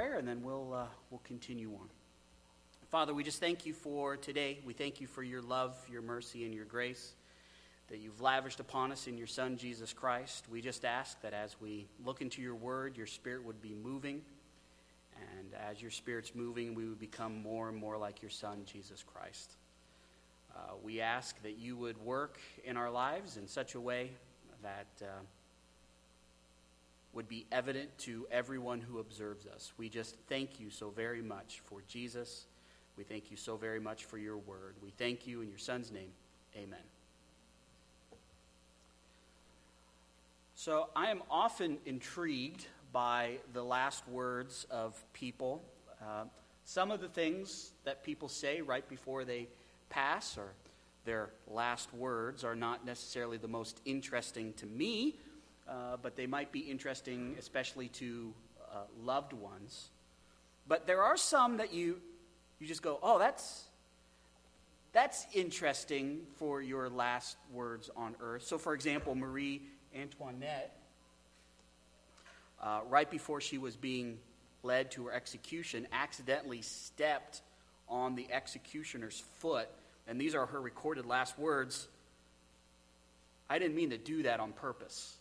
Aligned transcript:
prayer, 0.00 0.16
and 0.16 0.26
then 0.26 0.42
we'll, 0.42 0.72
uh, 0.72 0.86
we'll 1.10 1.20
continue 1.24 1.68
on. 1.74 1.86
Father, 2.88 3.12
we 3.12 3.22
just 3.22 3.38
thank 3.38 3.66
you 3.66 3.74
for 3.74 4.16
today. 4.16 4.58
We 4.64 4.72
thank 4.72 4.98
you 4.98 5.06
for 5.06 5.22
your 5.22 5.42
love, 5.42 5.76
your 5.92 6.00
mercy, 6.00 6.46
and 6.46 6.54
your 6.54 6.64
grace 6.64 7.12
that 7.90 7.98
you've 7.98 8.22
lavished 8.22 8.60
upon 8.60 8.92
us 8.92 9.08
in 9.08 9.18
your 9.18 9.26
Son, 9.26 9.58
Jesus 9.58 9.92
Christ. 9.92 10.46
We 10.50 10.62
just 10.62 10.86
ask 10.86 11.20
that 11.20 11.34
as 11.34 11.60
we 11.60 11.86
look 12.02 12.22
into 12.22 12.40
your 12.40 12.54
word, 12.54 12.96
your 12.96 13.06
spirit 13.06 13.44
would 13.44 13.60
be 13.60 13.74
moving. 13.74 14.22
And 15.36 15.52
as 15.68 15.82
your 15.82 15.90
spirit's 15.90 16.34
moving, 16.34 16.74
we 16.74 16.86
would 16.86 16.98
become 16.98 17.42
more 17.42 17.68
and 17.68 17.76
more 17.76 17.98
like 17.98 18.22
your 18.22 18.30
Son, 18.30 18.62
Jesus 18.64 19.02
Christ. 19.02 19.56
Uh, 20.56 20.76
we 20.82 21.02
ask 21.02 21.42
that 21.42 21.58
you 21.58 21.76
would 21.76 21.98
work 21.98 22.40
in 22.64 22.78
our 22.78 22.90
lives 22.90 23.36
in 23.36 23.46
such 23.46 23.74
a 23.74 23.80
way 23.80 24.12
that 24.62 24.86
uh, 25.02 25.08
would 27.12 27.28
be 27.28 27.46
evident 27.50 27.96
to 27.98 28.26
everyone 28.30 28.80
who 28.80 28.98
observes 28.98 29.46
us. 29.46 29.72
We 29.76 29.88
just 29.88 30.16
thank 30.28 30.60
you 30.60 30.70
so 30.70 30.90
very 30.90 31.22
much 31.22 31.60
for 31.64 31.82
Jesus. 31.88 32.46
We 32.96 33.04
thank 33.04 33.30
you 33.30 33.36
so 33.36 33.56
very 33.56 33.80
much 33.80 34.04
for 34.04 34.18
your 34.18 34.36
word. 34.36 34.74
We 34.82 34.90
thank 34.90 35.26
you 35.26 35.42
in 35.42 35.48
your 35.48 35.58
Son's 35.58 35.90
name. 35.90 36.10
Amen. 36.56 36.78
So 40.54 40.90
I 40.94 41.10
am 41.10 41.22
often 41.30 41.78
intrigued 41.86 42.66
by 42.92 43.38
the 43.54 43.62
last 43.62 44.06
words 44.08 44.66
of 44.70 45.02
people. 45.12 45.62
Uh, 46.02 46.24
some 46.64 46.90
of 46.90 47.00
the 47.00 47.08
things 47.08 47.72
that 47.84 48.04
people 48.04 48.28
say 48.28 48.60
right 48.60 48.86
before 48.88 49.24
they 49.24 49.48
pass 49.88 50.36
or 50.36 50.52
their 51.04 51.30
last 51.48 51.92
words 51.94 52.44
are 52.44 52.54
not 52.54 52.84
necessarily 52.84 53.38
the 53.38 53.48
most 53.48 53.80
interesting 53.84 54.52
to 54.54 54.66
me, 54.66 55.16
uh, 55.70 55.96
but 56.02 56.16
they 56.16 56.26
might 56.26 56.50
be 56.50 56.60
interesting 56.60 57.36
especially 57.38 57.88
to 57.88 58.34
uh, 58.72 58.78
loved 59.02 59.32
ones. 59.32 59.90
But 60.66 60.86
there 60.86 61.02
are 61.02 61.16
some 61.16 61.58
that 61.58 61.72
you, 61.72 62.00
you 62.58 62.66
just 62.66 62.82
go, 62.82 62.98
oh, 63.02 63.18
that's, 63.18 63.64
that's 64.92 65.26
interesting 65.32 66.22
for 66.36 66.60
your 66.60 66.88
last 66.88 67.36
words 67.52 67.88
on 67.96 68.16
earth. 68.20 68.42
So, 68.42 68.58
for 68.58 68.74
example, 68.74 69.14
Marie 69.14 69.62
Antoinette, 69.94 70.76
uh, 72.60 72.80
right 72.88 73.10
before 73.10 73.40
she 73.40 73.58
was 73.58 73.76
being 73.76 74.18
led 74.62 74.90
to 74.92 75.06
her 75.06 75.12
execution, 75.12 75.86
accidentally 75.92 76.62
stepped 76.62 77.42
on 77.88 78.14
the 78.14 78.26
executioner's 78.30 79.22
foot. 79.38 79.68
And 80.06 80.20
these 80.20 80.34
are 80.34 80.46
her 80.46 80.60
recorded 80.60 81.06
last 81.06 81.38
words 81.38 81.88
I 83.50 83.58
didn't 83.58 83.74
mean 83.74 83.90
to 83.90 83.98
do 83.98 84.22
that 84.22 84.38
on 84.38 84.52
purpose. 84.52 85.16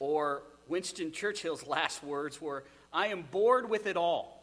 Or 0.00 0.42
Winston 0.66 1.12
Churchill's 1.12 1.66
last 1.66 2.02
words 2.02 2.40
were, 2.40 2.64
I 2.92 3.08
am 3.08 3.22
bored 3.30 3.70
with 3.70 3.86
it 3.86 3.96
all. 3.96 4.42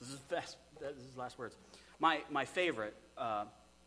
This 0.00 0.08
is, 0.08 0.16
best, 0.16 0.56
this 0.80 0.96
is 0.96 1.04
his 1.04 1.16
last 1.16 1.38
words. 1.38 1.54
My, 2.00 2.20
my 2.30 2.46
favorite, 2.46 2.94
uh, 3.16 3.44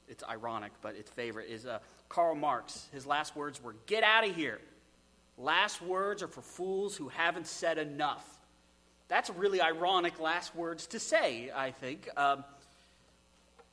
it's 0.07 0.23
ironic, 0.23 0.71
but 0.81 0.95
its 0.95 1.09
favorite 1.09 1.49
is 1.49 1.65
uh, 1.65 1.79
Karl 2.07 2.35
Marx. 2.35 2.87
His 2.93 3.05
last 3.05 3.35
words 3.35 3.61
were, 3.61 3.75
Get 3.87 4.03
out 4.03 4.27
of 4.27 4.35
here. 4.35 4.59
Last 5.37 5.81
words 5.81 6.21
are 6.21 6.27
for 6.27 6.41
fools 6.41 6.95
who 6.95 7.09
haven't 7.09 7.47
said 7.47 7.79
enough. 7.79 8.25
That's 9.07 9.29
really 9.31 9.61
ironic 9.61 10.19
last 10.19 10.55
words 10.55 10.87
to 10.87 10.99
say, 10.99 11.49
I 11.53 11.71
think. 11.71 12.07
Um, 12.15 12.43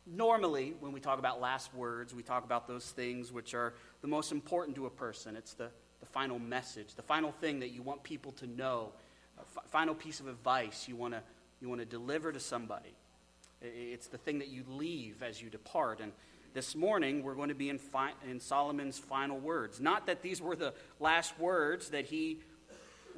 normally, 0.07 0.75
when 0.81 0.93
we 0.93 1.01
talk 1.01 1.19
about 1.19 1.41
last 1.41 1.75
words, 1.75 2.15
we 2.15 2.23
talk 2.23 2.45
about 2.45 2.67
those 2.67 2.87
things 2.91 3.31
which 3.31 3.53
are 3.55 3.75
the 4.01 4.09
most 4.09 4.33
important 4.33 4.77
to 4.77 4.87
a 4.87 4.91
person. 4.91 5.37
It's 5.37 5.53
the, 5.55 5.71
final 6.13 6.39
message, 6.39 6.95
the 6.95 7.03
final 7.03 7.33
thing 7.33 7.61
that 7.61 7.71
you 7.71 7.83
want 7.83 8.03
people 8.03 8.33
to 8.33 8.47
know, 8.47 8.93
f- 9.39 9.65
final 9.71 9.95
piece 9.95 10.21
of 10.21 10.29
advice 10.29 10.87
you 10.89 10.97
want 10.97 11.15
to 11.15 11.23
you 11.61 11.69
want 11.69 11.81
to 11.81 11.85
deliver 11.87 12.33
to 12.33 12.41
somebody. 12.41 12.95
It's 13.61 14.07
the 14.07 14.17
thing 14.17 14.39
that 14.39 14.49
you 14.49 14.65
leave 14.69 15.23
as 15.23 15.43
you 15.43 15.51
depart. 15.51 16.01
And 16.01 16.13
this 16.55 16.75
morning, 16.75 17.23
we're 17.23 17.35
going 17.35 17.51
to 17.51 17.55
be 17.55 17.69
in, 17.69 17.79
fi- 17.79 18.15
in 18.29 18.41
Solomon's 18.41 18.99
final 18.99 19.39
words. 19.39 19.81
Not 19.81 20.07
that 20.07 20.23
these 20.23 20.41
were 20.41 20.57
the 20.57 20.73
last 20.99 21.39
words 21.39 21.91
that 21.91 22.07
he 22.07 22.39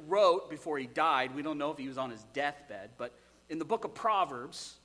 wrote 0.07 0.49
before 0.49 0.77
he 0.77 0.87
died. 0.87 1.33
We 1.33 1.41
don't 1.41 1.57
know 1.57 1.71
if 1.71 1.77
he 1.77 1.87
was 1.87 1.97
on 1.97 2.11
his 2.11 2.23
deathbed. 2.33 2.91
But 2.97 3.13
in 3.49 3.59
the 3.59 3.65
book 3.65 3.85
of 3.85 3.93
Proverbs, 3.93 4.75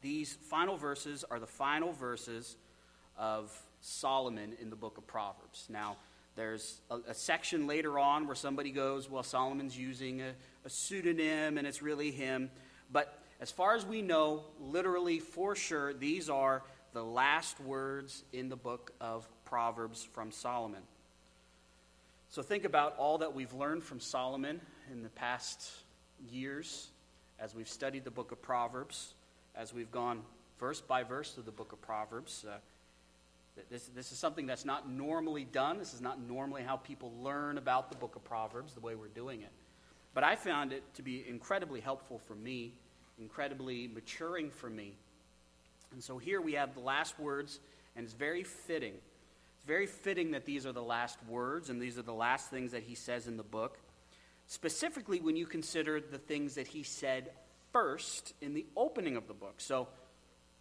these 0.00 0.32
final 0.32 0.76
verses 0.76 1.24
are 1.30 1.38
the 1.38 1.46
final 1.46 1.92
verses 1.92 2.56
of 3.16 3.56
Solomon 3.80 4.54
in 4.60 4.70
the 4.70 4.76
book 4.76 4.98
of 4.98 5.06
Proverbs. 5.06 5.66
Now, 5.68 5.96
there's 6.34 6.80
a, 6.90 6.98
a 7.08 7.14
section 7.14 7.66
later 7.66 7.98
on 7.98 8.26
where 8.26 8.34
somebody 8.34 8.70
goes, 8.70 9.10
Well, 9.10 9.22
Solomon's 9.22 9.76
using 9.76 10.22
a, 10.22 10.32
a 10.64 10.70
pseudonym 10.70 11.58
and 11.58 11.66
it's 11.66 11.82
really 11.82 12.10
him. 12.10 12.50
But 12.90 13.18
as 13.40 13.50
far 13.50 13.74
as 13.74 13.84
we 13.84 14.02
know, 14.02 14.44
literally 14.60 15.18
for 15.18 15.54
sure, 15.54 15.92
these 15.92 16.30
are 16.30 16.62
the 16.92 17.02
last 17.02 17.58
words 17.60 18.24
in 18.32 18.48
the 18.48 18.56
book 18.56 18.92
of 19.00 19.26
Proverbs 19.44 20.06
from 20.12 20.30
Solomon. 20.30 20.82
So 22.28 22.42
think 22.42 22.64
about 22.64 22.96
all 22.96 23.18
that 23.18 23.34
we've 23.34 23.52
learned 23.52 23.84
from 23.84 24.00
Solomon 24.00 24.60
in 24.90 25.02
the 25.02 25.08
past 25.10 25.70
years 26.30 26.88
as 27.38 27.54
we've 27.54 27.68
studied 27.68 28.04
the 28.04 28.10
book 28.10 28.32
of 28.32 28.40
Proverbs, 28.40 29.14
as 29.54 29.74
we've 29.74 29.90
gone 29.90 30.22
verse 30.58 30.80
by 30.80 31.02
verse 31.02 31.32
through 31.32 31.42
the 31.42 31.50
book 31.50 31.72
of 31.72 31.82
Proverbs. 31.82 32.44
Uh, 32.48 32.56
this, 33.70 33.86
this 33.94 34.12
is 34.12 34.18
something 34.18 34.46
that's 34.46 34.64
not 34.64 34.88
normally 34.88 35.44
done. 35.44 35.78
This 35.78 35.94
is 35.94 36.00
not 36.00 36.20
normally 36.20 36.62
how 36.62 36.76
people 36.76 37.12
learn 37.20 37.58
about 37.58 37.90
the 37.90 37.96
book 37.96 38.16
of 38.16 38.24
Proverbs, 38.24 38.74
the 38.74 38.80
way 38.80 38.94
we're 38.94 39.08
doing 39.08 39.42
it. 39.42 39.52
But 40.14 40.24
I 40.24 40.36
found 40.36 40.72
it 40.72 40.82
to 40.94 41.02
be 41.02 41.24
incredibly 41.28 41.80
helpful 41.80 42.18
for 42.18 42.34
me 42.34 42.72
incredibly 43.22 43.88
maturing 43.88 44.50
for 44.50 44.68
me. 44.68 44.94
And 45.92 46.02
so 46.02 46.18
here 46.18 46.40
we 46.40 46.54
have 46.54 46.74
the 46.74 46.80
last 46.80 47.18
words, 47.18 47.60
and 47.96 48.04
it's 48.04 48.14
very 48.14 48.44
fitting. 48.44 48.94
It's 48.94 49.66
very 49.66 49.86
fitting 49.86 50.32
that 50.32 50.44
these 50.44 50.66
are 50.66 50.72
the 50.72 50.82
last 50.82 51.18
words, 51.28 51.70
and 51.70 51.80
these 51.80 51.98
are 51.98 52.02
the 52.02 52.14
last 52.14 52.50
things 52.50 52.72
that 52.72 52.82
he 52.82 52.94
says 52.94 53.26
in 53.26 53.36
the 53.36 53.42
book. 53.42 53.78
Specifically, 54.46 55.20
when 55.20 55.36
you 55.36 55.46
consider 55.46 56.00
the 56.00 56.18
things 56.18 56.54
that 56.54 56.66
he 56.66 56.82
said 56.82 57.30
first 57.72 58.34
in 58.40 58.54
the 58.54 58.66
opening 58.76 59.16
of 59.16 59.28
the 59.28 59.34
book. 59.34 59.54
So, 59.58 59.88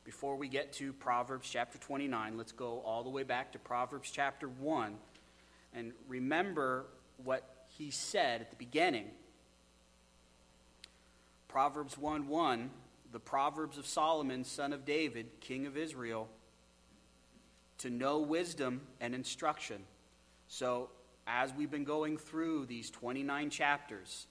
before 0.03 0.35
we 0.35 0.47
get 0.47 0.73
to 0.73 0.93
Proverbs 0.93 1.49
chapter 1.49 1.77
29, 1.77 2.37
let's 2.37 2.51
go 2.51 2.81
all 2.85 3.03
the 3.03 3.09
way 3.09 3.23
back 3.23 3.51
to 3.53 3.59
Proverbs 3.59 4.09
chapter 4.11 4.47
1 4.47 4.95
and 5.73 5.93
remember 6.07 6.85
what 7.23 7.65
he 7.67 7.91
said 7.91 8.41
at 8.41 8.49
the 8.49 8.55
beginning 8.55 9.05
Proverbs 11.47 11.97
1 11.97 12.29
1, 12.29 12.69
the 13.11 13.19
Proverbs 13.19 13.77
of 13.77 13.85
Solomon, 13.85 14.45
son 14.45 14.71
of 14.71 14.85
David, 14.85 15.27
king 15.41 15.65
of 15.65 15.75
Israel, 15.75 16.29
to 17.79 17.89
know 17.89 18.19
wisdom 18.19 18.79
and 19.01 19.13
instruction. 19.13 19.83
So, 20.47 20.91
as 21.27 21.53
we've 21.53 21.69
been 21.69 21.83
going 21.83 22.17
through 22.17 22.67
these 22.67 22.89
29 22.89 23.49
chapters, 23.49 24.27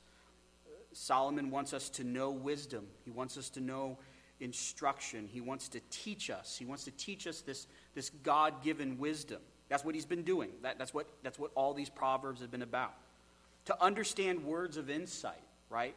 Solomon 0.93 1.51
wants 1.51 1.75
us 1.75 1.91
to 1.91 2.05
know 2.05 2.31
wisdom. 2.31 2.87
He 3.05 3.11
wants 3.11 3.37
us 3.37 3.51
to 3.51 3.61
know 3.61 3.99
instruction. 4.41 5.29
He 5.31 5.41
wants 5.41 5.69
to 5.69 5.81
teach 5.91 6.31
us. 6.31 6.57
He 6.59 6.65
wants 6.65 6.85
to 6.85 6.91
teach 6.93 7.27
us 7.27 7.41
this, 7.41 7.67
this 7.95 8.11
God 8.23 8.63
given 8.63 8.99
wisdom. 8.99 9.41
That's 9.69 9.85
what 9.85 9.95
he's 9.95 10.07
been 10.07 10.23
doing. 10.23 10.51
That, 10.63 10.79
that's, 10.79 10.93
what, 10.93 11.07
that's 11.23 11.39
what 11.39 11.51
all 11.55 11.75
these 11.75 11.91
Proverbs 11.91 12.41
have 12.41 12.51
been 12.51 12.63
about. 12.63 12.95
To 13.67 13.83
understand 13.83 14.45
words 14.45 14.77
of 14.77 14.91
insight, 14.91 15.43
right? 15.69 15.95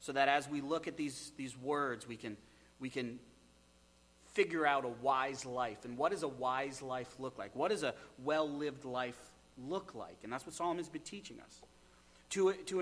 so 0.00 0.12
that 0.12 0.28
as 0.28 0.48
we 0.48 0.60
look 0.60 0.86
at 0.86 0.96
these, 0.96 1.32
these 1.36 1.56
words, 1.58 2.06
we 2.06 2.16
can, 2.16 2.36
we 2.80 2.90
can 2.90 3.18
figure 4.32 4.66
out 4.66 4.84
a 4.84 4.92
wise 5.02 5.46
life. 5.46 5.84
And 5.84 5.96
what 5.96 6.12
does 6.12 6.22
a 6.22 6.28
wise 6.28 6.82
life 6.82 7.14
look 7.18 7.38
like? 7.38 7.54
What 7.54 7.70
does 7.70 7.82
a 7.82 7.94
well 8.22 8.48
lived 8.48 8.84
life 8.84 9.18
look 9.68 9.94
like? 9.94 10.18
And 10.22 10.32
that's 10.32 10.46
what 10.46 10.54
Solomon's 10.54 10.88
been 10.88 11.02
teaching 11.02 11.38
us. 11.40 11.60
To, 12.30 12.52
to 12.52 12.80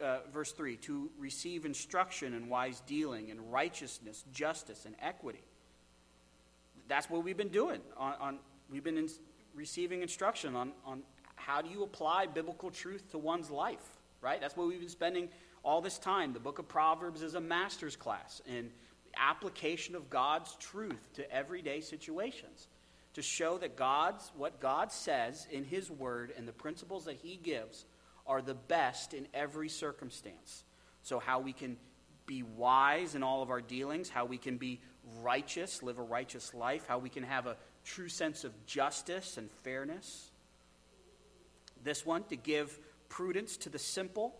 uh, 0.00 0.18
verse 0.32 0.52
3 0.52 0.76
to 0.76 1.10
receive 1.18 1.64
instruction 1.64 2.34
in 2.34 2.48
wise 2.48 2.80
dealing 2.86 3.30
and 3.30 3.52
righteousness, 3.52 4.24
justice, 4.32 4.84
and 4.86 4.94
equity. 5.00 5.44
That's 6.88 7.10
what 7.10 7.24
we've 7.24 7.36
been 7.36 7.48
doing. 7.48 7.80
On, 7.96 8.14
on 8.20 8.38
we've 8.70 8.84
been 8.84 8.98
in, 8.98 9.08
receiving 9.54 10.02
instruction 10.02 10.54
on, 10.54 10.72
on 10.84 11.02
how 11.36 11.62
do 11.62 11.68
you 11.68 11.82
apply 11.82 12.26
biblical 12.26 12.70
truth 12.70 13.10
to 13.10 13.18
one's 13.18 13.50
life, 13.50 13.98
right? 14.20 14.40
That's 14.40 14.56
what 14.56 14.68
we've 14.68 14.80
been 14.80 14.88
spending 14.88 15.28
all 15.66 15.80
this 15.80 15.98
time, 15.98 16.32
the 16.32 16.38
book 16.38 16.60
of 16.60 16.68
Proverbs 16.68 17.22
is 17.22 17.34
a 17.34 17.40
master's 17.40 17.96
class 17.96 18.40
in 18.46 18.70
application 19.16 19.96
of 19.96 20.08
God's 20.08 20.54
truth 20.60 21.12
to 21.14 21.28
everyday 21.30 21.80
situations 21.80 22.68
to 23.14 23.22
show 23.22 23.58
that 23.58 23.76
God's 23.76 24.30
what 24.36 24.60
God 24.60 24.92
says 24.92 25.48
in 25.50 25.64
his 25.64 25.90
word 25.90 26.32
and 26.36 26.46
the 26.46 26.52
principles 26.52 27.06
that 27.06 27.16
he 27.16 27.36
gives 27.36 27.84
are 28.26 28.42
the 28.42 28.54
best 28.54 29.14
in 29.14 29.26
every 29.34 29.68
circumstance. 29.68 30.64
So 31.02 31.18
how 31.18 31.40
we 31.40 31.52
can 31.52 31.76
be 32.26 32.42
wise 32.42 33.14
in 33.14 33.22
all 33.22 33.42
of 33.42 33.50
our 33.50 33.60
dealings, 33.60 34.08
how 34.08 34.24
we 34.24 34.38
can 34.38 34.56
be 34.56 34.80
righteous, 35.22 35.82
live 35.82 35.98
a 35.98 36.02
righteous 36.02 36.52
life, 36.52 36.84
how 36.88 36.98
we 36.98 37.08
can 37.08 37.22
have 37.22 37.46
a 37.46 37.56
true 37.84 38.08
sense 38.08 38.44
of 38.44 38.52
justice 38.66 39.36
and 39.36 39.50
fairness. 39.62 40.30
This 41.84 42.04
one 42.04 42.24
to 42.24 42.36
give 42.36 42.78
prudence 43.08 43.56
to 43.58 43.70
the 43.70 43.78
simple 43.78 44.34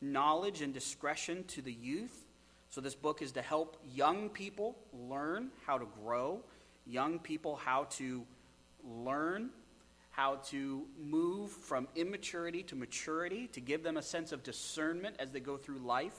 knowledge 0.00 0.62
and 0.62 0.72
discretion 0.72 1.44
to 1.48 1.62
the 1.62 1.72
youth. 1.72 2.24
So, 2.70 2.80
this 2.80 2.94
book 2.94 3.22
is 3.22 3.32
to 3.32 3.42
help 3.42 3.76
young 3.94 4.28
people 4.28 4.76
learn 4.92 5.50
how 5.66 5.78
to 5.78 5.86
grow, 6.02 6.40
young 6.86 7.18
people 7.18 7.56
how 7.56 7.84
to 7.92 8.24
learn, 8.84 9.50
how 10.18 10.34
to 10.46 10.82
move 11.00 11.48
from 11.48 11.86
immaturity 11.94 12.64
to 12.64 12.74
maturity, 12.74 13.46
to 13.46 13.60
give 13.60 13.84
them 13.84 13.96
a 13.96 14.02
sense 14.02 14.32
of 14.32 14.42
discernment 14.42 15.14
as 15.20 15.30
they 15.30 15.38
go 15.38 15.56
through 15.56 15.78
life. 15.78 16.18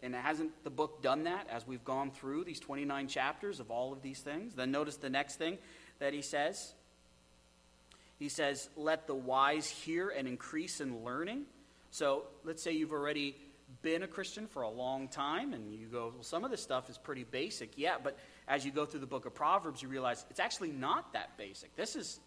And 0.00 0.14
hasn't 0.14 0.52
the 0.62 0.70
book 0.70 1.02
done 1.02 1.24
that 1.24 1.48
as 1.50 1.66
we've 1.66 1.84
gone 1.84 2.12
through 2.12 2.44
these 2.44 2.60
29 2.60 3.08
chapters 3.08 3.58
of 3.58 3.72
all 3.72 3.92
of 3.92 4.00
these 4.00 4.20
things? 4.20 4.54
Then 4.54 4.70
notice 4.70 4.94
the 4.94 5.10
next 5.10 5.40
thing 5.40 5.58
that 5.98 6.14
he 6.14 6.22
says. 6.22 6.72
He 8.20 8.28
says, 8.28 8.68
Let 8.76 9.08
the 9.08 9.16
wise 9.16 9.68
hear 9.68 10.08
and 10.08 10.28
increase 10.28 10.80
in 10.80 11.02
learning. 11.02 11.46
So 11.90 12.26
let's 12.44 12.62
say 12.62 12.70
you've 12.70 12.92
already 12.92 13.34
been 13.82 14.04
a 14.04 14.06
Christian 14.06 14.46
for 14.46 14.62
a 14.62 14.70
long 14.70 15.08
time 15.08 15.52
and 15.52 15.74
you 15.74 15.88
go, 15.88 16.12
Well, 16.14 16.22
some 16.22 16.44
of 16.44 16.52
this 16.52 16.62
stuff 16.62 16.88
is 16.88 16.96
pretty 16.96 17.24
basic. 17.24 17.72
Yeah, 17.76 17.96
but 18.00 18.16
as 18.48 18.64
you 18.64 18.72
go 18.72 18.84
through 18.84 19.00
the 19.00 19.06
book 19.06 19.26
of 19.26 19.34
Proverbs, 19.34 19.82
you 19.82 19.88
realize 19.88 20.24
it's 20.30 20.40
actually 20.40 20.70
not 20.70 21.12
that 21.12 21.36
basic. 21.36 21.74
This 21.76 21.96
is. 21.96 22.20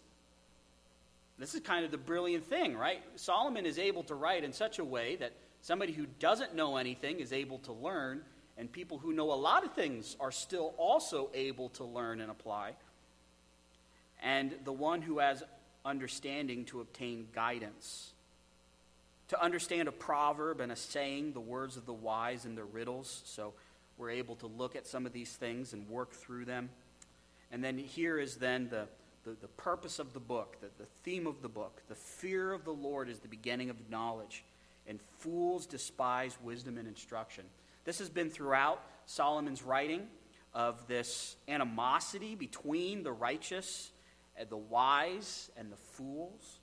This 1.38 1.54
is 1.54 1.60
kind 1.60 1.84
of 1.84 1.90
the 1.90 1.98
brilliant 1.98 2.46
thing, 2.46 2.74
right? 2.78 3.02
Solomon 3.16 3.66
is 3.66 3.78
able 3.78 4.02
to 4.04 4.14
write 4.14 4.42
in 4.42 4.54
such 4.54 4.78
a 4.78 4.84
way 4.84 5.16
that 5.16 5.32
Somebody 5.66 5.92
who 5.92 6.06
doesn't 6.20 6.54
know 6.54 6.76
anything 6.76 7.18
is 7.18 7.32
able 7.32 7.58
to 7.58 7.72
learn, 7.72 8.22
and 8.56 8.70
people 8.70 8.98
who 8.98 9.12
know 9.12 9.32
a 9.32 9.34
lot 9.34 9.64
of 9.64 9.74
things 9.74 10.16
are 10.20 10.30
still 10.30 10.74
also 10.76 11.28
able 11.34 11.70
to 11.70 11.82
learn 11.84 12.20
and 12.20 12.30
apply. 12.30 12.74
And 14.22 14.54
the 14.62 14.72
one 14.72 15.02
who 15.02 15.18
has 15.18 15.42
understanding 15.84 16.66
to 16.66 16.80
obtain 16.80 17.26
guidance. 17.34 18.12
To 19.30 19.42
understand 19.42 19.88
a 19.88 19.92
proverb 19.92 20.60
and 20.60 20.70
a 20.70 20.76
saying, 20.76 21.32
the 21.32 21.40
words 21.40 21.76
of 21.76 21.84
the 21.84 21.92
wise 21.92 22.44
and 22.44 22.56
their 22.56 22.64
riddles. 22.64 23.22
So 23.24 23.54
we're 23.98 24.10
able 24.10 24.36
to 24.36 24.46
look 24.46 24.76
at 24.76 24.86
some 24.86 25.06
of 25.06 25.12
these 25.12 25.32
things 25.32 25.72
and 25.72 25.88
work 25.88 26.12
through 26.12 26.44
them. 26.44 26.70
And 27.50 27.62
then 27.62 27.78
here 27.78 28.18
is 28.18 28.36
then 28.36 28.68
the, 28.68 28.86
the, 29.24 29.36
the 29.40 29.48
purpose 29.48 29.98
of 29.98 30.12
the 30.12 30.20
book, 30.20 30.56
the, 30.60 30.68
the 30.78 30.88
theme 31.02 31.26
of 31.26 31.42
the 31.42 31.48
book. 31.48 31.82
The 31.88 31.94
fear 31.94 32.52
of 32.52 32.64
the 32.64 32.72
Lord 32.72 33.08
is 33.08 33.20
the 33.20 33.28
beginning 33.28 33.70
of 33.70 33.76
knowledge 33.90 34.44
and 34.88 35.00
fools 35.18 35.66
despise 35.66 36.36
wisdom 36.42 36.78
and 36.78 36.86
instruction. 36.86 37.44
This 37.84 37.98
has 37.98 38.08
been 38.08 38.30
throughout 38.30 38.82
Solomon's 39.06 39.62
writing 39.62 40.02
of 40.54 40.86
this 40.88 41.36
animosity 41.48 42.34
between 42.34 43.02
the 43.02 43.12
righteous 43.12 43.90
and 44.36 44.48
the 44.48 44.56
wise 44.56 45.50
and 45.56 45.70
the 45.70 45.76
fools. 45.76 46.58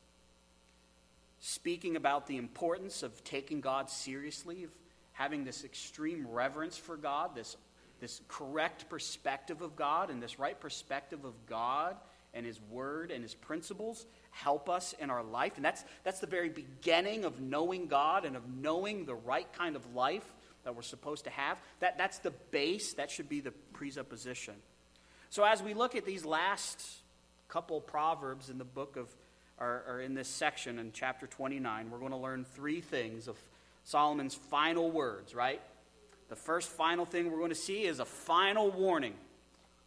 Speaking 1.39 1.95
about 1.95 2.27
the 2.27 2.37
importance 2.37 3.03
of 3.03 3.23
taking 3.23 3.61
God 3.61 3.89
seriously, 3.89 4.63
of 4.63 4.71
having 5.13 5.43
this 5.43 5.63
extreme 5.63 6.27
reverence 6.29 6.77
for 6.77 6.97
God, 6.97 7.35
this, 7.35 7.55
this 7.99 8.21
correct 8.27 8.89
perspective 8.89 9.61
of 9.61 9.75
God, 9.75 10.09
and 10.09 10.21
this 10.21 10.37
right 10.37 10.59
perspective 10.59 11.23
of 11.23 11.33
God 11.47 11.95
and 12.33 12.45
His 12.45 12.59
Word 12.69 13.11
and 13.11 13.21
His 13.21 13.33
principles 13.33 14.05
help 14.31 14.69
us 14.69 14.93
in 14.99 15.09
our 15.09 15.23
life. 15.23 15.53
And 15.55 15.63
that's, 15.63 15.83
that's 16.03 16.19
the 16.19 16.27
very 16.27 16.49
beginning 16.49 17.25
of 17.25 17.39
knowing 17.39 17.87
God 17.87 18.25
and 18.25 18.35
of 18.35 18.43
knowing 18.47 19.05
the 19.05 19.15
right 19.15 19.51
kind 19.53 19.75
of 19.75 19.95
life 19.95 20.25
that 20.63 20.75
we're 20.75 20.81
supposed 20.81 21.25
to 21.25 21.29
have. 21.29 21.57
That, 21.79 21.97
that's 21.97 22.19
the 22.19 22.31
base, 22.51 22.93
that 22.93 23.11
should 23.11 23.29
be 23.29 23.41
the 23.41 23.51
presupposition. 23.73 24.55
So 25.29 25.43
as 25.43 25.61
we 25.61 25.73
look 25.73 25.95
at 25.95 26.05
these 26.05 26.25
last 26.25 26.87
couple 27.47 27.79
proverbs 27.81 28.49
in 28.49 28.57
the 28.57 28.65
book 28.65 28.97
of, 28.97 29.13
or, 29.59 29.83
or 29.87 30.01
in 30.01 30.15
this 30.15 30.27
section 30.27 30.79
in 30.79 30.91
chapter 30.91 31.27
29, 31.27 31.91
we're 31.91 31.99
going 31.99 32.11
to 32.11 32.17
learn 32.17 32.45
three 32.45 32.81
things 32.81 33.27
of 33.27 33.37
Solomon's 33.83 34.35
final 34.35 34.91
words, 34.91 35.35
right? 35.35 35.61
The 36.29 36.35
first 36.35 36.69
final 36.69 37.05
thing 37.05 37.31
we're 37.31 37.37
going 37.37 37.49
to 37.49 37.55
see 37.55 37.83
is 37.83 37.99
a 37.99 38.05
final 38.05 38.71
warning, 38.71 39.13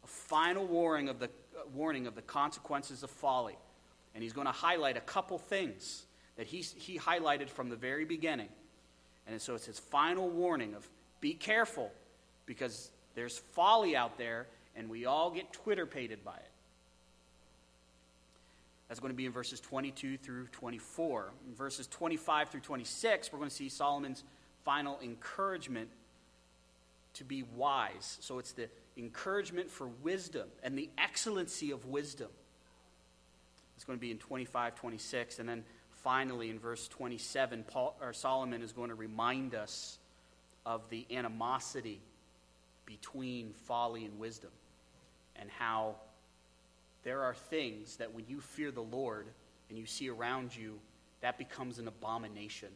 a 0.04 0.06
final 0.06 0.66
warning 0.66 1.08
of 1.08 1.18
the, 1.18 1.26
uh, 1.26 1.62
warning 1.74 2.06
of 2.06 2.14
the 2.14 2.22
consequences 2.22 3.02
of 3.02 3.10
folly. 3.10 3.56
And 4.14 4.22
he's 4.22 4.32
going 4.32 4.46
to 4.46 4.52
highlight 4.52 4.96
a 4.96 5.00
couple 5.00 5.38
things 5.38 6.04
that 6.36 6.46
he, 6.46 6.58
he 6.58 6.98
highlighted 6.98 7.48
from 7.48 7.68
the 7.68 7.76
very 7.76 8.04
beginning. 8.04 8.48
And 9.26 9.40
so 9.40 9.54
it's 9.54 9.66
his 9.66 9.78
final 9.78 10.28
warning 10.28 10.74
of 10.74 10.88
be 11.20 11.34
careful 11.34 11.90
because 12.44 12.90
there's 13.14 13.38
folly 13.38 13.96
out 13.96 14.18
there 14.18 14.46
and 14.76 14.88
we 14.88 15.06
all 15.06 15.30
get 15.30 15.52
Twitter 15.52 15.86
pated 15.86 16.24
by 16.24 16.36
it. 16.36 16.50
That's 18.88 19.00
going 19.00 19.12
to 19.12 19.16
be 19.16 19.26
in 19.26 19.32
verses 19.32 19.60
22 19.60 20.16
through 20.18 20.46
24. 20.48 21.32
In 21.48 21.54
verses 21.54 21.86
25 21.88 22.50
through 22.50 22.60
26, 22.60 23.32
we're 23.32 23.38
going 23.38 23.50
to 23.50 23.54
see 23.54 23.68
Solomon's 23.68 24.22
final 24.64 24.98
encouragement 25.02 25.88
to 27.14 27.24
be 27.24 27.42
wise. 27.42 28.18
So 28.20 28.38
it's 28.38 28.52
the 28.52 28.68
encouragement 28.96 29.70
for 29.70 29.88
wisdom 30.02 30.48
and 30.62 30.78
the 30.78 30.88
excellency 30.98 31.70
of 31.70 31.84
wisdom. 31.86 32.28
It's 33.74 33.84
going 33.84 33.98
to 33.98 34.00
be 34.00 34.10
in 34.10 34.18
25, 34.18 34.74
26. 34.76 35.38
And 35.38 35.48
then 35.48 35.64
finally, 35.90 36.50
in 36.50 36.58
verse 36.58 36.88
27, 36.88 37.64
Paul, 37.66 37.96
or 38.00 38.12
Solomon 38.12 38.62
is 38.62 38.72
going 38.72 38.90
to 38.90 38.94
remind 38.94 39.54
us 39.54 39.98
of 40.64 40.88
the 40.90 41.06
animosity 41.10 42.00
between 42.86 43.52
folly 43.64 44.04
and 44.04 44.18
wisdom 44.18 44.50
and 45.36 45.50
how 45.50 45.96
there 47.06 47.22
are 47.22 47.34
things 47.34 47.98
that 47.98 48.12
when 48.12 48.24
you 48.26 48.40
fear 48.40 48.72
the 48.72 48.82
Lord 48.82 49.28
and 49.68 49.78
you 49.78 49.86
see 49.86 50.10
around 50.10 50.54
you, 50.56 50.80
that 51.20 51.38
becomes 51.38 51.78
an 51.78 51.86
abomination. 51.86 52.68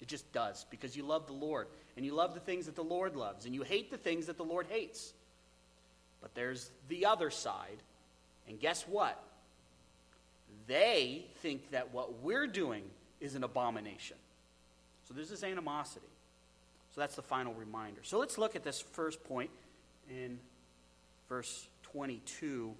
It 0.00 0.06
just 0.06 0.32
does 0.32 0.64
because 0.70 0.96
you 0.96 1.02
love 1.02 1.26
the 1.26 1.32
Lord 1.32 1.66
and 1.96 2.06
you 2.06 2.14
love 2.14 2.34
the 2.34 2.40
things 2.40 2.66
that 2.66 2.76
the 2.76 2.84
Lord 2.84 3.16
loves 3.16 3.46
and 3.46 3.54
you 3.54 3.62
hate 3.62 3.90
the 3.90 3.96
things 3.96 4.26
that 4.26 4.36
the 4.36 4.44
Lord 4.44 4.66
hates. 4.70 5.12
But 6.22 6.36
there's 6.36 6.70
the 6.88 7.06
other 7.06 7.30
side. 7.30 7.78
And 8.48 8.60
guess 8.60 8.84
what? 8.86 9.20
They 10.68 11.26
think 11.38 11.72
that 11.72 11.92
what 11.92 12.22
we're 12.22 12.46
doing 12.46 12.84
is 13.20 13.34
an 13.34 13.42
abomination. 13.42 14.18
So 15.08 15.14
there's 15.14 15.30
this 15.30 15.42
animosity. 15.42 16.06
So 16.94 17.00
that's 17.00 17.16
the 17.16 17.22
final 17.22 17.54
reminder. 17.54 18.02
So 18.04 18.20
let's 18.20 18.38
look 18.38 18.54
at 18.54 18.62
this 18.62 18.80
first 18.92 19.24
point 19.24 19.50
in 20.08 20.38
verse 21.28 21.66
22 21.90 22.72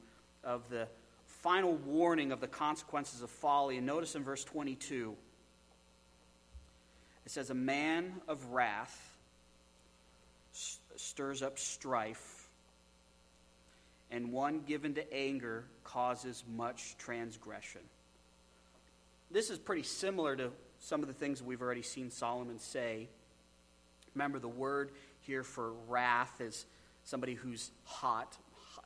of 0.45 0.69
the 0.69 0.89
final 1.27 1.75
warning 1.75 2.33
of 2.33 2.41
the 2.41 2.47
consequences 2.47 3.23
of 3.23 3.31
folly. 3.31 3.77
And 3.77 3.87
notice 3.87 4.15
in 4.15 4.25
verse 4.25 4.45
22, 4.45 5.15
it 7.27 7.31
says, 7.31 7.51
A 7.51 7.55
man 7.55 8.15
of 8.29 8.45
wrath 8.47 9.17
stirs 10.97 11.43
up 11.43 11.59
strife 11.59 12.49
and 14.11 14.31
one 14.31 14.61
given 14.61 14.95
to 14.95 15.15
anger 15.15 15.65
causes 15.83 16.45
much 16.57 16.97
transgression. 16.99 17.81
This 19.31 19.51
is 19.51 19.59
pretty 19.59 19.83
similar 19.83 20.37
to 20.37 20.51
some 20.79 21.03
of 21.03 21.09
the 21.09 21.15
things 21.15 21.43
we've 21.43 21.63
already 21.63 21.83
seen 21.83 22.11
Solomon 22.11 22.61
say. 22.61 23.09
Remember, 24.15 24.39
the 24.39 24.47
word 24.47 24.93
here 25.23 25.43
for 25.43 25.73
wrath 25.89 26.41
is 26.41 26.67
somebody 27.03 27.35
who's 27.35 27.73
hot, 27.85 28.37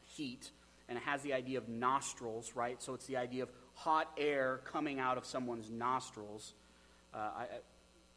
heat, 0.07 0.50
and 0.88 0.97
it 0.97 1.04
has 1.04 1.23
the 1.23 1.35
idea 1.35 1.59
of 1.59 1.68
nostrils, 1.68 2.52
right? 2.54 2.83
So 2.83 2.95
it's 2.95 3.07
the 3.07 3.16
idea 3.16 3.42
of 3.42 3.50
hot 3.75 4.11
air 4.16 4.61
coming 4.64 4.99
out 4.99 5.18
of 5.18 5.26
someone's 5.26 5.71
nostrils. 5.71 6.54
Uh, 7.14 7.18
I, 7.18 7.47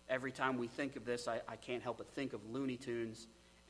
every 0.10 0.32
time 0.32 0.58
we 0.58 0.68
think 0.68 0.96
of 0.96 1.06
this, 1.06 1.28
I, 1.28 1.42
I 1.48 1.56
can't 1.56 1.84
help 1.84 1.98
but 1.98 2.10
think 2.10 2.34
of 2.34 2.42
Looney 2.50 2.78
Tunes 2.78 3.28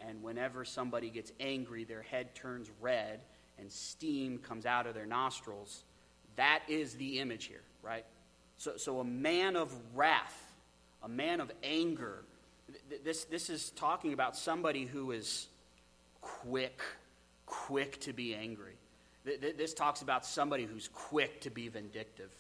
and 0.08 0.22
whenever 0.24 0.66
somebody 0.66 1.10
gets 1.10 1.32
angry, 1.40 1.84
their 1.84 2.02
head 2.02 2.34
turns 2.36 2.70
red 2.80 3.20
and 3.60 3.72
steam 3.72 4.40
comes 4.40 4.66
out 4.66 4.88
of 4.88 4.96
their 4.96 5.06
nostrils. 5.06 5.84
That 6.36 6.62
is 6.68 6.96
the 6.96 7.20
image 7.20 7.46
here, 7.46 7.62
right? 7.84 8.06
So, 8.58 8.78
so 8.78 9.00
a 9.00 9.04
man 9.04 9.56
of 9.56 9.74
wrath, 9.96 10.56
a 11.04 11.10
man 11.10 11.40
of 11.42 11.52
anger. 11.64 12.24
This, 13.04 13.26
this 13.26 13.50
is 13.50 13.70
talking 13.72 14.14
about 14.14 14.36
somebody 14.36 14.86
who 14.86 15.12
is 15.12 15.48
quick, 16.22 16.82
quick 17.46 18.00
to 18.02 18.14
be 18.14 18.34
angry. 18.34 18.76
This 19.24 19.74
talks 19.74 20.02
about 20.02 20.26
somebody 20.26 20.66
who's 20.66 20.90
quick 20.94 21.42
to 21.42 21.50
be 21.50 21.68
vindictive. 21.68 22.32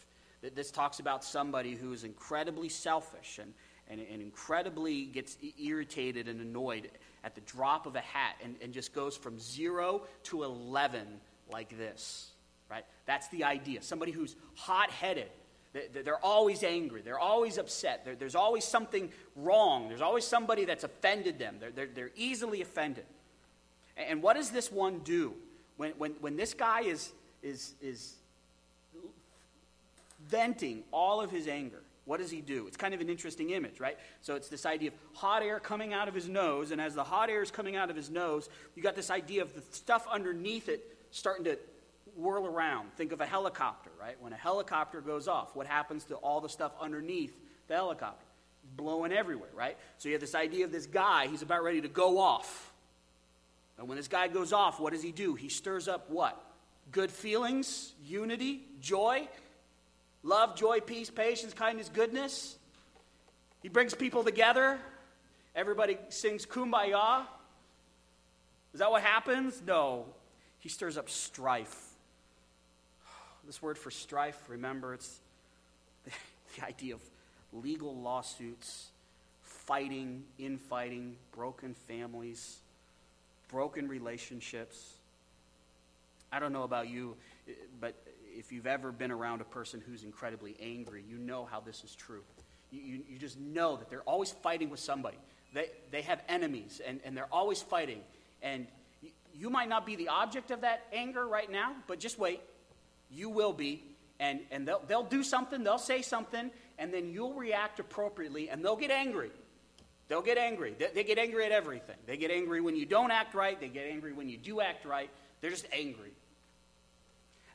This 0.55 0.71
talks 0.71 0.99
about 0.99 1.23
somebody 1.23 1.75
who 1.75 1.93
is 1.93 2.03
incredibly 2.03 2.69
selfish 2.69 3.39
and, 3.39 3.53
and, 3.87 4.01
and 4.11 4.21
incredibly 4.21 5.05
gets 5.05 5.37
irritated 5.59 6.27
and 6.27 6.41
annoyed 6.41 6.89
at 7.23 7.35
the 7.35 7.41
drop 7.41 7.85
of 7.85 7.95
a 7.95 7.99
hat 7.99 8.35
and, 8.43 8.55
and 8.61 8.73
just 8.73 8.93
goes 8.93 9.15
from 9.15 9.39
zero 9.39 10.01
to 10.23 10.43
11 10.43 11.05
like 11.51 11.77
this, 11.77 12.31
right? 12.69 12.85
That's 13.05 13.27
the 13.27 13.43
idea. 13.43 13.83
Somebody 13.83 14.11
who's 14.11 14.35
hot 14.55 14.89
headed. 14.89 15.29
They're 15.93 16.23
always 16.25 16.63
angry. 16.63 17.01
They're 17.01 17.19
always 17.19 17.57
upset. 17.57 18.05
There's 18.19 18.35
always 18.35 18.65
something 18.65 19.09
wrong. 19.35 19.87
There's 19.87 20.01
always 20.01 20.25
somebody 20.25 20.65
that's 20.65 20.83
offended 20.83 21.39
them. 21.39 21.57
They're, 21.59 21.71
they're, 21.71 21.89
they're 21.93 22.11
easily 22.15 22.61
offended. 22.61 23.05
And 23.95 24.21
what 24.21 24.35
does 24.35 24.49
this 24.49 24.71
one 24.71 24.99
do? 24.99 25.33
When, 25.77 25.91
when, 25.91 26.11
when 26.21 26.35
this 26.35 26.53
guy 26.53 26.81
is, 26.81 27.11
is, 27.41 27.73
is 27.81 28.15
venting 30.29 30.83
all 30.91 31.21
of 31.21 31.31
his 31.31 31.47
anger, 31.47 31.81
What 32.05 32.19
does 32.19 32.31
he 32.31 32.41
do? 32.41 32.67
It's 32.67 32.77
kind 32.77 32.93
of 32.93 33.01
an 33.01 33.09
interesting 33.09 33.51
image, 33.51 33.79
right? 33.79 33.97
So 34.21 34.35
it's 34.35 34.49
this 34.49 34.65
idea 34.65 34.89
of 34.89 34.95
hot 35.13 35.43
air 35.43 35.59
coming 35.59 35.93
out 35.93 36.07
of 36.07 36.15
his 36.15 36.27
nose, 36.27 36.71
and 36.71 36.81
as 36.81 36.95
the 36.95 37.03
hot 37.03 37.29
air 37.29 37.43
is 37.43 37.51
coming 37.51 37.75
out 37.75 37.89
of 37.89 37.95
his 37.95 38.09
nose, 38.09 38.49
you 38.75 38.81
got 38.81 38.95
this 38.95 39.11
idea 39.11 39.43
of 39.43 39.53
the 39.53 39.61
stuff 39.71 40.07
underneath 40.11 40.67
it 40.67 40.97
starting 41.11 41.45
to 41.45 41.57
whirl 42.15 42.47
around. 42.47 42.91
Think 42.93 43.11
of 43.11 43.21
a 43.21 43.25
helicopter, 43.25 43.91
right? 43.99 44.15
When 44.19 44.33
a 44.33 44.37
helicopter 44.37 44.99
goes 44.99 45.27
off, 45.27 45.55
what 45.55 45.67
happens 45.67 46.05
to 46.05 46.15
all 46.15 46.41
the 46.41 46.49
stuff 46.49 46.71
underneath 46.81 47.33
the 47.67 47.75
helicopter? 47.75 48.25
Blowing 48.75 49.11
everywhere, 49.11 49.49
right? 49.53 49.77
So 49.99 50.09
you 50.09 50.15
have 50.15 50.21
this 50.21 50.35
idea 50.35 50.65
of 50.65 50.71
this 50.71 50.87
guy, 50.87 51.27
he's 51.27 51.43
about 51.43 51.63
ready 51.63 51.81
to 51.81 51.87
go 51.87 52.17
off. 52.17 52.70
And 53.77 53.87
when 53.87 53.97
this 53.97 54.07
guy 54.07 54.27
goes 54.27 54.53
off, 54.53 54.79
what 54.79 54.93
does 54.93 55.01
he 55.01 55.11
do? 55.11 55.35
He 55.35 55.49
stirs 55.49 55.87
up 55.87 56.09
what? 56.09 56.41
Good 56.91 57.11
feelings, 57.11 57.93
unity, 58.05 58.61
joy, 58.79 59.27
love, 60.23 60.55
joy, 60.55 60.79
peace, 60.79 61.09
patience, 61.09 61.53
kindness, 61.53 61.89
goodness. 61.89 62.57
He 63.61 63.69
brings 63.69 63.93
people 63.93 64.23
together. 64.23 64.79
Everybody 65.55 65.97
sings 66.09 66.45
kumbaya. 66.45 67.25
Is 68.73 68.79
that 68.79 68.91
what 68.91 69.03
happens? 69.03 69.61
No. 69.65 70.05
He 70.59 70.69
stirs 70.69 70.97
up 70.97 71.09
strife. 71.09 71.87
This 73.45 73.61
word 73.61 73.77
for 73.77 73.89
strife, 73.89 74.39
remember, 74.47 74.93
it's 74.93 75.19
the 76.55 76.65
idea 76.65 76.93
of 76.93 77.01
legal 77.51 77.95
lawsuits, 77.95 78.91
fighting, 79.41 80.23
infighting, 80.37 81.15
broken 81.31 81.73
families, 81.73 82.59
broken 83.51 83.87
relationships. 83.87 84.93
I 86.31 86.39
don't 86.39 86.53
know 86.53 86.63
about 86.63 86.89
you, 86.89 87.15
but 87.79 87.93
if 88.37 88.51
you've 88.51 88.67
ever 88.67 88.91
been 88.91 89.11
around 89.11 89.41
a 89.41 89.45
person 89.45 89.83
who's 89.85 90.03
incredibly 90.03 90.55
angry, 90.61 91.03
you 91.07 91.17
know 91.17 91.45
how 91.45 91.59
this 91.59 91.83
is 91.83 91.93
true. 91.93 92.23
You, 92.71 92.81
you, 92.81 92.99
you 93.09 93.17
just 93.19 93.37
know 93.39 93.75
that 93.75 93.89
they're 93.89 94.01
always 94.01 94.31
fighting 94.31 94.69
with 94.69 94.79
somebody. 94.79 95.17
They, 95.53 95.69
they 95.91 96.01
have 96.03 96.21
enemies, 96.29 96.79
and, 96.85 97.01
and 97.03 97.15
they're 97.15 97.31
always 97.31 97.61
fighting. 97.61 97.99
And 98.41 98.67
you, 99.01 99.09
you 99.33 99.49
might 99.49 99.67
not 99.67 99.85
be 99.85 99.97
the 99.97 100.07
object 100.07 100.51
of 100.51 100.61
that 100.61 100.85
anger 100.93 101.27
right 101.27 101.51
now, 101.51 101.75
but 101.87 101.99
just 101.99 102.17
wait. 102.17 102.39
You 103.11 103.29
will 103.29 103.53
be. 103.53 103.83
And, 104.21 104.39
and 104.51 104.65
they'll, 104.67 104.81
they'll 104.87 105.03
do 105.03 105.23
something, 105.23 105.63
they'll 105.63 105.77
say 105.77 106.01
something, 106.01 106.51
and 106.77 106.93
then 106.93 107.09
you'll 107.11 107.33
react 107.33 107.79
appropriately, 107.79 108.49
and 108.49 108.63
they'll 108.63 108.77
get 108.77 108.91
angry. 108.91 109.31
They'll 110.11 110.21
get 110.21 110.37
angry. 110.37 110.75
They, 110.77 110.89
they 110.93 111.03
get 111.05 111.17
angry 111.17 111.45
at 111.45 111.53
everything. 111.53 111.95
They 112.05 112.17
get 112.17 112.31
angry 112.31 112.59
when 112.59 112.75
you 112.75 112.85
don't 112.85 113.11
act 113.11 113.33
right, 113.33 113.57
they 113.57 113.69
get 113.69 113.87
angry 113.87 114.11
when 114.11 114.27
you 114.27 114.35
do 114.35 114.59
act 114.59 114.83
right. 114.83 115.09
They're 115.39 115.51
just 115.51 115.67
angry. 115.71 116.11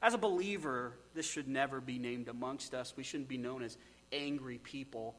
As 0.01 0.15
a 0.15 0.19
believer, 0.19 0.95
this 1.15 1.27
should 1.31 1.49
never 1.49 1.83
be 1.83 1.99
named 1.99 2.29
amongst 2.29 2.73
us. 2.73 2.95
We 2.97 3.03
shouldn't 3.03 3.29
be 3.29 3.37
known 3.37 3.63
as 3.63 3.77
angry 4.11 4.57
people. 4.57 5.15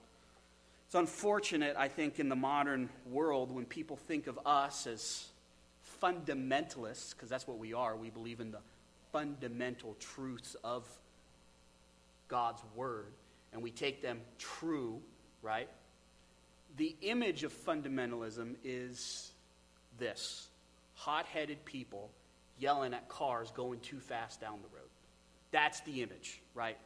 It's 0.87 0.95
unfortunate, 0.95 1.75
I 1.77 1.89
think, 1.89 2.19
in 2.19 2.27
the 2.27 2.35
modern 2.35 2.89
world 3.05 3.51
when 3.51 3.65
people 3.65 3.97
think 3.97 4.25
of 4.25 4.39
us 4.43 4.87
as 4.87 5.27
fundamentalists, 6.01 7.11
because 7.11 7.29
that's 7.29 7.47
what 7.47 7.59
we 7.59 7.71
are. 7.71 7.95
We 7.95 8.09
believe 8.09 8.39
in 8.39 8.49
the 8.49 8.61
fundamental 9.11 9.95
truths 9.99 10.55
of 10.63 10.87
God's 12.29 12.63
Word, 12.75 13.13
and 13.53 13.61
we 13.61 13.69
take 13.69 14.01
them 14.01 14.21
true, 14.39 15.01
right? 15.43 15.69
The 16.77 16.95
image 17.01 17.43
of 17.43 17.51
fundamentalism 17.51 18.55
is 18.63 19.31
this 19.97 20.47
hot 20.93 21.25
headed 21.25 21.65
people 21.65 22.11
yelling 22.59 22.93
at 22.93 23.09
cars 23.09 23.51
going 23.51 23.79
too 23.79 23.99
fast 23.99 24.41
down 24.41 24.59
the 24.61 24.75
road. 24.75 24.89
That's 25.51 25.79
the 25.81 26.01
image, 26.01 26.41
right? 26.53 26.77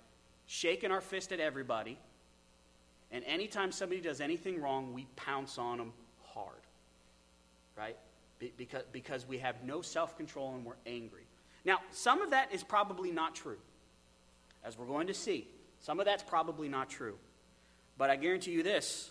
Shaking 0.48 0.92
our 0.92 1.02
fist 1.02 1.32
at 1.32 1.40
everybody. 1.40 1.98
And 3.12 3.24
anytime 3.26 3.72
somebody 3.72 4.02
does 4.02 4.22
anything 4.22 4.62
wrong, 4.62 4.94
we 4.94 5.08
pounce 5.16 5.58
on 5.58 5.78
them 5.78 5.94
hard, 6.24 6.62
right? 7.78 7.98
Be- 8.40 8.54
because, 8.56 8.84
because 8.92 9.28
we 9.28 9.40
have 9.40 9.64
no 9.64 9.82
self 9.82 10.16
control 10.18 10.54
and 10.56 10.66
we're 10.66 10.74
angry. 10.86 11.26
Now, 11.66 11.80
some 11.92 12.22
of 12.22 12.32
that 12.32 12.54
is 12.54 12.64
probably 12.64 13.12
not 13.12 13.36
true, 13.36 13.60
as 14.64 14.78
we're 14.78 14.86
going 14.86 15.08
to 15.08 15.14
see. 15.14 15.48
Some 15.82 16.00
of 16.00 16.06
that's 16.06 16.24
probably 16.24 16.70
not 16.70 16.90
true. 16.90 17.18
But 17.98 18.10
I 18.10 18.16
guarantee 18.16 18.52
you 18.52 18.64
this 18.64 19.11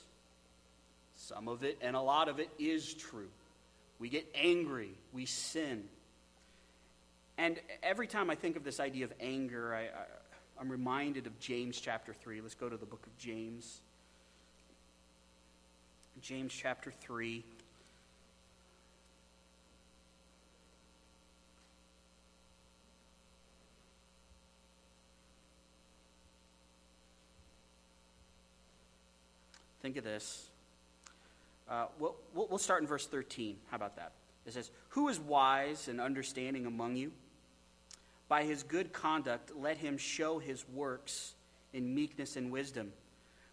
some 1.20 1.48
of 1.48 1.62
it 1.62 1.78
and 1.82 1.94
a 1.94 2.00
lot 2.00 2.28
of 2.28 2.40
it 2.40 2.48
is 2.58 2.94
true. 2.94 3.28
We 3.98 4.08
get 4.08 4.26
angry, 4.34 4.90
we 5.12 5.26
sin, 5.26 5.84
and 7.40 7.58
every 7.82 8.06
time 8.06 8.28
I 8.28 8.34
think 8.34 8.56
of 8.56 8.64
this 8.64 8.80
idea 8.80 9.06
of 9.06 9.14
anger, 9.18 9.74
I, 9.74 9.84
I, 9.84 10.60
am 10.60 10.70
reminded 10.70 11.26
of 11.26 11.40
James 11.40 11.80
chapter 11.80 12.12
3. 12.12 12.42
Let's 12.42 12.54
go 12.54 12.68
to 12.68 12.76
the 12.76 12.84
book 12.84 13.06
of 13.06 13.16
James. 13.16 13.80
James 16.20 16.52
chapter 16.52 16.90
3. 16.90 17.42
Think 29.80 29.96
of 29.96 30.04
this. 30.04 30.49
Uh, 31.70 31.86
we'll, 32.00 32.16
we'll 32.34 32.58
start 32.58 32.82
in 32.82 32.88
verse 32.88 33.06
13. 33.06 33.56
How 33.70 33.76
about 33.76 33.96
that? 33.96 34.12
It 34.44 34.52
says, 34.52 34.70
Who 34.90 35.08
is 35.08 35.20
wise 35.20 35.86
and 35.86 36.00
understanding 36.00 36.66
among 36.66 36.96
you? 36.96 37.12
By 38.28 38.42
his 38.42 38.64
good 38.64 38.92
conduct, 38.92 39.52
let 39.56 39.76
him 39.76 39.96
show 39.96 40.38
his 40.38 40.68
works 40.68 41.34
in 41.72 41.94
meekness 41.94 42.36
and 42.36 42.50
wisdom. 42.50 42.92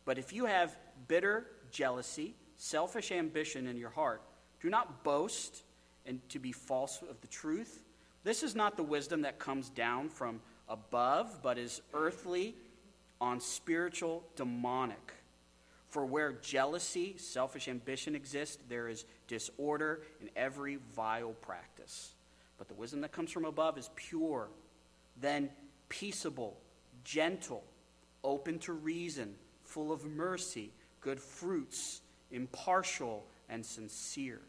But 0.06 0.18
if 0.18 0.34
you 0.34 0.46
have 0.46 0.76
bitter 1.08 1.46
jealousy, 1.72 2.34
selfish 2.58 3.12
ambition 3.12 3.68
in 3.68 3.78
your 3.78 3.90
heart, 3.90 4.22
do 4.62 4.70
not 4.70 5.04
boast 5.04 5.64
and 6.06 6.28
to 6.30 6.40
be 6.40 6.52
false 6.52 7.02
of 7.08 7.22
the 7.22 7.28
truth. 7.28 7.84
This 8.24 8.42
is 8.42 8.56
not 8.56 8.78
the 8.78 8.84
wisdom 8.84 9.22
that 9.22 9.38
comes 9.38 9.70
down 9.70 10.10
from 10.10 10.42
above, 10.68 11.42
but 11.44 11.58
is 11.58 11.82
earthly, 11.94 12.56
on 13.20 13.40
spiritual, 13.40 14.24
demonic. 14.36 15.14
For 15.88 16.06
where 16.06 16.34
jealousy, 16.34 17.16
selfish 17.18 17.68
ambition 17.68 18.16
exist, 18.16 18.60
there 18.68 18.90
is 18.90 19.06
disorder 19.28 20.02
in 20.22 20.30
every 20.36 20.80
vile 20.96 21.34
practice. 21.34 22.14
But 22.58 22.68
the 22.68 22.74
wisdom 22.74 23.02
that 23.02 23.12
comes 23.12 23.32
from 23.32 23.46
above 23.46 23.78
is 23.78 23.90
pure 23.96 24.50
then 25.20 25.50
peaceable, 25.90 26.58
gentle, 27.04 27.64
open 28.24 28.60
to 28.60 28.74
reason, 28.74 29.36
full 29.64 29.92
of 29.92 30.06
mercy, 30.06 30.72
good 31.02 31.20
fruits, 31.20 32.02
impartial, 32.32 33.26
and 33.50 33.66
sincere. 33.66 34.42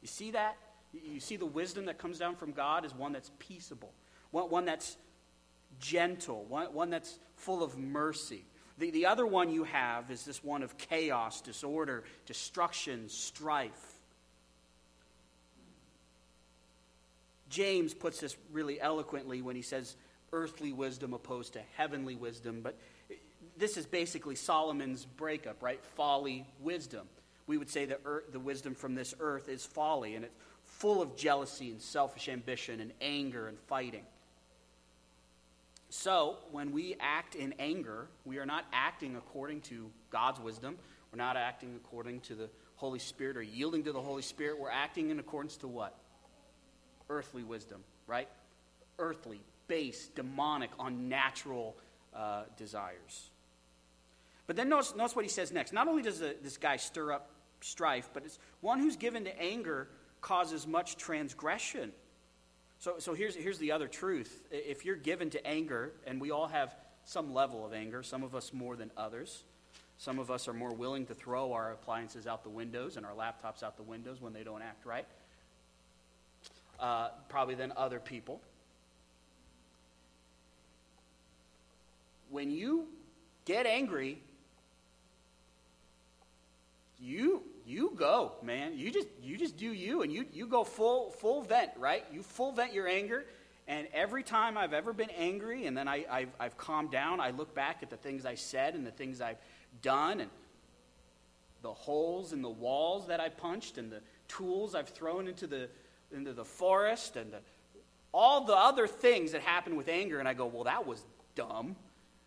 You 0.00 0.08
see 0.08 0.30
that? 0.32 0.56
You 0.92 1.20
see 1.20 1.36
the 1.36 1.46
wisdom 1.46 1.86
that 1.86 1.98
comes 1.98 2.18
down 2.18 2.36
from 2.36 2.52
God 2.52 2.84
is 2.84 2.94
one 2.94 3.12
that's 3.12 3.30
peaceable, 3.38 3.92
one, 4.30 4.64
that's 4.64 4.96
gentle, 5.80 6.44
one 6.44 6.90
that's 6.90 7.18
full 7.36 7.62
of 7.62 7.78
mercy. 7.78 8.44
The, 8.82 8.90
the 8.90 9.06
other 9.06 9.24
one 9.24 9.48
you 9.52 9.62
have 9.62 10.10
is 10.10 10.24
this 10.24 10.42
one 10.42 10.64
of 10.64 10.76
chaos, 10.76 11.40
disorder, 11.40 12.02
destruction, 12.26 13.08
strife. 13.08 13.70
James 17.48 17.94
puts 17.94 18.18
this 18.18 18.36
really 18.50 18.80
eloquently 18.80 19.40
when 19.40 19.54
he 19.54 19.62
says, 19.62 19.94
earthly 20.32 20.72
wisdom 20.72 21.14
opposed 21.14 21.52
to 21.52 21.60
heavenly 21.76 22.16
wisdom. 22.16 22.60
But 22.60 22.76
this 23.56 23.76
is 23.76 23.86
basically 23.86 24.34
Solomon's 24.34 25.04
breakup, 25.04 25.62
right? 25.62 25.78
Folly, 25.94 26.44
wisdom. 26.60 27.06
We 27.46 27.58
would 27.58 27.70
say 27.70 27.84
that 27.84 28.00
the 28.32 28.40
wisdom 28.40 28.74
from 28.74 28.96
this 28.96 29.14
earth 29.20 29.48
is 29.48 29.64
folly, 29.64 30.16
and 30.16 30.24
it's 30.24 30.34
full 30.64 31.00
of 31.00 31.14
jealousy 31.14 31.70
and 31.70 31.80
selfish 31.80 32.28
ambition 32.28 32.80
and 32.80 32.90
anger 33.00 33.46
and 33.46 33.60
fighting. 33.60 34.06
So, 35.94 36.38
when 36.52 36.72
we 36.72 36.96
act 37.00 37.34
in 37.34 37.52
anger, 37.58 38.08
we 38.24 38.38
are 38.38 38.46
not 38.46 38.64
acting 38.72 39.14
according 39.14 39.60
to 39.62 39.90
God's 40.08 40.40
wisdom. 40.40 40.78
We're 41.12 41.18
not 41.18 41.36
acting 41.36 41.74
according 41.76 42.20
to 42.20 42.34
the 42.34 42.48
Holy 42.76 42.98
Spirit 42.98 43.36
or 43.36 43.42
yielding 43.42 43.84
to 43.84 43.92
the 43.92 44.00
Holy 44.00 44.22
Spirit. 44.22 44.58
We're 44.58 44.70
acting 44.70 45.10
in 45.10 45.18
accordance 45.18 45.58
to 45.58 45.68
what? 45.68 45.94
Earthly 47.10 47.42
wisdom, 47.42 47.84
right? 48.06 48.26
Earthly, 48.98 49.42
base, 49.68 50.08
demonic, 50.14 50.70
unnatural 50.80 51.76
uh, 52.16 52.44
desires. 52.56 53.30
But 54.46 54.56
then 54.56 54.70
notice, 54.70 54.94
notice 54.96 55.14
what 55.14 55.26
he 55.26 55.30
says 55.30 55.52
next. 55.52 55.74
Not 55.74 55.88
only 55.88 56.02
does 56.02 56.20
the, 56.20 56.34
this 56.42 56.56
guy 56.56 56.78
stir 56.78 57.12
up 57.12 57.28
strife, 57.60 58.08
but 58.14 58.24
it's 58.24 58.38
one 58.62 58.78
who's 58.78 58.96
given 58.96 59.24
to 59.24 59.38
anger 59.38 59.88
causes 60.22 60.66
much 60.66 60.96
transgression. 60.96 61.92
So, 62.82 62.94
so 62.98 63.14
here's, 63.14 63.36
here's 63.36 63.58
the 63.58 63.70
other 63.70 63.86
truth. 63.86 64.42
If 64.50 64.84
you're 64.84 64.96
given 64.96 65.30
to 65.30 65.46
anger, 65.46 65.92
and 66.04 66.20
we 66.20 66.32
all 66.32 66.48
have 66.48 66.74
some 67.04 67.32
level 67.32 67.64
of 67.64 67.72
anger, 67.72 68.02
some 68.02 68.24
of 68.24 68.34
us 68.34 68.52
more 68.52 68.74
than 68.74 68.90
others, 68.96 69.44
some 69.98 70.18
of 70.18 70.32
us 70.32 70.48
are 70.48 70.52
more 70.52 70.74
willing 70.74 71.06
to 71.06 71.14
throw 71.14 71.52
our 71.52 71.70
appliances 71.70 72.26
out 72.26 72.42
the 72.42 72.50
windows 72.50 72.96
and 72.96 73.06
our 73.06 73.12
laptops 73.12 73.62
out 73.62 73.76
the 73.76 73.84
windows 73.84 74.20
when 74.20 74.32
they 74.32 74.42
don't 74.42 74.62
act 74.62 74.84
right, 74.84 75.06
uh, 76.80 77.10
probably 77.28 77.54
than 77.54 77.72
other 77.76 78.00
people. 78.00 78.40
When 82.30 82.50
you 82.50 82.88
get 83.44 83.64
angry, 83.64 84.18
you 87.00 87.44
go, 87.94 88.32
man. 88.42 88.76
You 88.76 88.90
just 88.90 89.08
you 89.22 89.36
just 89.36 89.56
do 89.56 89.72
you 89.72 90.02
and 90.02 90.12
you 90.12 90.26
you 90.32 90.46
go 90.46 90.64
full 90.64 91.10
full 91.10 91.42
vent, 91.42 91.70
right? 91.78 92.04
You 92.12 92.22
full 92.22 92.52
vent 92.52 92.72
your 92.72 92.88
anger. 92.88 93.24
And 93.68 93.86
every 93.94 94.22
time 94.22 94.58
I've 94.58 94.72
ever 94.72 94.92
been 94.92 95.10
angry 95.10 95.66
and 95.66 95.76
then 95.76 95.86
I, 95.86 96.04
I've, 96.10 96.30
I've 96.40 96.56
calmed 96.58 96.90
down, 96.90 97.20
I 97.20 97.30
look 97.30 97.54
back 97.54 97.78
at 97.82 97.90
the 97.90 97.96
things 97.96 98.26
I 98.26 98.34
said 98.34 98.74
and 98.74 98.84
the 98.86 98.90
things 98.90 99.20
I've 99.20 99.38
done 99.82 100.20
and 100.20 100.30
the 101.62 101.72
holes 101.72 102.32
in 102.32 102.42
the 102.42 102.50
walls 102.50 103.06
that 103.06 103.20
I 103.20 103.28
punched 103.28 103.78
and 103.78 103.90
the 103.90 104.00
tools 104.26 104.74
I've 104.74 104.88
thrown 104.88 105.28
into 105.28 105.46
the, 105.46 105.68
into 106.12 106.32
the 106.32 106.44
forest 106.44 107.16
and 107.16 107.32
the, 107.32 107.38
all 108.12 108.44
the 108.44 108.56
other 108.56 108.88
things 108.88 109.32
that 109.32 109.42
happen 109.42 109.76
with 109.76 109.88
anger. 109.88 110.18
And 110.18 110.28
I 110.28 110.34
go, 110.34 110.46
well, 110.46 110.64
that 110.64 110.86
was 110.86 111.04
dumb. 111.36 111.76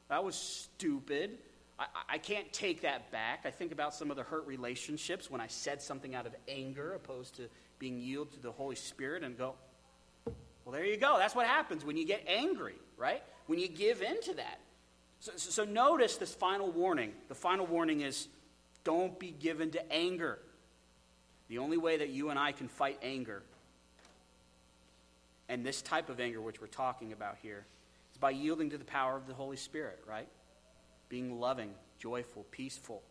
That 0.07 0.23
was 0.23 0.35
stupid. 0.35 1.37
I, 1.77 1.85
I 2.09 2.17
can't 2.17 2.51
take 2.53 2.81
that 2.81 3.11
back. 3.11 3.41
I 3.45 3.51
think 3.51 3.71
about 3.71 3.93
some 3.93 4.09
of 4.09 4.17
the 4.17 4.23
hurt 4.23 4.47
relationships 4.47 5.29
when 5.29 5.41
I 5.41 5.47
said 5.47 5.81
something 5.81 6.15
out 6.15 6.25
of 6.25 6.35
anger 6.47 6.93
opposed 6.93 7.35
to 7.37 7.49
being 7.79 7.99
yielded 7.99 8.35
to 8.35 8.39
the 8.41 8.51
Holy 8.51 8.75
Spirit 8.75 9.23
and 9.23 9.37
go, 9.37 9.55
well, 10.63 10.73
there 10.73 10.85
you 10.85 10.97
go. 10.97 11.17
That's 11.17 11.35
what 11.35 11.45
happens 11.45 11.85
when 11.85 11.97
you 11.97 12.05
get 12.05 12.23
angry, 12.27 12.75
right? 12.97 13.21
When 13.47 13.59
you 13.59 13.67
give 13.67 14.01
in 14.01 14.21
to 14.21 14.33
that. 14.35 14.59
So, 15.19 15.31
so, 15.35 15.49
so 15.51 15.65
notice 15.65 16.17
this 16.17 16.33
final 16.33 16.71
warning. 16.71 17.11
The 17.27 17.35
final 17.35 17.65
warning 17.65 18.01
is 18.01 18.27
don't 18.83 19.17
be 19.19 19.31
given 19.31 19.71
to 19.71 19.91
anger. 19.91 20.39
The 21.47 21.59
only 21.59 21.77
way 21.77 21.97
that 21.97 22.09
you 22.09 22.29
and 22.29 22.39
I 22.39 22.51
can 22.51 22.67
fight 22.67 22.97
anger, 23.03 23.43
and 25.47 25.63
this 25.63 25.81
type 25.81 26.09
of 26.09 26.19
anger 26.19 26.41
which 26.41 26.59
we're 26.59 26.67
talking 26.67 27.11
about 27.11 27.37
here, 27.41 27.65
is 28.11 28.17
by 28.17 28.31
yielding 28.31 28.71
to 28.71 28.77
the 28.77 28.85
power 28.85 29.15
of 29.15 29.27
the 29.27 29.33
Holy 29.33 29.57
Spirit, 29.57 29.99
right? 30.07 30.27
Being 31.09 31.39
loving, 31.39 31.71
joyful, 31.99 32.45
peaceful. 32.51 33.01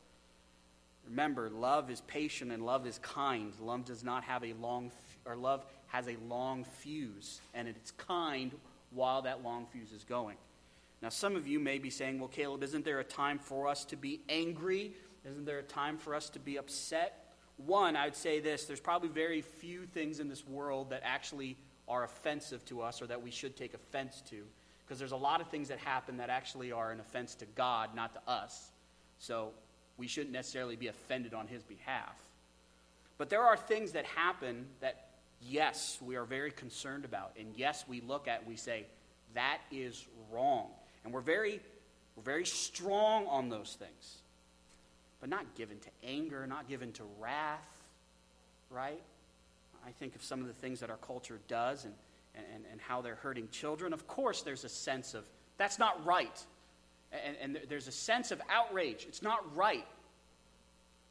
Remember, 1.06 1.50
love 1.50 1.90
is 1.90 2.00
patient 2.02 2.50
and 2.50 2.64
love 2.64 2.86
is 2.86 2.98
kind. 2.98 3.52
Love 3.60 3.84
does 3.84 4.02
not 4.02 4.24
have 4.24 4.42
a 4.44 4.54
long, 4.54 4.90
or 5.26 5.36
love 5.36 5.64
has 5.88 6.08
a 6.08 6.16
long 6.28 6.64
fuse, 6.64 7.40
and 7.52 7.68
it's 7.68 7.90
kind 7.92 8.52
while 8.90 9.22
that 9.22 9.42
long 9.42 9.66
fuse 9.66 9.92
is 9.92 10.04
going. 10.04 10.36
Now, 11.02 11.10
some 11.10 11.36
of 11.36 11.46
you 11.46 11.60
may 11.60 11.78
be 11.78 11.90
saying, 11.90 12.18
well, 12.18 12.28
Caleb, 12.28 12.62
isn't 12.62 12.84
there 12.84 13.00
a 13.00 13.04
time 13.04 13.38
for 13.38 13.68
us 13.68 13.84
to 13.86 13.96
be 13.96 14.20
angry? 14.28 14.94
Isn't 15.28 15.44
there 15.44 15.58
a 15.58 15.62
time 15.62 15.98
for 15.98 16.14
us 16.14 16.30
to 16.30 16.38
be 16.38 16.56
upset? 16.56 17.34
One, 17.56 17.94
I 17.94 18.06
would 18.06 18.16
say 18.16 18.40
this 18.40 18.64
there's 18.64 18.80
probably 18.80 19.08
very 19.08 19.42
few 19.42 19.86
things 19.86 20.20
in 20.20 20.28
this 20.28 20.46
world 20.46 20.90
that 20.90 21.02
actually 21.04 21.56
are 21.86 22.04
offensive 22.04 22.64
to 22.66 22.80
us 22.80 23.02
or 23.02 23.06
that 23.06 23.22
we 23.22 23.30
should 23.30 23.56
take 23.56 23.74
offense 23.74 24.22
to. 24.30 24.44
Because 24.84 24.98
there's 24.98 25.12
a 25.12 25.16
lot 25.16 25.40
of 25.40 25.48
things 25.48 25.68
that 25.68 25.78
happen 25.78 26.18
that 26.18 26.30
actually 26.30 26.72
are 26.72 26.92
an 26.92 27.00
offense 27.00 27.34
to 27.36 27.46
God, 27.54 27.94
not 27.94 28.14
to 28.14 28.30
us. 28.30 28.70
So 29.18 29.50
we 29.96 30.06
shouldn't 30.06 30.32
necessarily 30.32 30.76
be 30.76 30.88
offended 30.88 31.32
on 31.32 31.46
his 31.46 31.62
behalf. 31.62 32.14
But 33.16 33.30
there 33.30 33.42
are 33.42 33.56
things 33.56 33.92
that 33.92 34.04
happen 34.04 34.66
that, 34.80 35.08
yes, 35.40 35.98
we 36.02 36.16
are 36.16 36.24
very 36.24 36.50
concerned 36.50 37.04
about. 37.04 37.32
And 37.38 37.48
yes, 37.56 37.84
we 37.88 38.00
look 38.00 38.28
at 38.28 38.46
we 38.46 38.56
say, 38.56 38.86
that 39.34 39.58
is 39.70 40.06
wrong. 40.30 40.68
And 41.04 41.12
we're 41.12 41.20
very, 41.20 41.60
we're 42.16 42.22
very 42.22 42.44
strong 42.46 43.26
on 43.26 43.48
those 43.48 43.76
things 43.78 44.18
but 45.24 45.30
not 45.30 45.54
given 45.54 45.78
to 45.78 45.88
anger, 46.06 46.46
not 46.46 46.68
given 46.68 46.92
to 46.92 47.02
wrath, 47.18 47.82
right? 48.68 49.00
I 49.86 49.90
think 49.90 50.14
of 50.14 50.22
some 50.22 50.42
of 50.42 50.46
the 50.46 50.52
things 50.52 50.80
that 50.80 50.90
our 50.90 50.98
culture 50.98 51.40
does 51.48 51.86
and, 51.86 51.94
and, 52.34 52.64
and 52.70 52.80
how 52.80 53.00
they're 53.00 53.14
hurting 53.16 53.48
children. 53.50 53.92
Of 53.92 54.06
course, 54.06 54.42
there's 54.42 54.64
a 54.64 54.68
sense 54.68 55.14
of 55.14 55.24
that's 55.56 55.78
not 55.78 56.04
right. 56.04 56.44
And, 57.12 57.36
and 57.40 57.68
there's 57.68 57.86
a 57.86 57.92
sense 57.92 58.30
of 58.30 58.42
outrage. 58.50 59.06
It's 59.08 59.22
not 59.22 59.56
right. 59.56 59.86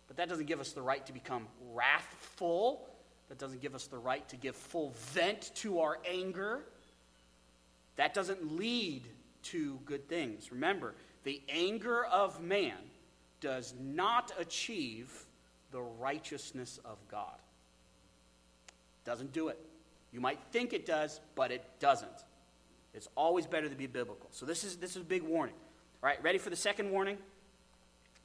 But 0.07 0.17
that 0.17 0.29
doesn't 0.29 0.47
give 0.47 0.59
us 0.59 0.73
the 0.73 0.81
right 0.81 1.05
to 1.05 1.13
become 1.13 1.47
wrathful. 1.73 2.87
That 3.29 3.37
doesn't 3.37 3.61
give 3.61 3.73
us 3.73 3.87
the 3.87 3.97
right 3.97 4.27
to 4.29 4.35
give 4.35 4.55
full 4.55 4.93
vent 5.13 5.51
to 5.55 5.79
our 5.79 5.99
anger. 6.09 6.59
That 7.95 8.13
doesn't 8.13 8.57
lead 8.57 9.03
to 9.43 9.79
good 9.85 10.07
things. 10.09 10.51
Remember, 10.51 10.93
the 11.23 11.41
anger 11.47 12.05
of 12.05 12.41
man 12.41 12.77
does 13.39 13.73
not 13.79 14.31
achieve 14.39 15.25
the 15.71 15.81
righteousness 15.81 16.79
of 16.85 16.97
God. 17.09 17.37
Doesn't 19.05 19.33
do 19.33 19.49
it. 19.49 19.59
You 20.13 20.21
might 20.21 20.39
think 20.51 20.73
it 20.73 20.85
does, 20.85 21.19
but 21.35 21.51
it 21.51 21.63
doesn't. 21.79 22.25
It's 22.93 23.09
always 23.15 23.47
better 23.47 23.67
to 23.67 23.75
be 23.75 23.87
biblical. 23.87 24.27
So 24.31 24.45
this 24.45 24.63
is 24.63 24.77
this 24.77 24.91
is 24.91 25.01
a 25.01 25.05
big 25.05 25.23
warning. 25.23 25.55
All 26.01 26.07
right, 26.07 26.21
ready 26.23 26.37
for 26.37 26.51
the 26.51 26.55
second 26.55 26.91
warning? 26.91 27.17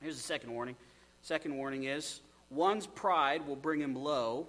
Here's 0.00 0.16
the 0.16 0.22
second 0.22 0.52
warning. 0.52 0.76
Second 1.22 1.56
warning 1.56 1.84
is 1.84 2.20
one's 2.50 2.86
pride 2.86 3.46
will 3.46 3.56
bring 3.56 3.80
him 3.80 3.94
low, 3.94 4.48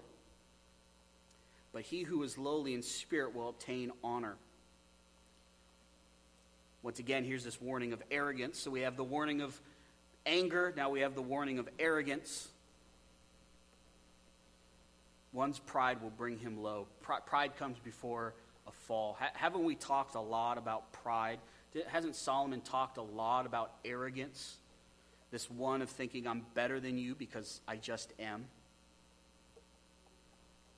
but 1.71 1.84
he 1.84 2.04
who 2.04 2.21
is 2.23 2.38
lowly 2.38 2.73
in 2.73 2.82
spirit 2.82 3.34
will 3.34 3.49
obtain 3.49 3.91
honor. 4.04 4.36
Once 6.84 6.99
again, 6.99 7.23
here's 7.23 7.43
this 7.43 7.62
warning 7.62 7.93
of 7.93 8.02
arrogance. 8.12 8.60
So 8.60 8.71
we 8.71 8.82
have 8.82 8.97
the 8.97 9.04
warning 9.04 9.41
of 9.41 9.60
anger. 10.25 10.73
Now 10.75 10.89
we 10.89 11.02
have 11.02 11.15
the 11.15 11.21
warning 11.21 11.60
of 11.60 11.67
arrogance. 11.78 12.49
One's 15.32 15.60
pride 15.60 16.02
will 16.02 16.10
bring 16.10 16.38
him 16.38 16.62
low. 16.62 16.88
Pride 17.02 17.56
comes 17.58 17.78
before 17.80 18.34
a 18.68 18.72
fall. 18.72 19.18
haven't 19.34 19.63
we 19.63 19.76
talked 19.76 20.15
a 20.15 20.22
lot 20.22 20.58
about 20.58 20.92
pride? 20.92 21.39
Hasn't 21.88 22.15
Solomon 22.15 22.62
talked 22.62 22.98
a 22.98 23.02
lot 23.02 23.46
about 23.46 23.74
arrogance? 23.86 24.58
This 25.32 25.50
one 25.50 25.82
of 25.82 25.89
thinking 25.89 26.28
I'm 26.28 26.46
better 26.56 26.80
than 26.80 26.98
you 26.98 27.13
because 27.13 27.62
I 27.68 27.76
just 27.76 28.13
am. 28.20 28.46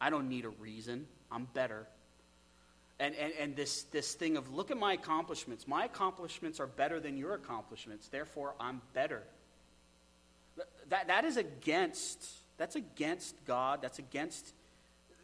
I 0.02 0.10
don't 0.10 0.28
need 0.28 0.46
a 0.46 0.50
reason. 0.50 1.08
I'm 1.32 1.48
better. 1.54 1.88
And, 3.00 3.16
and, 3.16 3.34
and 3.40 3.56
this, 3.56 3.84
this 3.84 4.14
thing 4.14 4.36
of 4.36 4.54
look 4.54 4.72
at 4.72 4.78
my 4.78 4.94
accomplishments. 4.94 5.68
My 5.68 5.86
accomplishments 5.86 6.60
are 6.60 6.68
better 6.68 7.00
than 7.00 7.18
your 7.18 7.34
accomplishments. 7.34 8.08
Therefore, 8.10 8.56
I'm 8.60 8.82
better. 8.94 9.24
That, 10.90 11.08
that 11.08 11.24
is 11.24 11.38
against, 11.38 12.28
that's 12.58 12.76
against 12.76 13.36
God. 13.46 13.82
That's 13.82 14.00
against 14.00 14.54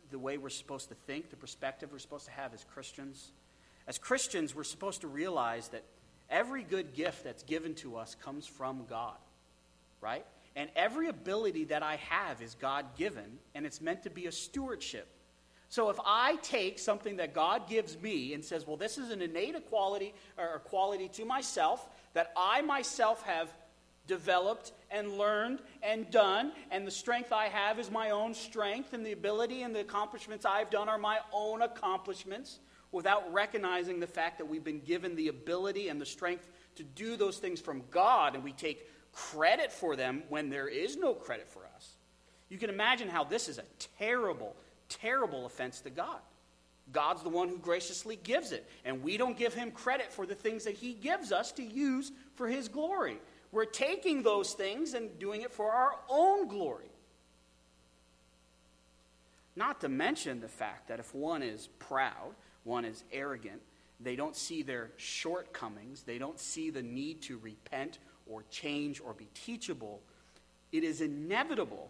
the 0.10 0.20
way 0.20 0.38
we're 0.38 0.50
supposed 0.50 0.90
to 0.90 0.96
think, 0.96 1.30
the 1.30 1.36
perspective 1.36 1.90
we're 1.92 2.00
supposed 2.00 2.26
to 2.26 2.32
have 2.32 2.54
as 2.54 2.63
Christians. 2.74 3.32
As 3.88 3.98
Christians, 3.98 4.56
we're 4.56 4.63
supposed 4.63 5.02
to 5.02 5.08
realize 5.08 5.70
that 5.70 5.84
every 6.30 6.63
good 6.63 6.94
gift 6.94 7.24
that's 7.24 7.44
given 7.44 7.76
to 7.76 7.98
us 7.98 8.16
comes 8.16 8.48
from 8.48 8.86
God, 8.90 9.18
right? 10.02 10.26
And 10.56 10.70
every 10.76 11.08
ability 11.08 11.66
that 11.66 11.84
I 11.84 11.98
have 11.98 12.42
is 12.42 12.56
God 12.56 12.86
given, 12.98 13.38
and 13.54 13.66
it's 13.66 13.82
meant 13.82 14.04
to 14.04 14.10
be 14.10 14.26
a 14.26 14.32
stewardship. 14.32 15.08
So 15.70 15.90
if 15.90 15.98
I 16.06 16.38
take 16.38 16.80
something 16.80 17.18
that 17.18 17.34
God 17.34 17.70
gives 17.70 18.00
me 18.02 18.34
and 18.34 18.44
says, 18.44 18.66
well, 18.66 18.78
this 18.78 18.98
is 18.98 19.12
an 19.12 19.22
innate 19.22 19.56
equality 19.56 20.13
or 20.38 20.60
quality 20.60 21.10
to 21.10 21.26
myself 21.26 21.88
that 22.13 22.32
I 22.38 22.62
myself 22.62 23.22
have 23.24 23.54
developed 24.08 24.72
and 24.89 25.17
learned 25.17 25.60
and 25.84 26.10
done, 26.10 26.52
and 26.72 26.88
the 26.88 26.91
strength 26.91 27.32
I 27.32 27.48
have 27.48 27.80
is 27.80 27.91
my 27.91 28.10
own 28.12 28.34
strength, 28.34 28.93
and 28.93 29.06
the 29.06 29.12
ability 29.12 29.62
and 29.62 29.76
the 29.76 29.82
accomplishments 29.82 30.46
I've 30.46 30.70
done 30.70 30.89
are 30.89 30.98
my 30.98 31.20
own 31.34 31.62
accomplishments, 31.62 32.60
without 32.91 33.32
recognizing 33.34 34.00
the 34.00 34.08
fact 34.08 34.38
that 34.38 34.46
we've 34.46 34.63
been 34.63 34.80
given 34.80 35.15
the 35.15 35.28
ability 35.28 35.89
and 35.89 36.00
the 36.00 36.06
strength 36.06 36.48
to 36.76 36.84
do 36.84 37.17
those 37.17 37.38
things 37.38 37.60
from 37.60 37.84
God, 37.91 38.34
and 38.34 38.43
we 38.43 38.54
take 38.54 38.89
credit 39.12 39.72
for 39.72 39.96
them 39.96 40.24
when 40.30 40.50
there 40.50 40.67
is 40.67 40.96
no 40.96 41.13
credit 41.13 41.50
for 41.50 41.65
us. 41.76 41.98
You 42.50 42.58
can 42.58 42.70
imagine 42.70 43.10
how 43.10 43.26
this 43.26 43.50
is 43.50 43.58
a 43.58 43.63
terrible, 44.00 44.56
terrible 44.88 45.46
offense 45.46 45.82
to 45.82 45.89
God. 45.89 46.20
God's 46.93 47.24
the 47.24 47.30
one 47.30 47.50
who 47.50 47.58
graciously 47.58 48.15
gives 48.15 48.54
it, 48.54 48.65
and 48.86 49.04
we 49.04 49.17
don't 49.17 49.38
give 49.38 49.54
him 49.54 49.72
credit 49.72 50.13
for 50.13 50.26
the 50.26 50.36
things 50.36 50.63
that 50.63 50.76
he 50.76 50.93
gives 50.93 51.34
us 51.34 51.52
to 51.54 51.63
use 51.63 52.13
for 52.36 52.48
his 52.48 52.70
glory. 52.70 53.17
We're 53.52 53.66
taking 53.66 54.24
those 54.24 54.54
things 54.54 54.94
and 54.94 55.18
doing 55.20 55.42
it 55.42 55.52
for 55.52 55.72
our 55.72 55.94
own 56.10 56.48
glory. 56.48 56.92
Not 59.56 59.82
to 59.82 59.90
mention 59.90 60.40
the 60.40 60.48
fact 60.48 60.90
that 60.90 61.00
if 61.00 61.16
one 61.16 61.42
is 61.42 61.68
proud, 61.80 62.36
one 62.64 62.86
is 62.86 63.04
arrogant, 63.12 63.62
they 64.00 64.16
don't 64.16 64.36
see 64.36 64.62
their 64.62 64.92
shortcomings, 64.98 66.04
they 66.04 66.20
don't 66.20 66.40
see 66.40 66.70
the 66.70 66.84
need 66.84 67.24
to 67.24 67.38
repent 67.40 67.98
or 68.28 68.44
change 68.52 69.02
or 69.02 69.14
be 69.14 69.28
teachable, 69.34 70.02
it 70.72 70.84
is 70.84 71.02
inevitable 71.02 71.90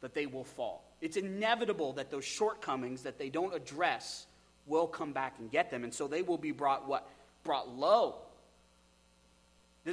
that 0.00 0.14
they 0.14 0.26
will 0.26 0.44
fall. 0.44 0.84
It's 1.00 1.16
inevitable 1.16 1.94
that 1.94 2.10
those 2.10 2.24
shortcomings 2.24 3.02
that 3.02 3.18
they 3.18 3.30
don't 3.30 3.54
address 3.54 4.26
will 4.66 4.86
come 4.86 5.12
back 5.12 5.36
and 5.38 5.50
get 5.50 5.70
them. 5.70 5.84
And 5.84 5.94
so 5.94 6.08
they 6.08 6.22
will 6.22 6.38
be 6.38 6.52
brought 6.52 6.86
what? 6.86 7.08
Brought 7.44 7.74
low 7.74 8.16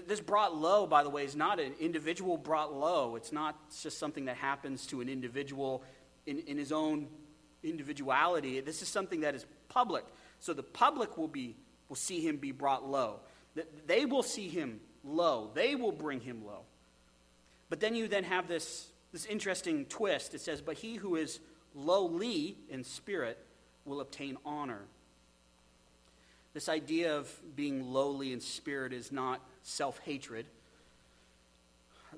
this 0.02 0.20
brought 0.20 0.56
low, 0.56 0.88
by 0.88 1.04
the 1.04 1.10
way, 1.10 1.26
is 1.26 1.36
not 1.36 1.60
an 1.60 1.74
individual 1.80 2.38
brought 2.38 2.74
low. 2.74 3.16
It's 3.16 3.32
not 3.32 3.56
just 3.82 3.98
something 3.98 4.26
that 4.26 4.38
happens 4.38 4.86
to 4.88 5.02
an 5.02 5.10
individual 5.10 5.84
in, 6.26 6.40
in 6.40 6.58
his 6.58 6.72
own 6.72 7.08
individuality. 7.64 8.60
This 8.62 8.82
is 8.82 8.88
something 8.88 9.22
that 9.22 9.36
is 9.36 9.46
public. 9.70 10.06
So 10.40 10.54
the 10.54 10.64
public 10.64 11.18
will, 11.18 11.28
be, 11.28 11.56
will 11.90 11.96
see 11.96 12.20
him 12.20 12.38
be 12.38 12.52
brought 12.52 12.88
low. 12.88 13.20
They 13.88 14.06
will 14.06 14.24
see 14.24 14.48
him 14.48 14.80
low. 15.04 15.52
They 15.54 15.76
will 15.76 15.92
bring 15.92 16.20
him 16.20 16.46
low. 16.46 16.62
But 17.70 17.80
then 17.80 17.96
you 17.96 18.08
then 18.08 18.24
have 18.24 18.48
this, 18.48 18.88
this 19.12 19.26
interesting 19.26 19.86
twist. 19.86 20.34
It 20.34 20.42
says, 20.42 20.62
But 20.62 20.78
he 20.78 20.96
who 20.96 21.16
is 21.16 21.40
lowly 21.74 22.58
in 22.70 22.84
spirit 22.84 23.38
will 23.86 24.02
obtain 24.02 24.38
honor. 24.46 24.82
This 26.56 26.70
idea 26.70 27.18
of 27.18 27.30
being 27.58 27.92
lowly 27.92 28.32
in 28.32 28.40
spirit 28.40 28.94
is 28.94 29.12
not 29.12 29.42
self 29.62 30.00
hatred. 30.00 30.46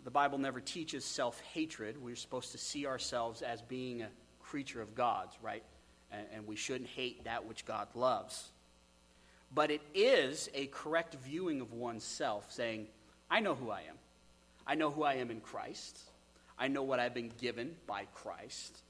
The 0.03 0.11
Bible 0.11 0.37
never 0.37 0.59
teaches 0.59 1.03
self 1.03 1.41
hatred. 1.41 1.97
We're 1.99 2.15
supposed 2.15 2.51
to 2.51 2.59
see 2.59 2.85
ourselves 2.85 3.41
as 3.41 3.63
being 3.63 4.03
a 4.03 4.09
creature 4.39 4.79
of 4.79 4.93
God's, 4.93 5.35
right? 5.41 5.63
And, 6.11 6.27
and 6.31 6.47
we 6.47 6.55
shouldn't 6.55 6.91
hate 6.91 7.23
that 7.23 7.47
which 7.47 7.65
God 7.65 7.87
loves. 7.95 8.49
But 9.55 9.71
it 9.71 9.81
is 9.95 10.51
a 10.53 10.67
correct 10.67 11.15
viewing 11.25 11.59
of 11.59 11.73
oneself, 11.73 12.51
saying, 12.51 12.85
I 13.31 13.39
know 13.39 13.55
who 13.55 13.71
I 13.71 13.79
am. 13.89 13.95
I 14.67 14.75
know 14.75 14.91
who 14.91 15.01
I 15.01 15.15
am 15.15 15.31
in 15.31 15.41
Christ. 15.41 15.97
I 16.59 16.67
know 16.67 16.83
what 16.83 16.99
I've 16.99 17.15
been 17.15 17.31
given 17.41 17.75
by 17.87 18.05
Christ. 18.13 18.83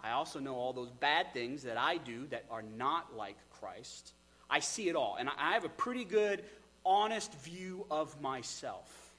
I 0.00 0.12
also 0.12 0.38
know 0.38 0.54
all 0.54 0.72
those 0.72 0.92
bad 0.92 1.32
things 1.32 1.64
that 1.64 1.76
I 1.76 1.96
do 1.96 2.28
that 2.28 2.44
are 2.52 2.62
not 2.62 3.16
like 3.16 3.36
Christ. 3.58 4.12
I 4.48 4.60
see 4.60 4.88
it 4.88 4.96
all. 4.96 5.16
And 5.18 5.28
I 5.38 5.54
have 5.54 5.64
a 5.64 5.70
pretty 5.70 6.04
good, 6.04 6.42
honest 6.84 7.32
view 7.40 7.86
of 7.90 8.20
myself. 8.20 9.14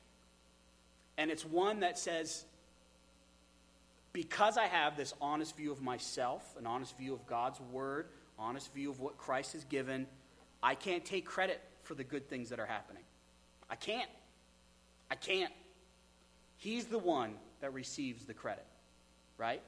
And 1.17 1.31
it's 1.31 1.45
one 1.45 1.81
that 1.81 1.97
says, 1.97 2.45
because 4.13 4.57
I 4.57 4.65
have 4.65 4.95
this 4.97 5.13
honest 5.19 5.55
view 5.57 5.71
of 5.71 5.81
myself, 5.81 6.55
an 6.57 6.65
honest 6.65 6.97
view 6.97 7.13
of 7.13 7.25
God's 7.27 7.59
word, 7.71 8.07
honest 8.39 8.73
view 8.73 8.89
of 8.89 8.99
what 8.99 9.17
Christ 9.17 9.53
has 9.53 9.63
given, 9.65 10.07
I 10.61 10.75
can't 10.75 11.03
take 11.03 11.25
credit 11.25 11.61
for 11.83 11.95
the 11.95 12.03
good 12.03 12.29
things 12.29 12.49
that 12.49 12.59
are 12.59 12.65
happening. 12.65 13.03
I 13.69 13.75
can't. 13.75 14.09
I 15.09 15.15
can't. 15.15 15.53
He's 16.57 16.85
the 16.85 16.99
one 16.99 17.33
that 17.61 17.73
receives 17.73 18.25
the 18.25 18.33
credit, 18.33 18.65
right? 19.37 19.61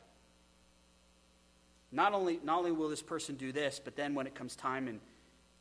Not 1.92 2.14
only, 2.14 2.40
not 2.44 2.60
only 2.60 2.72
will 2.72 2.90
this 2.90 3.02
person 3.02 3.36
do 3.36 3.52
this, 3.52 3.80
but 3.84 3.96
then 3.96 4.14
when 4.14 4.28
it 4.28 4.36
comes 4.36 4.56
time 4.56 4.88
in, 4.88 5.00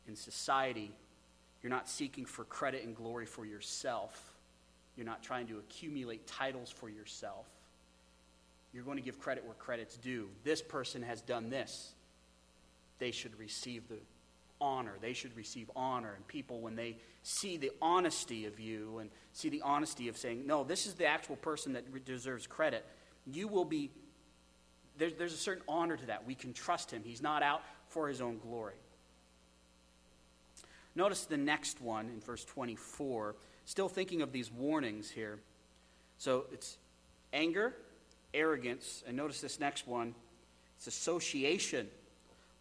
in 0.08 0.16
society, 0.16 0.90
you're 1.62 1.70
not 1.70 1.88
seeking 1.88 2.24
for 2.24 2.44
credit 2.44 2.84
and 2.84 2.94
glory 2.94 3.26
for 3.26 3.44
yourself. 3.44 4.34
You're 4.96 5.06
not 5.06 5.22
trying 5.22 5.46
to 5.48 5.58
accumulate 5.58 6.26
titles 6.26 6.70
for 6.70 6.88
yourself. 6.88 7.46
You're 8.72 8.84
going 8.84 8.96
to 8.96 9.02
give 9.02 9.18
credit 9.20 9.44
where 9.44 9.54
credit's 9.54 9.96
due. 9.96 10.28
This 10.44 10.60
person 10.60 11.02
has 11.02 11.20
done 11.20 11.50
this. 11.50 11.94
They 12.98 13.10
should 13.10 13.38
receive 13.38 13.88
the 13.88 13.98
honor. 14.60 14.94
They 15.00 15.12
should 15.12 15.36
receive 15.36 15.70
honor. 15.76 16.14
And 16.14 16.26
people, 16.26 16.60
when 16.60 16.76
they 16.76 16.96
see 17.22 17.56
the 17.56 17.70
honesty 17.80 18.46
of 18.46 18.58
you 18.58 18.98
and 18.98 19.10
see 19.32 19.48
the 19.48 19.62
honesty 19.62 20.08
of 20.08 20.16
saying, 20.16 20.46
no, 20.46 20.64
this 20.64 20.86
is 20.86 20.94
the 20.94 21.06
actual 21.06 21.36
person 21.36 21.72
that 21.74 22.04
deserves 22.04 22.46
credit, 22.46 22.84
you 23.26 23.48
will 23.48 23.64
be, 23.64 23.90
there's, 24.96 25.14
there's 25.14 25.32
a 25.34 25.38
certain 25.38 25.62
honor 25.68 25.96
to 25.96 26.06
that. 26.06 26.26
We 26.26 26.34
can 26.34 26.52
trust 26.52 26.90
him. 26.90 27.02
He's 27.04 27.22
not 27.22 27.42
out 27.42 27.62
for 27.88 28.08
his 28.08 28.20
own 28.20 28.38
glory. 28.38 28.74
Notice 30.98 31.26
the 31.26 31.36
next 31.36 31.80
one 31.80 32.06
in 32.06 32.18
verse 32.18 32.44
24. 32.44 33.36
Still 33.66 33.88
thinking 33.88 34.20
of 34.20 34.32
these 34.32 34.50
warnings 34.50 35.08
here. 35.08 35.38
So 36.18 36.46
it's 36.52 36.76
anger, 37.32 37.72
arrogance, 38.34 39.04
and 39.06 39.16
notice 39.16 39.40
this 39.40 39.60
next 39.60 39.86
one 39.86 40.16
it's 40.76 40.88
association. 40.88 41.86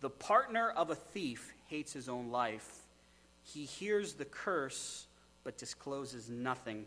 The 0.02 0.12
partner 0.12 0.70
of 0.70 0.92
a 0.92 0.96
thief 0.96 1.52
hates 1.66 1.94
his 1.94 2.08
own 2.08 2.30
life. 2.30 2.84
He 3.42 3.66
hears 3.66 4.14
the 4.14 4.26
curse, 4.26 5.08
but 5.44 5.58
discloses 5.58 6.30
nothing. 6.30 6.86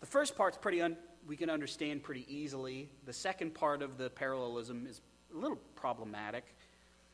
The 0.00 0.06
first 0.06 0.38
part's 0.38 0.56
pretty 0.56 0.80
un- 0.80 0.96
we 1.28 1.36
can 1.36 1.50
understand 1.50 2.02
pretty 2.02 2.24
easily. 2.34 2.88
The 3.04 3.12
second 3.12 3.52
part 3.52 3.82
of 3.82 3.98
the 3.98 4.08
parallelism 4.08 4.86
is 4.88 5.02
a 5.34 5.38
little 5.38 5.58
problematic. 5.74 6.44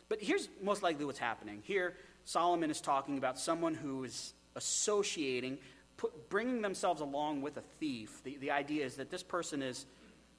But 0.09 0.22
here's 0.22 0.48
most 0.62 0.85
likely 0.85 1.05
what's 1.05 1.18
happening. 1.18 1.61
Here, 1.64 1.96
Solomon 2.24 2.70
is 2.70 2.80
talking 2.80 3.18
about 3.18 3.38
someone 3.38 3.74
who 3.74 4.04
is 4.04 4.35
associating, 4.54 5.58
put, 5.96 6.30
bringing 6.30 6.62
themselves 6.62 7.00
along 7.00 7.42
with 7.42 7.56
a 7.56 7.62
thief. 7.80 8.22
The, 8.24 8.37
the 8.38 8.50
idea 8.50 8.85
is 8.85 8.96
that 8.96 9.11
this 9.11 9.22
person 9.22 9.62
is 9.62 9.87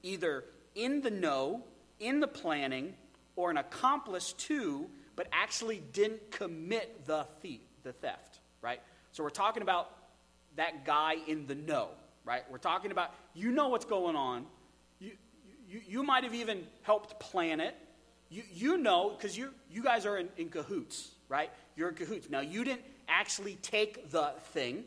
either 0.02 0.44
in 0.74 1.00
the 1.00 1.10
know, 1.10 1.64
in 2.00 2.20
the 2.20 2.28
planning, 2.28 2.94
or 3.36 3.50
an 3.50 3.56
accomplice 3.56 4.32
to 4.32 4.88
but 5.16 5.28
actually 5.32 5.82
didn't 5.92 6.30
commit 6.30 7.06
the 7.06 7.26
thief, 7.40 7.60
the 7.82 7.92
theft, 7.92 8.40
right? 8.60 8.80
So 9.12 9.22
we're 9.22 9.30
talking 9.30 9.62
about 9.62 9.90
that 10.56 10.84
guy 10.84 11.16
in 11.26 11.46
the 11.46 11.54
know, 11.54 11.88
right? 12.24 12.42
We're 12.50 12.58
talking 12.58 12.90
about 12.90 13.12
you 13.34 13.52
know 13.52 13.68
what's 13.68 13.84
going 13.84 14.16
on. 14.16 14.46
You, 14.98 15.12
you, 15.68 15.80
you 15.86 16.02
might 16.02 16.24
have 16.24 16.34
even 16.34 16.64
helped 16.82 17.18
plan 17.20 17.60
it. 17.60 17.74
You, 18.30 18.42
you 18.52 18.78
know, 18.78 19.10
because 19.10 19.36
you, 19.36 19.50
you 19.70 19.82
guys 19.82 20.06
are 20.06 20.16
in, 20.16 20.28
in 20.36 20.48
cahoots, 20.48 21.10
right? 21.34 21.50
You're 21.74 21.90
cahoots. 21.90 22.30
Now, 22.30 22.40
you 22.40 22.62
didn't 22.62 22.84
actually 23.08 23.56
take 23.56 24.10
the 24.12 24.32
thing. 24.52 24.84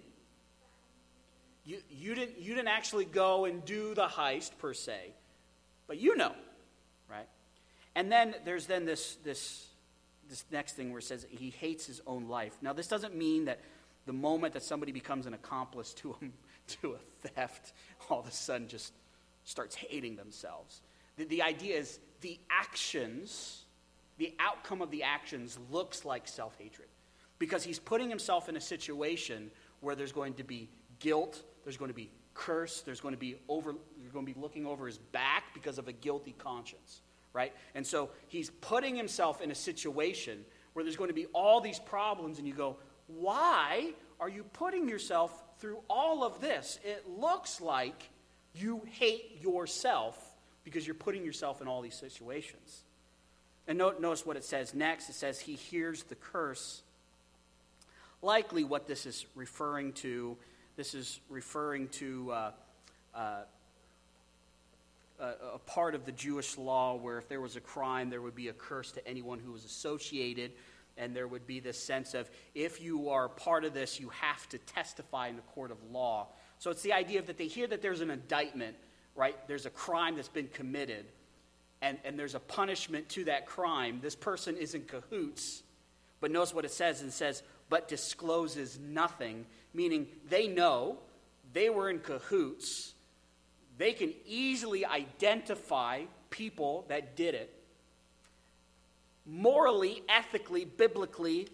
You, 1.65 1.79
you, 1.91 2.15
didn't, 2.15 2.39
you 2.39 2.55
didn't 2.55 2.69
actually 2.69 3.03
go 3.03 3.43
and 3.43 3.65
do 3.65 3.93
the 3.93 4.07
heist 4.07 4.57
per 4.57 4.73
se, 4.73 5.11
but 5.87 5.99
you 5.99 6.15
know, 6.15 6.31
right? 7.11 7.27
And 7.95 8.09
then 8.09 8.33
there's 8.45 8.65
then 8.65 8.85
this, 8.85 9.17
this 9.25 9.67
this 10.29 10.45
next 10.51 10.73
thing 10.73 10.91
where 10.91 10.99
it 10.99 11.03
says 11.03 11.25
he 11.29 11.49
hates 11.49 11.85
his 11.85 12.01
own 12.05 12.27
life. 12.27 12.57
Now, 12.61 12.73
this 12.73 12.87
doesn't 12.87 13.15
mean 13.15 13.45
that 13.45 13.59
the 14.05 14.13
moment 14.13 14.53
that 14.53 14.63
somebody 14.63 14.91
becomes 14.91 15.25
an 15.25 15.33
accomplice 15.33 15.93
to 15.95 16.15
a, 16.21 16.25
to 16.81 16.93
a 16.93 17.27
theft, 17.27 17.73
all 18.09 18.19
of 18.19 18.27
a 18.27 18.31
sudden 18.31 18.67
just 18.67 18.93
starts 19.43 19.75
hating 19.75 20.15
themselves. 20.15 20.81
The, 21.17 21.25
the 21.25 21.41
idea 21.41 21.77
is 21.77 21.99
the 22.21 22.39
actions, 22.49 23.63
the 24.17 24.33
outcome 24.39 24.81
of 24.81 24.91
the 24.91 25.03
actions 25.03 25.57
looks 25.71 26.05
like 26.05 26.27
self 26.27 26.57
hatred 26.57 26.87
because 27.39 27.63
he's 27.63 27.79
putting 27.79 28.09
himself 28.09 28.49
in 28.49 28.57
a 28.57 28.61
situation 28.61 29.51
where 29.81 29.95
there's 29.95 30.11
going 30.11 30.33
to 30.35 30.43
be 30.43 30.69
guilt, 30.99 31.43
there's 31.63 31.77
going 31.77 31.89
to 31.89 31.95
be 31.95 32.09
curse, 32.33 32.81
there's 32.81 33.01
going 33.01 33.13
to 33.13 33.19
be 33.19 33.35
over, 33.47 33.75
you're 34.01 34.11
going 34.11 34.25
to 34.25 34.33
be 34.33 34.39
looking 34.39 34.65
over 34.65 34.87
his 34.87 34.97
back 34.97 35.53
because 35.53 35.77
of 35.77 35.87
a 35.87 35.93
guilty 35.93 36.35
conscience 36.37 37.01
right? 37.37 37.53
And 37.75 37.85
so 37.85 38.09
he's 38.27 38.49
putting 38.49 38.95
himself 38.95 39.41
in 39.41 39.51
a 39.51 39.55
situation 39.55 40.43
where 40.73 40.83
there's 40.83 40.97
going 40.97 41.09
to 41.09 41.13
be 41.13 41.27
all 41.27 41.61
these 41.61 41.77
problems, 41.77 42.39
and 42.39 42.47
you 42.47 42.53
go, 42.53 42.77
why 43.05 43.91
are 44.19 44.27
you 44.27 44.43
putting 44.53 44.89
yourself 44.89 45.43
through 45.59 45.77
all 45.87 46.23
of 46.23 46.41
this? 46.41 46.79
It 46.83 47.07
looks 47.07 47.61
like 47.61 48.09
you 48.55 48.81
hate 48.89 49.39
yourself 49.39 50.17
because 50.63 50.85
you're 50.85 50.95
putting 50.95 51.23
yourself 51.23 51.61
in 51.61 51.67
all 51.67 51.81
these 51.81 51.95
situations. 51.95 52.83
And 53.67 53.77
notice 53.77 54.25
what 54.25 54.37
it 54.37 54.45
says 54.45 54.73
next. 54.73 55.09
It 55.09 55.15
says, 55.15 55.39
He 55.39 55.55
hears 55.55 56.03
the 56.03 56.15
curse. 56.15 56.81
Likely, 58.21 58.63
what 58.63 58.87
this 58.87 59.05
is 59.05 59.25
referring 59.35 59.93
to, 59.93 60.37
this 60.75 60.93
is 60.93 61.19
referring 61.29 61.89
to 61.89 62.31
uh, 62.31 62.51
uh, 63.13 63.41
a, 65.19 65.59
part 65.59 65.95
of 65.95 66.05
the 66.05 66.11
Jewish 66.11 66.57
law 66.57 66.95
where 66.95 67.17
if 67.17 67.27
there 67.27 67.41
was 67.41 67.55
a 67.55 67.61
crime, 67.61 68.09
there 68.09 68.21
would 68.21 68.35
be 68.35 68.47
a 68.47 68.53
curse 68.53 68.91
to 68.93 69.07
anyone 69.07 69.39
who 69.39 69.51
was 69.51 69.65
associated. 69.65 70.51
And 70.97 71.15
there 71.15 71.27
would 71.27 71.45
be 71.45 71.59
this 71.59 71.77
sense 71.77 72.13
of 72.13 72.29
if 72.55 72.81
you 72.81 73.09
are 73.09 73.29
part 73.29 73.65
of 73.65 73.73
this, 73.73 73.99
you 73.99 74.09
have 74.09 74.47
to 74.49 74.57
testify 74.57 75.27
in 75.27 75.35
the 75.35 75.43
court 75.43 75.71
of 75.71 75.77
law. 75.91 76.27
So 76.59 76.71
it's 76.71 76.81
the 76.81 76.93
idea 76.93 77.21
that 77.21 77.37
they 77.37 77.47
hear 77.47 77.67
that 77.67 77.83
there's 77.83 78.01
an 78.01 78.09
indictment, 78.09 78.75
right? 79.15 79.35
There's 79.47 79.67
a 79.67 79.69
crime 79.69 80.15
that's 80.15 80.27
been 80.27 80.47
committed, 80.47 81.05
and, 81.81 81.97
and 82.03 82.17
there's 82.17 82.35
a 82.35 82.39
punishment 82.39 83.09
to 83.09 83.25
that 83.25 83.45
crime. 83.45 83.99
This 84.01 84.15
person 84.15 84.57
is 84.57 84.73
in 84.73 84.83
cahoots. 84.83 85.63
But 86.19 86.31
knows 86.31 86.53
what 86.53 86.65
it 86.65 86.71
says. 86.71 87.01
and 87.01 87.13
says, 87.13 87.43
but 87.69 87.87
discloses 87.87 88.79
nothing, 88.79 89.45
meaning 89.73 90.07
they 90.29 90.47
know 90.47 90.97
they 91.53 91.69
were 91.69 91.89
in 91.89 91.99
cahoots 91.99 92.93
they 93.77 93.93
can 93.93 94.13
easily 94.25 94.85
identify 94.85 96.03
people 96.29 96.85
that 96.89 97.15
did 97.15 97.35
it. 97.35 97.53
Morally, 99.25 100.01
ethically, 100.09 100.65
biblically, 100.65 101.47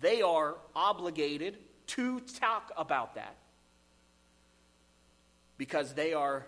they 0.00 0.22
are 0.22 0.56
obligated 0.74 1.58
to 1.88 2.20
talk 2.20 2.72
about 2.76 3.14
that 3.14 3.36
because 5.56 5.94
they 5.94 6.12
are 6.12 6.46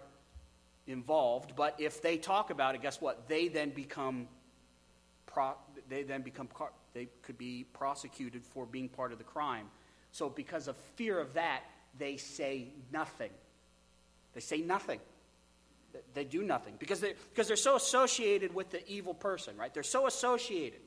involved. 0.88 1.54
But 1.54 1.76
if 1.78 2.02
they 2.02 2.16
talk 2.16 2.50
about 2.50 2.74
it, 2.74 2.82
guess 2.82 3.00
what? 3.00 3.28
They 3.28 3.48
then 3.48 3.70
become 3.70 4.28
pro- 5.26 5.56
they 5.88 6.02
then 6.02 6.22
become 6.22 6.48
they 6.94 7.08
could 7.22 7.38
be 7.38 7.64
prosecuted 7.72 8.44
for 8.44 8.66
being 8.66 8.88
part 8.88 9.12
of 9.12 9.18
the 9.18 9.24
crime. 9.24 9.66
So 10.10 10.28
because 10.28 10.68
of 10.68 10.76
fear 10.96 11.20
of 11.20 11.34
that, 11.34 11.62
they 11.96 12.16
say 12.16 12.68
nothing. 12.92 13.30
They 14.34 14.40
say 14.40 14.60
nothing. 14.60 15.00
They 16.14 16.24
do 16.24 16.42
nothing 16.42 16.74
because 16.78 17.00
they're, 17.00 17.14
because 17.30 17.48
they're 17.48 17.56
so 17.56 17.76
associated 17.76 18.54
with 18.54 18.70
the 18.70 18.86
evil 18.88 19.14
person, 19.14 19.56
right? 19.56 19.72
They're 19.72 19.82
so 19.82 20.06
associated. 20.06 20.80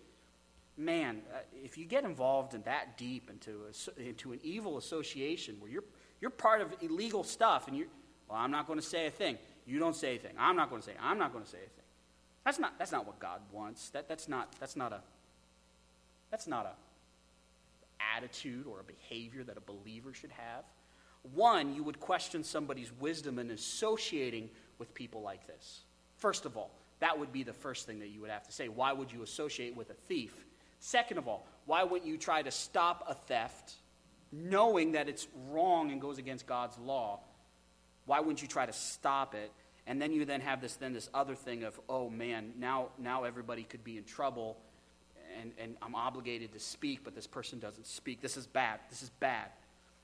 Man, 0.77 1.21
uh, 1.33 1.39
if 1.63 1.77
you 1.77 1.85
get 1.85 2.03
involved 2.05 2.53
in 2.53 2.61
that 2.63 2.97
deep 2.97 3.29
into, 3.29 3.61
a, 3.97 4.01
into 4.01 4.31
an 4.31 4.39
evil 4.43 4.77
association 4.77 5.57
where 5.59 5.71
you're, 5.71 5.83
you're 6.21 6.31
part 6.31 6.61
of 6.61 6.73
illegal 6.81 7.23
stuff 7.23 7.67
and 7.67 7.75
you're, 7.75 7.87
well, 8.29 8.37
I'm 8.39 8.51
not 8.51 8.67
going 8.67 8.79
to 8.79 8.85
say 8.85 9.07
a 9.07 9.11
thing. 9.11 9.37
You 9.65 9.79
don't 9.79 9.95
say 9.95 10.09
anything. 10.09 10.33
I'm 10.37 10.55
not 10.55 10.69
going 10.69 10.81
to 10.81 10.85
say. 10.85 10.95
I'm 11.01 11.17
not 11.17 11.31
going 11.31 11.43
to 11.43 11.49
say 11.49 11.57
anything. 11.57 11.83
That's 12.45 12.59
not, 12.59 12.77
that's 12.79 12.91
not 12.91 13.05
what 13.05 13.19
God 13.19 13.41
wants. 13.51 13.89
That, 13.89 14.07
that's, 14.07 14.27
not, 14.27 14.55
that's, 14.59 14.75
not 14.75 14.91
a, 14.91 15.01
that's 16.31 16.47
not 16.47 16.65
a 16.65 16.71
attitude 18.15 18.65
or 18.65 18.79
a 18.79 18.83
behavior 18.83 19.43
that 19.43 19.57
a 19.57 19.61
believer 19.61 20.13
should 20.13 20.31
have. 20.31 20.63
One, 21.33 21.75
you 21.75 21.83
would 21.83 21.99
question 21.99 22.43
somebody's 22.43 22.91
wisdom 22.99 23.37
in 23.37 23.51
associating 23.51 24.49
with 24.79 24.93
people 24.93 25.21
like 25.21 25.45
this. 25.45 25.81
First 26.17 26.45
of 26.45 26.57
all, 26.57 26.71
that 26.99 27.17
would 27.17 27.31
be 27.31 27.43
the 27.43 27.53
first 27.53 27.85
thing 27.85 27.99
that 27.99 28.09
you 28.09 28.21
would 28.21 28.29
have 28.29 28.45
to 28.47 28.51
say. 28.51 28.67
Why 28.67 28.91
would 28.93 29.11
you 29.11 29.21
associate 29.23 29.75
with 29.75 29.89
a 29.89 29.93
thief? 29.93 30.33
Second 30.79 31.17
of 31.17 31.27
all, 31.27 31.47
why 31.65 31.83
wouldn't 31.83 32.09
you 32.09 32.17
try 32.17 32.41
to 32.41 32.51
stop 32.51 33.05
a 33.07 33.13
theft 33.13 33.73
knowing 34.31 34.93
that 34.93 35.07
it's 35.07 35.27
wrong 35.49 35.91
and 35.91 36.01
goes 36.01 36.17
against 36.17 36.47
God's 36.47 36.77
law? 36.79 37.19
Why 38.11 38.19
wouldn't 38.19 38.41
you 38.41 38.49
try 38.49 38.65
to 38.65 38.73
stop 38.73 39.35
it? 39.35 39.53
And 39.87 40.01
then 40.01 40.11
you 40.11 40.25
then 40.25 40.41
have 40.41 40.59
this 40.59 40.75
then 40.75 40.91
this 40.91 41.09
other 41.13 41.33
thing 41.33 41.63
of, 41.63 41.79
oh 41.87 42.09
man, 42.09 42.51
now 42.59 42.89
now 42.99 43.23
everybody 43.23 43.63
could 43.63 43.85
be 43.85 43.97
in 43.97 44.03
trouble 44.03 44.57
and, 45.39 45.53
and 45.57 45.77
I'm 45.81 45.95
obligated 45.95 46.51
to 46.51 46.59
speak, 46.59 47.05
but 47.05 47.15
this 47.15 47.25
person 47.25 47.57
doesn't 47.59 47.87
speak. 47.87 48.19
This 48.21 48.35
is 48.35 48.45
bad. 48.45 48.81
This 48.89 49.01
is 49.01 49.11
bad. 49.21 49.45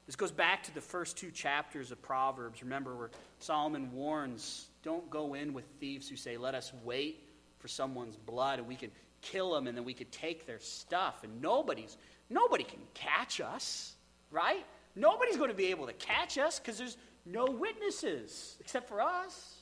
This 0.05 0.15
goes 0.15 0.31
back 0.31 0.63
to 0.63 0.73
the 0.73 0.79
first 0.79 1.17
two 1.17 1.31
chapters 1.31 1.91
of 1.91 2.01
Proverbs. 2.01 2.63
Remember 2.63 2.95
where 2.95 3.09
Solomon 3.39 3.91
warns, 3.91 4.67
don't 4.83 5.09
go 5.09 5.33
in 5.33 5.51
with 5.51 5.65
thieves 5.81 6.07
who 6.07 6.15
say, 6.15 6.37
let 6.37 6.55
us 6.55 6.71
wait 6.85 7.27
for 7.59 7.67
someone's 7.67 8.15
blood 8.15 8.59
and 8.59 8.69
we 8.69 8.75
can 8.75 8.91
kill 9.21 9.53
them 9.53 9.67
and 9.67 9.75
then 9.75 9.83
we 9.83 9.93
could 9.93 10.13
take 10.13 10.47
their 10.47 10.61
stuff. 10.61 11.25
And 11.25 11.41
nobody's 11.41 11.97
nobody 12.29 12.63
can 12.63 12.79
catch 12.93 13.41
us, 13.41 13.97
right? 14.31 14.65
Nobody's 14.95 15.35
going 15.35 15.49
to 15.49 15.55
be 15.55 15.67
able 15.67 15.87
to 15.87 15.93
catch 15.93 16.37
us 16.37 16.57
because 16.57 16.77
there's 16.77 16.95
no 17.31 17.45
witnesses 17.45 18.57
except 18.59 18.87
for 18.87 19.01
us. 19.01 19.55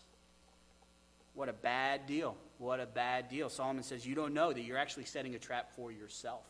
What 1.34 1.50
a 1.50 1.54
bad 1.54 2.06
deal. 2.06 2.38
What 2.58 2.80
a 2.80 2.86
bad 2.86 3.30
deal. 3.30 3.50
Solomon 3.50 3.84
says, 3.84 4.06
You 4.06 4.16
don't 4.16 4.34
know 4.34 4.54
that 4.54 4.62
you're 4.62 4.78
actually 4.78 5.06
setting 5.06 5.36
a 5.36 5.40
trap 5.40 5.72
for 5.76 5.92
yourself. 5.92 6.46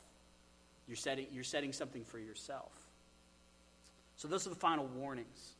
You're 0.88 0.98
setting, 0.98 1.28
you're 1.32 1.44
setting 1.44 1.74
something 1.74 2.04
for 2.04 2.20
yourself. 2.20 2.72
So, 4.18 4.28
those 4.28 4.46
are 4.46 4.52
the 4.52 4.56
final 4.56 4.86
warnings. 4.86 5.56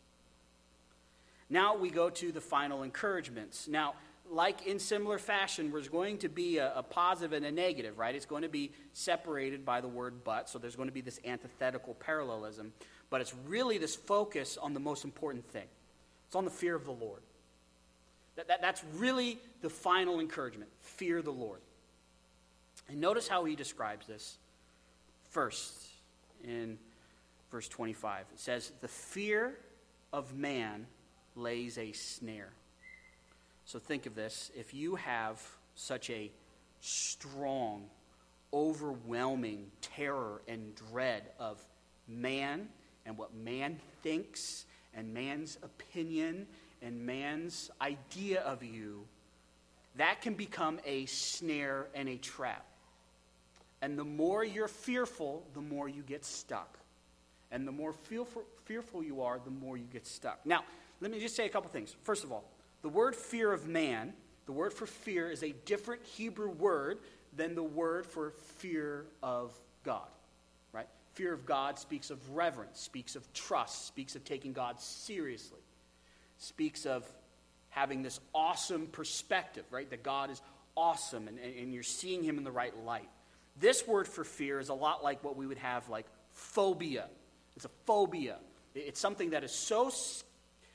Now 1.50 1.76
we 1.76 1.90
go 1.90 2.10
to 2.10 2.32
the 2.32 2.42
final 2.42 2.84
encouragements. 2.84 3.68
Now, 3.68 3.96
like 4.32 4.66
in 4.66 4.80
similar 4.80 5.20
fashion, 5.20 5.72
there's 5.72 5.90
going 5.90 6.18
to 6.20 6.30
be 6.30 6.58
a, 6.58 6.74
a, 6.78 6.84
positive 6.84 7.34
and 7.34 7.46
a 7.46 7.52
negative, 7.52 8.00
right? 8.00 8.16
It's 8.16 8.26
going 8.26 8.42
to 8.42 8.50
be 8.50 8.72
separated 8.94 9.64
by 9.64 9.82
the 9.82 9.88
word 9.88 10.24
but, 10.24 10.50
so 10.50 10.58
there's 10.58 10.76
going 10.76 10.88
to 10.88 10.94
be 10.94 11.02
this 11.02 11.20
antithetical 11.24 11.94
parallelism. 11.94 12.74
But 13.16 13.22
it's 13.22 13.34
really 13.48 13.78
this 13.78 13.96
focus 13.96 14.58
on 14.62 14.74
the 14.74 14.80
most 14.82 15.06
important 15.06 15.48
thing 15.48 15.68
it's 16.28 16.36
on 16.36 16.44
the 16.44 16.52
fear 16.52 16.76
of 16.76 16.84
the 16.84 16.92
Lord. 16.92 17.22
That, 18.36 18.50
that, 18.50 18.62
that's 18.62 18.84
really 18.98 19.40
the 19.62 19.70
final 19.70 20.20
encouragement 20.20 20.70
fear 20.82 21.22
the 21.22 21.32
Lord. 21.32 21.62
And 22.90 23.00
notice 23.00 23.30
how 23.30 23.46
he 23.46 23.56
describes 23.56 24.06
this 24.06 24.38
first 25.30 25.82
in 26.44 26.78
verse 27.52 27.70
25. 27.70 28.26
It 28.34 28.38
says, 28.38 28.74
The 28.82 28.90
fear 28.90 29.56
of 30.12 30.36
man 30.36 30.86
lays 31.38 31.78
a 31.78 31.94
snare. 31.94 32.52
So 33.64 33.80
think 33.80 34.08
of 34.08 34.16
this. 34.16 34.52
If 34.58 34.74
you 34.74 34.96
have 34.96 35.42
such 35.76 36.10
a 36.10 36.30
strong, 36.82 37.86
overwhelming 38.52 39.68
terror 39.80 40.42
and 40.50 40.76
dread 40.92 41.24
of 41.40 41.66
man 42.10 42.68
and 43.06 43.18
what 43.18 43.34
man 43.34 43.80
thinks 44.02 44.66
and 44.94 45.14
man's 45.14 45.58
opinion 45.64 46.48
and 46.82 47.06
man's 47.06 47.72
idea 47.82 48.42
of 48.42 48.64
you, 48.64 49.06
that 49.98 50.22
can 50.22 50.34
become 50.34 50.80
a 50.86 51.06
snare 51.06 51.88
and 51.96 52.10
a 52.10 52.18
trap. 52.18 52.66
And 53.82 53.98
the 53.98 54.04
more 54.04 54.44
you're 54.44 54.68
fearful, 54.68 55.46
the 55.54 55.62
more 55.62 55.88
you 55.88 56.02
get 56.02 56.26
stuck. 56.26 56.78
And 57.52 57.68
the 57.68 57.72
more 57.72 57.94
fearful, 57.94 58.44
fearful 58.66 59.04
you 59.04 59.22
are, 59.22 59.40
the 59.44 59.52
more 59.52 59.78
you 59.78 59.86
get 59.92 60.08
stuck. 60.08 60.40
Now, 60.46 60.64
let 61.02 61.12
me 61.12 61.20
just 61.20 61.36
say 61.36 61.46
a 61.46 61.50
couple 61.50 61.70
things. 61.70 61.96
First 62.04 62.24
of 62.24 62.32
all, 62.32 62.44
the 62.82 62.90
word 62.90 63.16
fear 63.16 63.52
of 63.52 63.68
man, 63.68 64.14
the 64.46 64.52
word 64.52 64.74
for 64.74 64.86
fear, 64.86 65.30
is 65.30 65.44
a 65.44 65.54
different 65.66 66.04
Hebrew 66.04 66.50
word 66.50 67.00
than 67.36 67.56
the 67.56 67.64
word 67.64 68.06
for 68.06 68.32
fear 68.32 69.06
of 69.22 69.54
God. 69.84 70.08
Fear 71.16 71.34
of 71.34 71.46
God 71.46 71.80
speaks 71.80 72.12
of 72.12 72.36
reverence, 72.36 72.80
speaks 72.80 73.16
of 73.16 73.32
trust, 73.34 73.88
speaks 73.88 74.16
of 74.16 74.24
taking 74.24 74.54
God 74.54 74.80
seriously 74.80 75.60
speaks 76.38 76.86
of 76.86 77.06
having 77.70 78.02
this 78.02 78.20
awesome 78.34 78.88
perspective, 78.88 79.66
right? 79.72 79.90
That 79.90 80.04
God 80.04 80.30
is 80.30 80.42
awesome 80.76 81.28
and, 81.28 81.40
and 81.40 81.74
you're 81.74 81.84
seeing 81.84 82.24
him 82.24 82.38
in 82.38 82.44
the 82.44 82.52
right 82.52 82.74
light. 82.86 83.10
This 83.58 83.88
word 83.88 84.08
for 84.08 84.24
fear 84.24 84.60
is 84.60 84.70
a 84.70 84.74
lot 84.74 85.04
like 85.04 85.24
what 85.24 85.38
we 85.38 85.48
would 85.48 85.58
have 85.58 85.88
like 85.90 86.06
phobia. 86.34 87.08
It's 87.56 87.66
a 87.66 87.72
phobia. 87.86 88.38
It's 88.74 89.00
something 89.00 89.30
that 89.32 89.44
is 89.44 89.52
so 89.52 89.92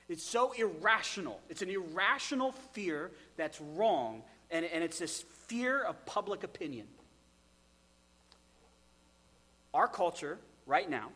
it's 0.08 0.24
so 0.24 0.52
irrational. 0.52 1.40
It's 1.50 1.62
an 1.62 1.70
irrational 1.70 2.52
fear 2.72 3.12
that's 3.36 3.60
wrong, 3.60 4.22
and, 4.50 4.64
and 4.64 4.82
it's 4.82 4.98
this 4.98 5.24
fear 5.46 5.80
of 5.82 6.04
public 6.04 6.42
opinion. 6.42 6.88
Our 9.72 9.88
culture, 9.88 10.38
right 10.66 10.88
now, 10.88 11.10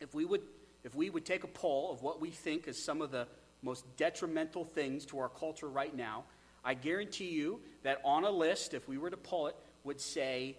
if 0.00 0.14
we 0.14 0.24
would 0.24 0.42
if 0.84 0.94
we 0.96 1.10
would 1.10 1.24
take 1.24 1.44
a 1.44 1.48
poll 1.48 1.92
of 1.92 2.02
what 2.02 2.20
we 2.20 2.30
think 2.30 2.66
is 2.66 2.82
some 2.82 3.02
of 3.02 3.12
the 3.12 3.28
most 3.62 3.84
detrimental 3.96 4.64
things 4.64 5.06
to 5.06 5.18
our 5.20 5.28
culture 5.28 5.68
right 5.68 5.94
now, 5.94 6.24
I 6.64 6.74
guarantee 6.74 7.30
you 7.30 7.60
that 7.84 8.00
on 8.04 8.24
a 8.24 8.30
list, 8.30 8.74
if 8.74 8.88
we 8.88 8.98
were 8.98 9.10
to 9.10 9.16
pull 9.16 9.46
it, 9.46 9.56
would 9.84 10.00
say 10.00 10.56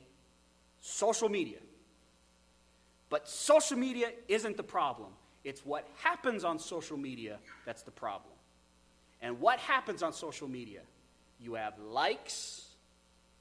social 0.80 1.28
media. 1.28 1.58
But 3.10 3.28
social 3.28 3.78
media 3.78 4.12
isn't 4.28 4.56
the 4.56 4.64
problem. 4.64 5.10
It's 5.44 5.66
what 5.66 5.88
happens 6.02 6.44
on 6.46 6.58
social 6.58 6.98
media 6.98 7.40
that's 7.66 7.84
the 7.84 7.92
problem. 7.92 8.34
And 9.22 9.40
what 9.40 9.60
happens 9.60 10.04
on 10.04 10.14
social 10.14 10.48
media? 10.48 10.82
You 11.40 11.56
have 11.56 11.78
likes 11.80 12.66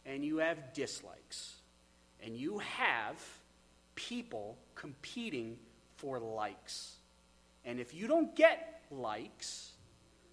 and 0.05 0.25
you 0.25 0.39
have 0.39 0.75
dislikes. 0.75 1.62
And 2.23 2.37
you 2.37 2.59
have 2.59 3.21
people 3.95 4.57
competing 4.75 5.57
for 5.97 6.19
likes. 6.19 6.97
And 7.65 7.81
if 7.81 7.95
you 7.95 8.07
don't 8.07 8.35
get 8.35 8.83
likes, 8.91 9.73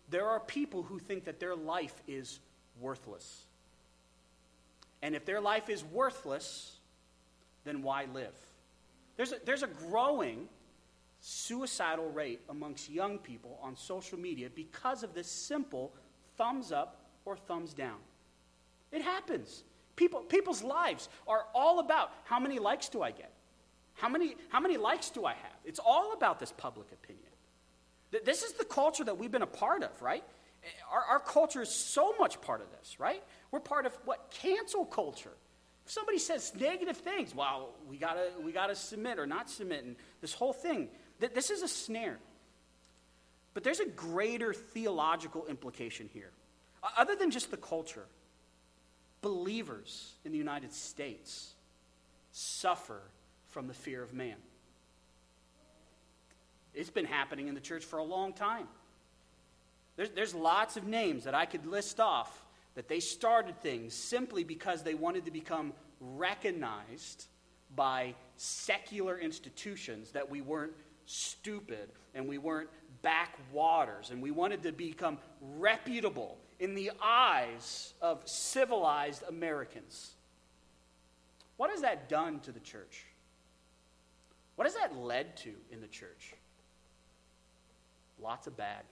there 0.10 0.28
are 0.28 0.40
people 0.40 0.84
who 0.84 1.00
think 1.00 1.26
that 1.26 1.40
their 1.40 1.56
life 1.56 2.02
is 2.08 2.40
worthless. 2.80 3.44
And 5.02 5.16
if 5.16 5.26
their 5.26 5.42
life 5.42 5.70
is 5.70 5.84
worthless, 5.84 6.76
then 7.64 7.84
why 7.84 8.06
live? 8.14 8.36
There's 9.18 9.32
a, 9.32 9.36
there's 9.46 9.64
a 9.64 9.68
growing 9.68 10.48
suicidal 11.22 12.10
rate 12.12 12.42
amongst 12.50 12.90
young 12.90 13.18
people 13.18 13.60
on 13.62 13.76
social 13.76 14.18
media 14.18 14.50
because 14.54 15.04
of 15.04 15.14
this 15.14 15.30
simple 15.30 15.94
thumbs 16.38 16.72
up 16.72 17.02
or 17.26 17.36
thumbs 17.36 17.74
down. 17.74 17.98
It 18.92 19.02
happens. 19.02 19.64
People, 20.00 20.22
people's 20.22 20.64
lives 20.64 21.10
are 21.28 21.44
all 21.54 21.80
about 21.80 22.14
how 22.24 22.40
many 22.40 22.58
likes 22.58 22.88
do 22.88 23.02
I 23.02 23.12
get? 23.12 23.34
How 23.96 24.08
many, 24.08 24.38
how 24.48 24.62
many 24.62 24.78
likes 24.78 25.10
do 25.10 25.26
I 25.26 25.34
have? 25.34 25.58
It's 25.66 25.80
all 25.86 26.14
about 26.14 26.40
this 26.40 26.54
public 26.56 26.90
opinion. 26.94 27.28
This 28.24 28.44
is 28.44 28.54
the 28.54 28.64
culture 28.64 29.04
that 29.04 29.18
we've 29.18 29.30
been 29.30 29.42
a 29.42 29.46
part 29.46 29.84
of, 29.84 30.02
right? 30.02 30.24
Eh, 30.64 30.68
our, 30.90 31.02
our 31.02 31.20
culture 31.20 31.62
is 31.62 31.70
so 31.70 32.16
much 32.18 32.40
part 32.40 32.62
of 32.62 32.68
this, 32.80 32.98
right? 32.98 33.22
We're 33.52 33.60
part 33.60 33.86
of 33.86 33.94
what? 34.06 34.32
Cancel 34.32 34.86
culture. 34.86 35.34
If 35.86 35.92
somebody 35.92 36.18
says 36.18 36.54
negative 36.58 36.96
things, 36.96 37.36
well, 37.36 37.72
we 37.90 37.98
gotta, 37.98 38.30
we 38.42 38.54
gotta 38.54 38.76
submit 38.76 39.20
or 39.20 39.28
not 39.28 39.50
submit, 39.50 39.84
and 39.84 39.98
this 40.22 40.34
whole 40.34 40.54
thing. 40.54 40.88
This 41.20 41.50
is 41.50 41.62
a 41.62 41.68
snare. 41.68 42.20
But 43.54 43.66
there's 43.66 43.82
a 43.82 43.86
greater 43.86 44.54
theological 44.54 45.46
implication 45.48 46.10
here. 46.14 46.32
Other 46.98 47.18
than 47.18 47.32
just 47.32 47.52
the 47.52 47.58
culture, 47.58 48.06
believers 49.50 50.14
in 50.26 50.32
the 50.32 50.38
United 50.38 50.72
States 50.72 51.56
suffer 52.32 53.02
from 53.50 53.68
the 53.68 53.74
fear 53.74 54.04
of 54.04 54.14
man. 54.14 54.36
It's 56.76 56.92
been 56.92 57.06
happening 57.06 57.48
in 57.48 57.56
the 57.56 57.60
church 57.60 57.84
for 57.84 57.98
a 57.98 58.04
long 58.04 58.34
time. 58.34 58.68
There's, 59.96 60.12
there's 60.12 60.36
lots 60.36 60.78
of 60.78 60.86
names 60.86 61.24
that 61.24 61.34
I 61.34 61.48
could 61.48 61.66
list 61.66 62.00
off 62.00 62.46
that 62.76 62.88
they 62.88 63.00
started 63.00 63.60
things 63.60 63.96
simply 63.96 64.44
because 64.44 64.84
they 64.84 64.94
wanted 64.94 65.26
to 65.26 65.32
become 65.32 65.74
recognized 66.00 67.26
by 67.76 68.14
secular 68.38 69.18
institutions 69.18 70.12
that 70.12 70.30
we 70.30 70.42
weren't 70.42 70.74
stupid 71.08 71.90
and 72.14 72.28
we 72.28 72.38
weren't 72.38 72.70
backwaters 73.02 74.12
and 74.12 74.22
we 74.22 74.30
wanted 74.30 74.62
to 74.62 74.72
become 74.72 75.18
reputable 75.42 76.38
in 76.60 76.76
the 76.76 76.92
eyes 77.02 77.94
of 78.02 78.22
civilized 78.28 79.24
Americans. 79.28 80.12
What 81.58 81.70
has 81.70 81.82
that 81.82 82.10
done 82.10 82.40
to 82.42 82.52
the 82.52 82.60
church? 82.60 83.06
What 84.56 84.66
has 84.66 84.76
that 84.76 84.96
led 84.96 85.38
to 85.38 85.54
in 85.72 85.82
the 85.82 85.88
church? 85.88 86.34
Lots 88.22 88.48
of 88.48 88.58
bad. 88.58 88.84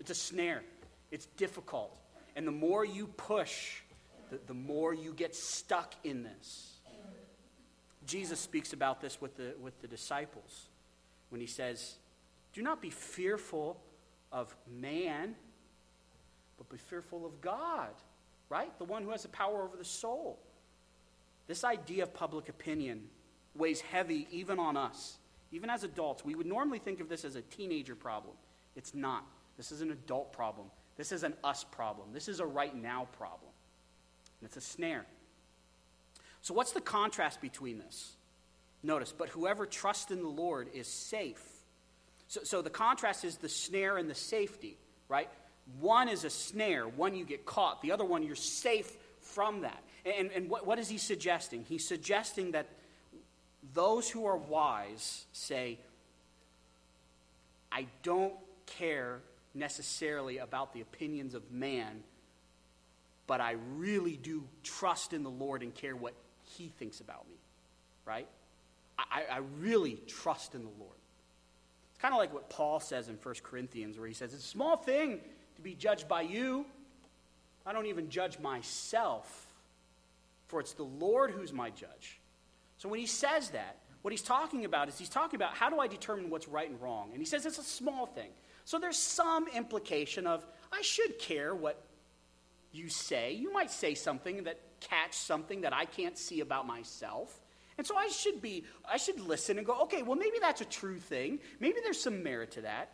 It's 0.00 0.10
a 0.10 0.14
snare. 0.14 0.62
It's 1.10 1.26
difficult. 1.36 1.96
And 2.36 2.46
the 2.46 2.52
more 2.52 2.84
you 2.84 3.06
push, 3.06 3.80
the, 4.30 4.38
the 4.46 4.54
more 4.54 4.92
you 4.92 5.12
get 5.12 5.34
stuck 5.34 5.94
in 6.04 6.22
this. 6.22 6.78
Jesus 8.06 8.40
speaks 8.40 8.72
about 8.72 9.00
this 9.00 9.20
with 9.20 9.36
the, 9.36 9.54
with 9.60 9.80
the 9.82 9.86
disciples 9.86 10.68
when 11.28 11.40
he 11.40 11.46
says, 11.46 11.96
Do 12.52 12.62
not 12.62 12.80
be 12.80 12.90
fearful 12.90 13.80
of 14.32 14.54
man, 14.66 15.34
but 16.58 16.68
be 16.68 16.76
fearful 16.76 17.24
of 17.24 17.40
God, 17.40 17.90
right? 18.50 18.76
The 18.78 18.84
one 18.84 19.02
who 19.02 19.10
has 19.10 19.22
the 19.22 19.28
power 19.28 19.62
over 19.62 19.76
the 19.76 19.84
soul. 19.84 20.38
This 21.46 21.64
idea 21.64 22.02
of 22.02 22.12
public 22.12 22.48
opinion 22.48 23.04
weighs 23.54 23.80
heavy 23.80 24.26
even 24.30 24.58
on 24.58 24.76
us. 24.76 25.16
Even 25.50 25.70
as 25.70 25.82
adults, 25.82 26.24
we 26.24 26.34
would 26.34 26.46
normally 26.46 26.78
think 26.78 27.00
of 27.00 27.08
this 27.08 27.24
as 27.24 27.36
a 27.36 27.42
teenager 27.42 27.94
problem. 27.94 28.34
It's 28.76 28.94
not. 28.94 29.24
This 29.56 29.72
is 29.72 29.80
an 29.80 29.90
adult 29.90 30.32
problem. 30.32 30.66
This 30.96 31.10
is 31.10 31.22
an 31.22 31.34
us 31.42 31.64
problem. 31.64 32.08
This 32.12 32.28
is 32.28 32.40
a 32.40 32.46
right 32.46 32.74
now 32.74 33.08
problem. 33.16 33.50
And 34.40 34.48
it's 34.48 34.56
a 34.56 34.60
snare. 34.60 35.06
So, 36.42 36.54
what's 36.54 36.72
the 36.72 36.80
contrast 36.80 37.40
between 37.40 37.78
this? 37.78 38.12
Notice, 38.82 39.12
but 39.16 39.28
whoever 39.30 39.66
trusts 39.66 40.10
in 40.10 40.22
the 40.22 40.28
Lord 40.28 40.68
is 40.72 40.86
safe. 40.86 41.42
So, 42.28 42.40
so 42.44 42.62
the 42.62 42.70
contrast 42.70 43.24
is 43.24 43.38
the 43.38 43.48
snare 43.48 43.96
and 43.96 44.08
the 44.08 44.14
safety, 44.14 44.76
right? 45.08 45.28
One 45.80 46.08
is 46.08 46.24
a 46.24 46.30
snare, 46.30 46.88
one 46.88 47.14
you 47.14 47.24
get 47.24 47.44
caught, 47.44 47.82
the 47.82 47.92
other 47.92 48.04
one 48.04 48.22
you're 48.22 48.34
safe 48.34 48.90
from 49.20 49.62
that. 49.62 49.82
And, 50.04 50.30
and 50.34 50.48
what, 50.48 50.66
what 50.66 50.78
is 50.78 50.88
he 50.88 50.98
suggesting? 50.98 51.64
He's 51.68 51.86
suggesting 51.86 52.52
that 52.52 52.68
those 53.74 54.08
who 54.08 54.26
are 54.26 54.36
wise 54.36 55.26
say, 55.32 55.78
I 57.70 57.86
don't 58.02 58.34
care 58.66 59.20
necessarily 59.54 60.38
about 60.38 60.72
the 60.72 60.80
opinions 60.80 61.34
of 61.34 61.50
man, 61.52 62.02
but 63.26 63.40
I 63.40 63.56
really 63.76 64.16
do 64.16 64.44
trust 64.62 65.12
in 65.12 65.22
the 65.22 65.30
Lord 65.30 65.62
and 65.62 65.74
care 65.74 65.94
what 65.94 66.14
he 66.56 66.72
thinks 66.78 67.00
about 67.00 67.28
me, 67.28 67.36
right? 68.06 68.28
I, 68.98 69.24
I 69.30 69.40
really 69.60 70.00
trust 70.06 70.54
in 70.54 70.62
the 70.62 70.70
Lord. 70.78 70.96
It's 71.90 72.00
kind 72.00 72.14
of 72.14 72.18
like 72.18 72.32
what 72.32 72.48
Paul 72.48 72.80
says 72.80 73.08
in 73.08 73.16
1 73.16 73.34
Corinthians, 73.42 73.98
where 73.98 74.08
he 74.08 74.14
says, 74.14 74.32
It's 74.32 74.44
a 74.44 74.48
small 74.48 74.76
thing 74.76 75.20
to 75.58 75.62
be 75.62 75.74
judged 75.74 76.08
by 76.08 76.22
you. 76.22 76.64
I 77.66 77.72
don't 77.72 77.86
even 77.86 78.08
judge 78.08 78.38
myself, 78.38 79.46
for 80.46 80.60
it's 80.60 80.72
the 80.72 80.84
Lord 80.84 81.32
who's 81.32 81.52
my 81.52 81.68
judge. 81.70 82.20
So 82.78 82.88
when 82.88 83.00
he 83.00 83.06
says 83.06 83.50
that, 83.50 83.76
what 84.02 84.12
he's 84.12 84.22
talking 84.22 84.64
about 84.64 84.88
is 84.88 84.96
he's 84.96 85.08
talking 85.08 85.36
about 85.36 85.54
how 85.54 85.68
do 85.68 85.80
I 85.80 85.88
determine 85.88 86.30
what's 86.30 86.48
right 86.48 86.70
and 86.70 86.80
wrong? 86.80 87.10
And 87.10 87.18
he 87.18 87.26
says 87.26 87.44
it's 87.44 87.58
a 87.58 87.64
small 87.64 88.06
thing. 88.06 88.30
So 88.64 88.78
there's 88.78 88.96
some 88.96 89.48
implication 89.48 90.26
of 90.26 90.46
I 90.72 90.80
should 90.82 91.18
care 91.18 91.54
what 91.54 91.82
you 92.72 92.88
say. 92.88 93.32
You 93.32 93.52
might 93.52 93.70
say 93.70 93.94
something 93.94 94.44
that 94.44 94.60
catch 94.80 95.14
something 95.14 95.62
that 95.62 95.72
I 95.72 95.84
can't 95.84 96.16
see 96.16 96.40
about 96.40 96.66
myself. 96.66 97.40
And 97.76 97.86
so 97.86 97.96
I 97.96 98.08
should 98.08 98.40
be, 98.40 98.64
I 98.88 98.96
should 98.96 99.20
listen 99.20 99.58
and 99.58 99.66
go, 99.66 99.82
okay, 99.82 100.02
well, 100.02 100.16
maybe 100.16 100.36
that's 100.40 100.60
a 100.60 100.64
true 100.64 100.98
thing. 100.98 101.40
Maybe 101.58 101.78
there's 101.82 102.00
some 102.00 102.22
merit 102.22 102.52
to 102.52 102.62
that. 102.62 102.92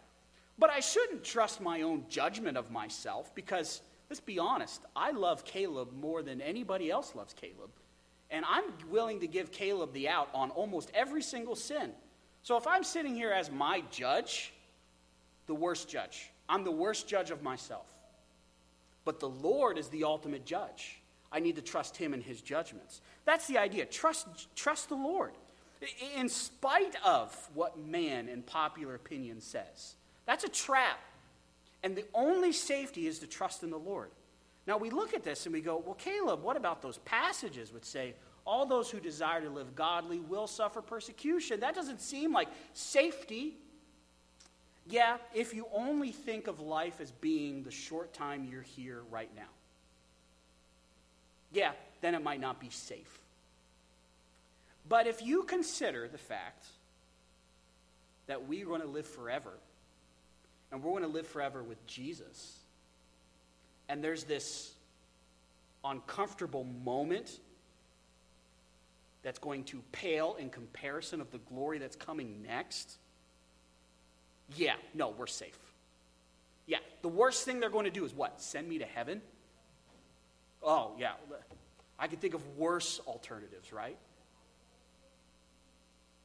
But 0.59 0.71
I 0.71 0.81
shouldn't 0.81 1.25
trust 1.25 1.61
my 1.61 1.83
own 1.83 2.05
judgment 2.09 2.57
of 2.57 2.71
myself 2.71 3.35
because, 3.35 3.83
let's 4.09 4.21
be 4.21 4.39
honest, 4.39 4.83
I 4.95 5.11
love 5.11 5.45
Caleb 5.45 5.93
more 5.93 6.23
than 6.23 6.41
anybody 6.41 6.91
else 6.91 7.15
loves 7.15 7.35
Caleb. 7.35 7.71
And 8.31 8.45
I'm 8.49 8.65
willing 8.91 9.21
to 9.21 9.27
give 9.27 9.53
Caleb 9.53 9.93
the 9.93 10.09
out 10.09 10.29
on 10.33 10.51
almost 10.51 10.91
every 10.95 11.23
single 11.23 11.57
sin. 11.57 11.91
So 12.43 12.57
if 12.57 12.67
I'm 12.67 12.85
sitting 12.85 13.15
here 13.15 13.33
as 13.33 13.51
my 13.51 13.83
judge, 13.91 14.53
the 15.47 15.55
worst 15.55 15.89
judge, 15.89 16.31
I'm 16.49 16.65
the 16.65 16.71
worst 16.71 17.09
judge 17.09 17.31
of 17.31 17.43
myself. 17.43 17.87
But 19.05 19.21
the 19.21 19.29
Lord 19.29 19.79
is 19.79 19.89
the 19.89 20.05
ultimate 20.05 20.47
judge. 20.47 21.01
I 21.33 21.41
need 21.41 21.57
to 21.57 21.63
trust 21.63 21.97
him 21.97 22.15
in 22.15 22.21
his 22.21 22.41
judgments. 22.41 23.01
That's 23.25 23.47
the 23.47 23.59
idea. 23.59 23.87
Trust, 23.87 24.55
trust 24.55 24.89
the 24.89 24.95
Lord. 24.95 25.33
In 26.17 26.29
spite 26.29 26.95
of 27.05 27.35
what 27.55 27.79
man 27.79 28.29
and 28.29 28.47
popular 28.47 28.95
opinion 28.95 29.41
says. 29.41 29.97
That's 30.27 30.45
a 30.45 30.49
trap. 30.49 30.99
And 31.83 31.95
the 31.95 32.05
only 32.15 32.53
safety 32.53 33.07
is 33.07 33.19
to 33.21 33.27
trust 33.27 33.63
in 33.63 33.71
the 33.71 33.79
Lord. 33.79 34.11
Now 34.67 34.79
we 34.79 34.91
look 34.91 35.13
at 35.15 35.23
this 35.23 35.47
and 35.47 35.53
we 35.53 35.61
go, 35.61 35.83
well, 35.85 35.95
Caleb, 35.95 36.43
what 36.43 36.57
about 36.57 36.81
those 36.81 36.99
passages 36.99 37.73
which 37.73 37.85
say, 37.85 38.15
all 38.47 38.67
those 38.67 38.91
who 38.91 39.01
desire 39.01 39.41
to 39.41 39.51
live 39.51 39.75
godly 39.75 40.21
will 40.21 40.47
suffer 40.47 40.81
persecution? 40.81 41.61
That 41.61 41.75
doesn't 41.75 42.01
seem 42.01 42.33
like 42.33 42.49
safety. 42.73 43.55
Yeah, 44.87 45.17
if 45.35 45.55
you 45.55 45.67
only 45.73 46.13
think 46.13 46.47
of 46.47 46.61
life 46.61 47.01
as 47.01 47.11
being 47.11 47.63
the 47.63 47.71
short 47.71 48.13
time 48.13 48.47
you're 48.51 48.63
here 48.63 49.03
right 49.11 49.31
now. 49.35 49.43
Yeah, 51.53 51.73
then 52.01 52.15
it 52.15 52.23
might 52.23 52.41
not 52.41 52.61
be 52.61 52.69
safe. 52.71 53.21
But 54.89 55.07
if 55.07 55.23
you 55.23 55.45
consider 55.45 56.09
the 56.09 56.19
fact 56.19 56.67
that 58.27 58.47
we're 58.47 58.67
going 58.67 58.83
to 58.83 58.87
live 58.87 59.07
forever, 59.07 59.53
and 60.75 60.83
we're 60.83 60.91
going 60.91 61.05
to 61.05 61.09
live 61.09 61.29
forever 61.29 61.63
with 61.63 61.87
Jesus, 61.87 62.59
and 63.89 64.03
there's 64.03 64.25
this 64.25 64.75
uncomfortable 65.85 66.65
moment 66.85 67.39
that's 69.23 69.39
going 69.39 69.63
to 69.63 69.81
pale 69.93 70.35
in 70.37 70.51
comparison 70.51 71.21
of 71.21 71.31
the 71.31 71.39
glory 71.39 71.79
that's 71.79 71.95
coming 71.95 72.43
next, 72.43 72.99
yeah, 74.57 74.75
no, 74.95 75.11
we're 75.11 75.29
safe. 75.29 75.57
Yeah, 76.67 76.79
the 77.03 77.09
worst 77.09 77.45
thing 77.45 77.61
they're 77.61 77.71
going 77.71 77.85
to 77.85 77.91
do 77.93 78.05
is 78.05 78.13
what? 78.13 78.43
Send 78.43 78.69
me 78.69 78.79
to 78.79 78.85
heaven? 78.85 79.23
Oh, 80.61 80.91
yeah. 80.99 81.13
I 82.01 82.09
can 82.09 82.19
think 82.19 82.35
of 82.35 82.59
worse 82.59 83.01
alternatives, 83.07 83.73
right? 83.73 83.97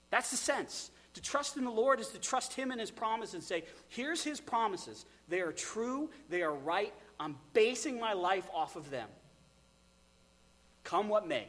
That's 0.10 0.32
the 0.32 0.38
sense. 0.38 0.90
To 1.16 1.22
trust 1.22 1.58
in 1.58 1.66
the 1.66 1.72
Lord 1.72 2.00
is 2.00 2.10
to 2.10 2.20
trust 2.20 2.54
Him 2.54 2.72
and 2.72 2.80
His 2.80 2.92
promise 2.92 3.34
and 3.34 3.44
say, 3.44 3.64
here's 3.88 4.24
His 4.24 4.40
promises. 4.40 5.06
They 5.28 5.42
are 5.42 5.52
true, 5.52 6.10
they 6.30 6.44
are 6.44 6.54
right. 6.54 6.94
I'm 7.20 7.36
basing 7.54 8.00
my 8.00 8.14
life 8.14 8.48
off 8.54 8.76
of 8.76 8.90
them. 8.90 9.10
Come 10.84 11.10
what 11.10 11.28
may. 11.28 11.48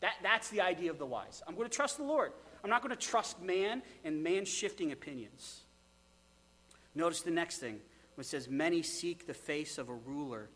That, 0.00 0.14
that's 0.22 0.48
the 0.50 0.60
idea 0.60 0.90
of 0.90 0.98
the 0.98 1.06
wise. 1.06 1.42
I'm 1.46 1.54
going 1.54 1.68
to 1.68 1.74
trust 1.74 1.96
the 1.96 2.04
Lord. 2.04 2.32
I'm 2.62 2.70
not 2.70 2.82
going 2.82 2.94
to 2.94 3.00
trust 3.00 3.40
man 3.40 3.82
and 4.04 4.22
man's 4.22 4.48
shifting 4.48 4.92
opinions. 4.92 5.60
Notice 6.94 7.22
the 7.22 7.30
next 7.30 7.58
thing, 7.58 7.80
it 8.18 8.26
says, 8.26 8.48
Many 8.48 8.82
seek 8.82 9.26
the 9.26 9.34
face 9.34 9.78
of 9.78 9.88
a 9.88 9.94
ruler, 9.94 10.48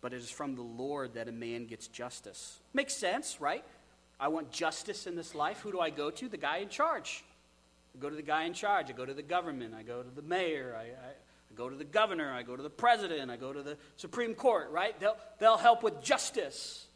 but 0.00 0.12
it 0.12 0.18
is 0.18 0.30
from 0.30 0.54
the 0.54 0.62
Lord 0.62 1.14
that 1.14 1.28
a 1.28 1.32
man 1.32 1.66
gets 1.66 1.88
justice. 1.88 2.60
Makes 2.74 2.94
sense, 2.94 3.40
right? 3.40 3.64
I 4.20 4.28
want 4.28 4.50
justice 4.50 5.06
in 5.06 5.16
this 5.16 5.34
life. 5.34 5.60
Who 5.60 5.72
do 5.72 5.80
I 5.80 5.90
go 5.90 6.10
to? 6.10 6.28
The 6.28 6.36
guy 6.36 6.58
in 6.58 6.68
charge. 6.68 7.24
I 7.96 8.02
go 8.02 8.10
to 8.10 8.16
the 8.16 8.22
guy 8.22 8.44
in 8.44 8.52
charge. 8.52 8.90
I 8.90 8.92
go 8.92 9.06
to 9.06 9.14
the 9.14 9.22
government. 9.22 9.74
I 9.74 9.82
go 9.82 10.02
to 10.02 10.10
the 10.10 10.22
mayor. 10.22 10.76
I, 10.78 10.82
I, 10.82 11.10
I 11.10 11.54
go 11.54 11.70
to 11.70 11.76
the 11.76 11.84
governor. 11.84 12.30
I 12.32 12.42
go 12.42 12.56
to 12.56 12.62
the 12.62 12.70
president. 12.70 13.30
I 13.30 13.36
go 13.36 13.52
to 13.52 13.62
the 13.62 13.78
Supreme 13.96 14.34
Court, 14.34 14.70
right? 14.70 14.98
They'll, 15.00 15.16
they'll 15.38 15.56
help 15.56 15.82
with 15.82 16.02
justice. 16.02 16.86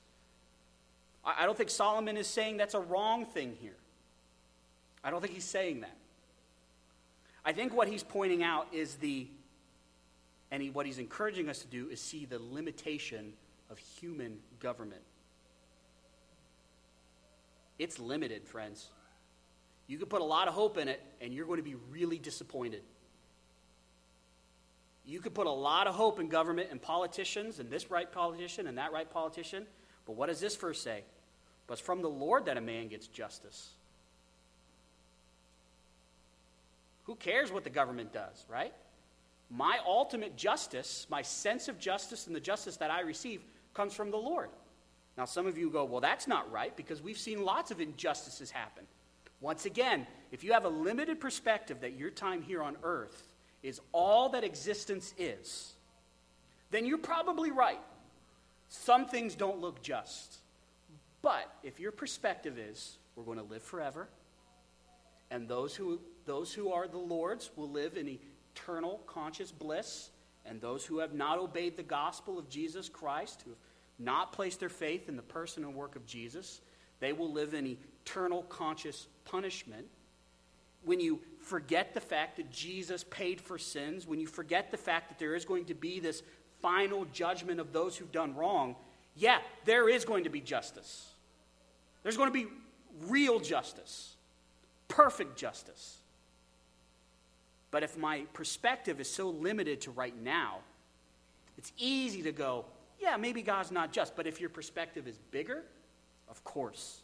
I, 1.24 1.42
I 1.42 1.46
don't 1.46 1.56
think 1.56 1.70
Solomon 1.70 2.16
is 2.16 2.26
saying 2.26 2.58
that's 2.58 2.74
a 2.74 2.80
wrong 2.80 3.24
thing 3.24 3.56
here. 3.60 3.76
I 5.02 5.10
don't 5.10 5.22
think 5.22 5.32
he's 5.32 5.44
saying 5.44 5.80
that. 5.80 5.96
I 7.44 7.52
think 7.52 7.74
what 7.74 7.88
he's 7.88 8.02
pointing 8.02 8.42
out 8.42 8.68
is 8.72 8.96
the, 8.96 9.26
and 10.50 10.62
he, 10.62 10.68
what 10.68 10.84
he's 10.84 10.98
encouraging 10.98 11.48
us 11.48 11.60
to 11.60 11.66
do 11.68 11.88
is 11.88 11.98
see 11.98 12.26
the 12.26 12.38
limitation 12.38 13.32
of 13.70 13.78
human 13.78 14.38
government. 14.58 15.00
It's 17.78 17.98
limited, 17.98 18.46
friends. 18.46 18.88
You 19.90 19.98
can 19.98 20.06
put 20.06 20.20
a 20.20 20.24
lot 20.24 20.46
of 20.46 20.54
hope 20.54 20.78
in 20.78 20.86
it, 20.86 21.02
and 21.20 21.34
you're 21.34 21.46
going 21.46 21.56
to 21.56 21.64
be 21.64 21.74
really 21.90 22.16
disappointed. 22.16 22.82
You 25.04 25.18
could 25.18 25.34
put 25.34 25.48
a 25.48 25.50
lot 25.50 25.88
of 25.88 25.96
hope 25.96 26.20
in 26.20 26.28
government 26.28 26.68
and 26.70 26.80
politicians, 26.80 27.58
and 27.58 27.68
this 27.68 27.90
right 27.90 28.10
politician 28.10 28.68
and 28.68 28.78
that 28.78 28.92
right 28.92 29.10
politician, 29.10 29.66
but 30.06 30.14
what 30.14 30.28
does 30.28 30.38
this 30.38 30.54
verse 30.54 30.80
say? 30.80 31.02
But 31.66 31.72
it's 31.72 31.82
from 31.82 32.02
the 32.02 32.08
Lord 32.08 32.44
that 32.44 32.56
a 32.56 32.60
man 32.60 32.86
gets 32.86 33.08
justice. 33.08 33.70
Who 37.06 37.16
cares 37.16 37.50
what 37.50 37.64
the 37.64 37.70
government 37.70 38.12
does, 38.12 38.44
right? 38.48 38.72
My 39.50 39.80
ultimate 39.84 40.36
justice, 40.36 41.08
my 41.10 41.22
sense 41.22 41.66
of 41.66 41.80
justice 41.80 42.28
and 42.28 42.36
the 42.36 42.40
justice 42.40 42.76
that 42.76 42.92
I 42.92 43.00
receive, 43.00 43.42
comes 43.74 43.92
from 43.92 44.12
the 44.12 44.18
Lord. 44.18 44.50
Now, 45.18 45.24
some 45.24 45.48
of 45.48 45.58
you 45.58 45.68
go, 45.68 45.84
well, 45.84 46.00
that's 46.00 46.28
not 46.28 46.52
right 46.52 46.76
because 46.76 47.02
we've 47.02 47.18
seen 47.18 47.44
lots 47.44 47.72
of 47.72 47.80
injustices 47.80 48.52
happen. 48.52 48.84
Once 49.40 49.64
again, 49.64 50.06
if 50.30 50.44
you 50.44 50.52
have 50.52 50.64
a 50.64 50.68
limited 50.68 51.20
perspective 51.20 51.80
that 51.80 51.96
your 51.96 52.10
time 52.10 52.42
here 52.42 52.62
on 52.62 52.76
earth 52.82 53.34
is 53.62 53.80
all 53.92 54.30
that 54.30 54.44
existence 54.44 55.14
is, 55.18 55.72
then 56.70 56.86
you're 56.86 56.98
probably 56.98 57.50
right. 57.50 57.80
Some 58.68 59.06
things 59.06 59.34
don't 59.34 59.60
look 59.60 59.82
just. 59.82 60.38
But 61.22 61.52
if 61.62 61.80
your 61.80 61.92
perspective 61.92 62.58
is, 62.58 62.98
we're 63.16 63.24
going 63.24 63.38
to 63.38 63.44
live 63.44 63.62
forever, 63.62 64.08
and 65.30 65.48
those 65.48 65.74
who, 65.74 66.00
those 66.26 66.52
who 66.52 66.72
are 66.72 66.88
the 66.88 66.98
Lord's 66.98 67.50
will 67.56 67.70
live 67.70 67.96
in 67.96 68.18
eternal 68.54 69.00
conscious 69.06 69.52
bliss, 69.52 70.10
and 70.46 70.60
those 70.60 70.84
who 70.84 70.98
have 70.98 71.12
not 71.12 71.38
obeyed 71.38 71.76
the 71.76 71.82
gospel 71.82 72.38
of 72.38 72.48
Jesus 72.48 72.88
Christ, 72.88 73.42
who 73.44 73.50
have 73.50 73.58
not 73.98 74.32
placed 74.32 74.60
their 74.60 74.68
faith 74.68 75.08
in 75.08 75.16
the 75.16 75.22
person 75.22 75.64
and 75.64 75.74
work 75.74 75.96
of 75.96 76.06
Jesus, 76.06 76.60
they 77.00 77.12
will 77.12 77.32
live 77.32 77.54
in 77.54 77.76
eternal 78.05 78.42
conscious 78.44 79.07
punishment. 79.25 79.87
When 80.85 81.01
you 81.01 81.21
forget 81.40 81.94
the 81.94 82.01
fact 82.01 82.37
that 82.37 82.51
Jesus 82.51 83.05
paid 83.05 83.40
for 83.40 83.59
sins, 83.59 84.07
when 84.07 84.21
you 84.21 84.27
forget 84.27 84.71
the 84.71 84.77
fact 84.77 85.09
that 85.09 85.19
there 85.19 85.35
is 85.35 85.44
going 85.44 85.67
to 85.67 85.75
be 85.75 86.01
this 86.01 86.23
final 86.61 87.05
judgment 87.07 87.61
of 87.61 87.73
those 87.73 87.96
who've 87.96 88.13
done 88.13 88.35
wrong, 88.35 88.77
yeah, 89.17 89.38
there 89.65 89.88
is 89.88 90.05
going 90.05 90.25
to 90.25 90.31
be 90.31 90.40
justice. 90.40 91.09
There's 92.03 92.17
going 92.17 92.29
to 92.29 92.33
be 92.33 92.46
real 93.09 93.40
justice, 93.40 94.15
perfect 94.88 95.37
justice. 95.37 95.98
But 97.71 97.83
if 97.83 97.96
my 97.96 98.23
perspective 98.33 99.01
is 99.01 99.09
so 99.09 99.31
limited 99.31 99.83
to 99.83 99.90
right 99.90 100.17
now, 100.23 100.59
it's 101.57 101.73
easy 101.79 102.23
to 102.23 102.33
go, 102.33 102.65
yeah, 103.01 103.17
maybe 103.17 103.42
God's 103.42 103.71
not 103.71 103.92
just. 103.92 104.17
But 104.17 104.27
if 104.27 104.40
your 104.40 104.51
perspective 104.51 105.07
is 105.07 105.19
bigger, 105.31 105.63
of 106.29 106.42
course. 106.42 107.01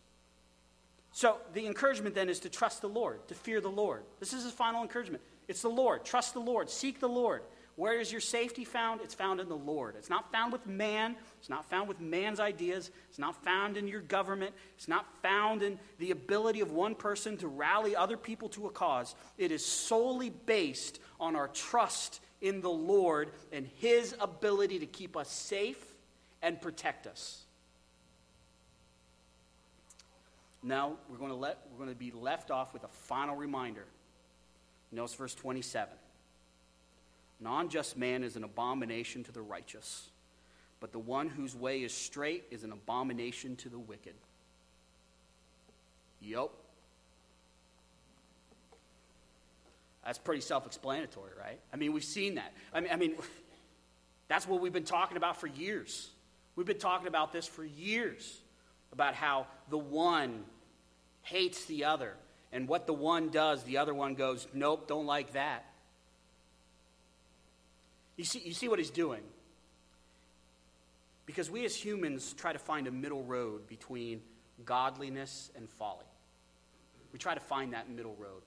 So 1.17 1.39
the 1.55 1.67
encouragement 1.67 2.15
then 2.15 2.29
is 2.29 2.41
to 2.41 2.51
trust 2.51 2.83
the 2.83 2.91
Lord, 2.91 3.27
to 3.29 3.35
fear 3.35 3.63
the 3.63 3.71
Lord. 3.71 4.03
This 4.21 4.35
is 4.35 4.45
his 4.45 4.53
final 4.53 4.83
encouragement. 4.83 5.23
It's 5.49 5.63
the 5.63 5.71
Lord. 5.71 6.05
Trust 6.05 6.35
the 6.35 6.41
Lord. 6.41 6.69
Seek 6.69 7.01
the 7.01 7.09
Lord. 7.09 7.41
Where 7.77 7.99
is 7.99 8.13
your 8.13 8.21
safety 8.21 8.67
found? 8.67 9.01
It's 9.01 9.15
found 9.15 9.41
in 9.41 9.49
the 9.49 9.57
Lord. 9.57 9.95
It's 9.97 10.11
not 10.11 10.31
found 10.31 10.53
with 10.53 10.67
man. 10.67 11.17
It's 11.39 11.49
not 11.49 11.71
found 11.71 11.89
with 11.89 12.03
man's 12.03 12.39
ideas. 12.39 12.91
It's 13.09 13.19
not 13.19 13.43
found 13.43 13.79
in 13.79 13.89
your 13.89 14.03
government. 14.03 14.55
It's 14.77 14.89
not 14.89 15.07
found 15.23 15.63
in 15.63 15.79
the 15.99 16.11
ability 16.11 16.61
of 16.61 16.73
one 16.73 16.95
person 16.95 17.39
to 17.39 17.49
rally 17.49 17.97
other 17.97 18.19
people 18.19 18.51
to 18.51 18.67
a 18.67 18.71
cause. 18.71 19.15
It 19.39 19.51
is 19.53 19.65
solely 19.65 20.29
based 20.29 21.01
on 21.19 21.35
our 21.35 21.49
trust 21.49 22.21
in 22.43 22.61
the 22.61 22.69
Lord 22.69 23.31
and 23.53 23.67
his 23.77 24.15
ability 24.21 24.81
to 24.81 24.87
keep 24.87 25.17
us 25.17 25.31
safe 25.31 25.83
and 26.43 26.61
protect 26.61 27.07
us. 27.07 27.46
Now, 30.67 30.95
we're 31.09 31.19
going 31.19 31.31
to, 31.31 31.37
let, 31.37 31.59
we're 31.71 31.85
going 31.85 31.95
to 31.95 31.99
be 31.99 32.11
left 32.11 32.51
off 32.51 32.73
with 32.73 32.83
a 32.83 32.89
final 32.89 33.37
reminder. 33.37 33.85
Notice 34.91 35.15
verse 35.15 35.33
27. 35.33 35.95
An 37.39 37.47
unjust 37.47 37.97
man 37.97 38.25
is 38.25 38.35
an 38.35 38.43
abomination 38.43 39.23
to 39.25 39.33
the 39.33 39.43
righteous, 39.43 40.09
but 40.81 40.91
the 40.91 40.99
one 40.99 41.29
whose 41.29 41.55
way 41.55 41.85
is 41.85 41.95
straight 41.95 42.45
is 42.51 42.65
an 42.65 42.73
abomination 42.73 43.55
to 43.57 43.69
the 43.69 43.79
wicked. 43.79 44.15
Yup. 46.21 46.53
That's 50.05 50.19
pretty 50.19 50.41
self 50.41 50.67
explanatory, 50.67 51.31
right? 51.39 51.61
I 51.73 51.77
mean, 51.77 51.93
we've 51.93 52.03
seen 52.03 52.37
that. 52.37 52.53
I 52.75 52.81
mean, 52.81 52.91
I 52.91 52.97
mean, 52.97 53.15
that's 54.29 54.49
what 54.49 54.61
we've 54.61 54.73
been 54.73 54.83
talking 54.83 55.17
about 55.17 55.41
for 55.41 55.47
years. 55.47 56.11
We've 56.57 56.67
been 56.67 56.79
talking 56.79 57.07
about 57.07 57.33
this 57.33 57.47
for 57.47 57.65
years 57.65 58.41
about 58.93 59.15
how 59.15 59.47
the 59.69 59.79
one 59.79 60.43
hates 61.27 61.65
the 61.65 61.85
other, 61.85 62.15
and 62.53 62.69
what 62.69 62.87
the 62.87 62.93
one 62.93 63.31
does, 63.31 63.65
the 63.65 63.79
other 63.79 63.93
one 63.93 64.15
goes, 64.15 64.47
Nope, 64.55 64.87
don't 64.87 65.07
like 65.07 65.33
that. 65.33 65.65
You 68.17 68.25
see, 68.25 68.41
you 68.45 68.53
see 68.53 68.69
what 68.69 68.79
he's 68.79 68.91
doing? 68.91 69.23
Because 71.27 71.51
we 71.51 71.65
as 71.65 71.75
humans 71.75 72.33
try 72.33 72.53
to 72.53 72.61
find 72.61 72.87
a 72.87 72.93
middle 72.93 73.25
road 73.25 73.67
between 73.67 74.21
godliness 74.65 75.51
and 75.57 75.69
folly. 75.69 76.07
We 77.13 77.19
try 77.19 77.35
to 77.35 77.41
find 77.41 77.73
that 77.73 77.91
middle 77.91 78.15
road. 78.15 78.43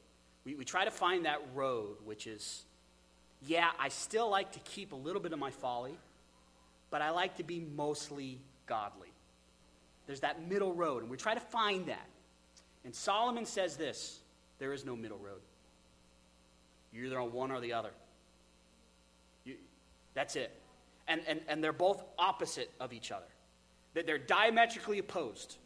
We, 0.46 0.56
we 0.56 0.64
try 0.64 0.86
to 0.86 0.92
find 0.92 1.26
that 1.26 1.42
road 1.54 1.98
which 2.06 2.28
is, 2.28 2.64
yeah, 3.46 3.72
I 3.78 3.90
still 3.90 4.30
like 4.30 4.54
to 4.54 4.60
keep 4.60 4.94
a 4.94 4.96
little 4.96 5.22
bit 5.22 5.34
of 5.34 5.40
my 5.40 5.52
folly, 5.52 5.98
but 6.90 7.02
I 7.02 7.10
like 7.10 7.36
to 7.38 7.44
be 7.44 7.60
mostly 7.60 8.40
godly. 8.66 9.10
There's 10.08 10.22
that 10.22 10.48
middle 10.48 10.74
road, 10.74 11.02
and 11.02 11.12
we 11.12 11.18
try 11.18 11.34
to 11.34 11.40
find 11.42 11.88
that. 11.88 12.08
And 12.84 12.96
Solomon 12.96 13.46
says 13.46 13.78
this 13.78 14.20
there 14.60 14.74
is 14.74 14.86
no 14.86 14.96
middle 14.96 15.18
road. 15.18 15.42
You're 16.92 17.06
either 17.06 17.20
on 17.20 17.32
one 17.32 17.52
or 17.52 17.60
the 17.60 17.74
other. 17.74 17.92
That's 20.14 20.36
it. 20.36 20.52
And, 21.08 21.22
and, 21.28 21.42
and 21.48 21.64
they're 21.64 21.72
both 21.72 22.04
opposite 22.18 22.72
of 22.80 22.94
each 22.94 23.12
other. 23.12 23.26
That 23.94 24.06
they're 24.06 24.18
diametrically 24.18 25.00
opposed. 25.00 25.58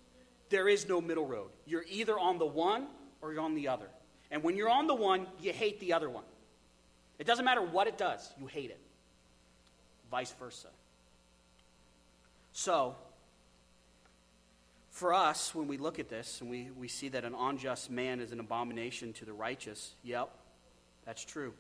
There 0.50 0.68
is 0.68 0.88
no 0.88 1.02
middle 1.02 1.26
road. 1.26 1.50
You're 1.66 1.86
either 1.90 2.18
on 2.18 2.38
the 2.38 2.46
one 2.46 2.88
or 3.22 3.34
you're 3.34 3.42
on 3.42 3.56
the 3.56 3.68
other. 3.68 3.88
And 4.32 4.44
when 4.44 4.56
you're 4.56 4.70
on 4.70 4.88
the 4.88 4.96
one, 4.96 5.28
you 5.42 5.54
hate 5.54 5.80
the 5.80 5.94
other 5.94 6.10
one. 6.10 6.24
It 7.20 7.28
doesn't 7.28 7.46
matter 7.46 7.62
what 7.62 7.88
it 7.88 7.98
does, 7.98 8.34
you 8.40 8.48
hate 8.48 8.70
it. 8.70 8.80
Vice 10.12 10.34
versa. 10.40 10.68
So, 12.52 12.96
for 14.94 15.12
us, 15.12 15.56
when 15.56 15.68
we 15.68 15.78
look 15.78 15.98
at 15.98 16.08
this 16.08 16.40
and 16.40 16.52
we, 16.52 16.70
we 16.78 16.88
see 16.88 17.10
that 17.10 17.26
an 17.26 17.34
unjust 17.34 17.90
man 17.90 18.20
is 18.20 18.32
an 18.32 18.40
abomination 18.40 19.12
to 19.14 19.26
the 19.26 19.34
righteous, 19.34 19.96
yep, 20.04 20.30
that's 21.04 21.26
true. 21.26 21.52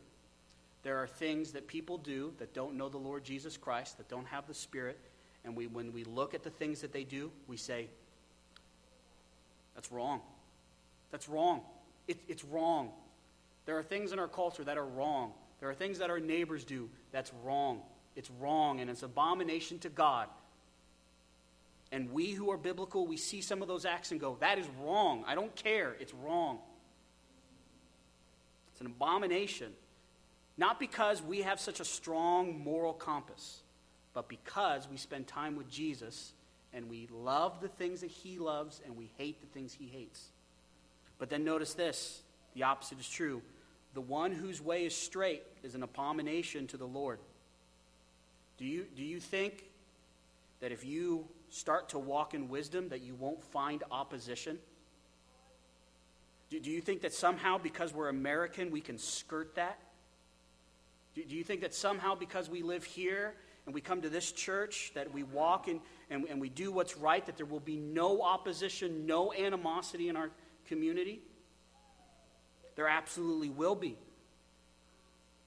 There 0.84 1.00
are 1.00 1.08
things 1.08 1.54
that 1.54 1.66
people 1.66 1.98
do 1.98 2.32
that 2.38 2.54
don't 2.54 2.76
know 2.76 2.90
the 2.90 3.00
Lord 3.00 3.24
Jesus 3.24 3.58
Christ, 3.58 3.98
that 3.98 4.08
don't 4.08 4.28
have 4.28 4.46
the 4.46 4.54
Spirit, 4.54 5.00
and 5.44 5.56
we, 5.56 5.66
when 5.66 5.94
we 5.94 6.04
look 6.04 6.36
at 6.36 6.44
the 6.44 6.52
things 6.52 6.82
that 6.82 6.94
they 6.94 7.04
do, 7.04 7.32
we 7.48 7.58
say, 7.58 7.88
that's 9.74 9.92
wrong. 9.92 10.22
That's 11.10 11.28
wrong. 11.28 11.62
It, 12.08 12.20
it's 12.28 12.46
wrong. 12.46 12.92
There 13.66 13.80
are 13.80 13.84
things 13.84 14.12
in 14.12 14.20
our 14.20 14.28
culture 14.28 14.64
that 14.64 14.78
are 14.78 14.86
wrong. 14.86 15.34
There 15.60 15.72
are 15.72 15.74
things 15.74 15.98
that 15.98 16.12
our 16.12 16.20
neighbors 16.20 16.66
do 16.66 16.88
that's 17.12 17.32
wrong. 17.44 17.82
It's 18.16 18.30
wrong, 18.40 18.80
and 18.80 18.92
it's 18.92 19.02
abomination 19.02 19.80
to 19.80 19.90
God. 19.90 20.28
And 21.94 22.12
we 22.12 22.32
who 22.32 22.50
are 22.50 22.58
biblical, 22.58 23.06
we 23.06 23.18
see 23.18 23.40
some 23.40 23.62
of 23.62 23.68
those 23.68 23.86
acts 23.86 24.10
and 24.10 24.20
go, 24.20 24.36
that 24.40 24.58
is 24.58 24.66
wrong. 24.82 25.24
I 25.28 25.36
don't 25.36 25.56
care. 25.56 25.96
It's 26.00 26.12
wrong. 26.12 26.58
It's 28.72 28.82
an 28.82 28.88
abomination. 28.88 29.72
Not 30.58 30.80
because 30.80 31.22
we 31.22 31.44
have 31.44 31.60
such 31.60 31.80
a 31.80 31.86
strong 31.86 32.64
moral 32.64 32.94
compass, 32.94 33.62
but 34.16 34.28
because 34.28 34.90
we 34.90 34.98
spend 34.98 35.28
time 35.28 35.56
with 35.56 35.70
Jesus 35.70 36.34
and 36.74 36.90
we 36.90 37.08
love 37.14 37.62
the 37.62 37.68
things 37.68 38.02
that 38.02 38.10
he 38.10 38.40
loves 38.40 38.82
and 38.84 38.98
we 38.98 39.12
hate 39.20 39.40
the 39.40 39.48
things 39.48 39.72
he 39.72 39.86
hates. 39.86 40.30
But 41.20 41.30
then 41.30 41.44
notice 41.44 41.76
this 41.76 42.24
the 42.56 42.64
opposite 42.64 43.00
is 43.00 43.08
true. 43.08 43.44
The 43.94 44.02
one 44.02 44.32
whose 44.32 44.60
way 44.60 44.88
is 44.88 44.96
straight 44.96 45.44
is 45.62 45.76
an 45.76 45.84
abomination 45.84 46.66
to 46.68 46.78
the 46.78 46.88
Lord. 46.88 47.20
Do 48.58 48.66
you, 48.66 48.88
do 48.96 49.04
you 49.04 49.20
think 49.20 49.66
that 50.60 50.72
if 50.72 50.84
you 50.84 51.28
start 51.54 51.90
to 51.90 52.00
walk 52.00 52.34
in 52.34 52.50
wisdom 52.50 52.90
that 52.90 53.02
you 53.02 53.14
won't 53.14 53.44
find 53.44 53.84
opposition? 53.92 54.58
Do, 56.50 56.60
do 56.60 56.72
you 56.72 56.82
think 56.82 57.02
that 57.02 57.14
somehow 57.14 57.60
because 57.60 57.94
we're 57.94 58.10
American 58.10 58.72
we 58.72 58.82
can 58.82 58.98
skirt 58.98 59.54
that? 59.56 59.80
Do, 61.14 61.24
do 61.24 61.36
you 61.36 61.44
think 61.44 61.62
that 61.62 61.76
somehow 61.76 62.16
because 62.16 62.50
we 62.50 62.64
live 62.64 62.84
here 62.84 63.36
and 63.68 63.74
we 63.76 63.82
come 63.82 64.02
to 64.02 64.10
this 64.10 64.32
church, 64.32 64.92
that 64.96 65.14
we 65.14 65.22
walk 65.22 65.68
in, 65.68 65.80
and, 66.10 66.26
and 66.26 66.42
we 66.42 66.50
do 66.50 66.72
what's 66.72 66.98
right, 66.98 67.24
that 67.28 67.38
there 67.38 67.46
will 67.46 67.60
be 67.60 67.78
no 67.78 68.24
opposition, 68.24 69.06
no 69.06 69.32
animosity 69.32 70.10
in 70.10 70.16
our 70.16 70.32
community? 70.68 71.22
There 72.76 72.88
absolutely 72.88 73.52
will 73.52 73.76
be. 73.76 73.96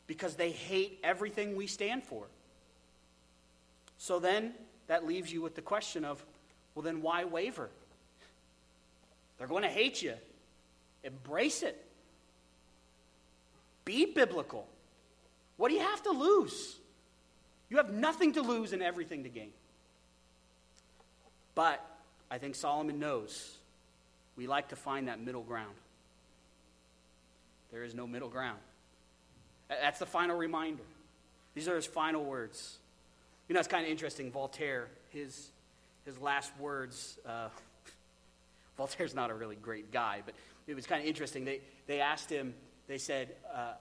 Because 0.06 0.36
they 0.36 0.52
hate 0.52 1.00
everything 1.02 1.56
we 1.56 1.66
stand 1.66 2.04
for. 2.04 2.28
So 3.98 4.20
then 4.20 4.54
that 4.86 5.06
leaves 5.06 5.32
you 5.32 5.42
with 5.42 5.54
the 5.54 5.62
question 5.62 6.04
of 6.04 6.24
well, 6.74 6.82
then 6.82 7.00
why 7.00 7.24
waver? 7.24 7.70
They're 9.38 9.46
going 9.46 9.62
to 9.62 9.68
hate 9.68 10.02
you. 10.02 10.14
Embrace 11.02 11.62
it. 11.62 11.82
Be 13.86 14.04
biblical. 14.04 14.66
What 15.56 15.70
do 15.70 15.74
you 15.74 15.80
have 15.80 16.02
to 16.02 16.10
lose? 16.10 16.76
You 17.70 17.78
have 17.78 17.90
nothing 17.90 18.34
to 18.34 18.42
lose 18.42 18.72
and 18.72 18.82
everything 18.82 19.22
to 19.22 19.30
gain. 19.30 19.50
But 21.54 21.82
I 22.30 22.38
think 22.38 22.54
Solomon 22.54 22.98
knows 22.98 23.56
we 24.36 24.46
like 24.46 24.68
to 24.68 24.76
find 24.76 25.08
that 25.08 25.18
middle 25.18 25.42
ground. 25.42 25.74
There 27.72 27.84
is 27.84 27.94
no 27.94 28.06
middle 28.06 28.28
ground. 28.28 28.58
That's 29.68 29.98
the 29.98 30.06
final 30.06 30.36
reminder. 30.36 30.82
These 31.54 31.68
are 31.68 31.76
his 31.76 31.86
final 31.86 32.22
words. 32.22 32.76
You 33.48 33.54
know, 33.54 33.60
it's 33.60 33.68
kind 33.68 33.84
of 33.84 33.90
interesting. 33.90 34.30
Voltaire, 34.30 34.88
his, 35.10 35.50
his 36.04 36.18
last 36.18 36.52
words, 36.58 37.18
uh, 37.26 37.48
Voltaire's 38.76 39.14
not 39.14 39.30
a 39.30 39.34
really 39.34 39.56
great 39.56 39.92
guy, 39.92 40.22
but 40.24 40.34
it 40.66 40.74
was 40.74 40.86
kind 40.86 41.00
of 41.00 41.08
interesting. 41.08 41.44
They, 41.44 41.60
they 41.86 42.00
asked 42.00 42.28
him, 42.28 42.54
they 42.88 42.98
said, 42.98 43.36
uh, 43.54 43.74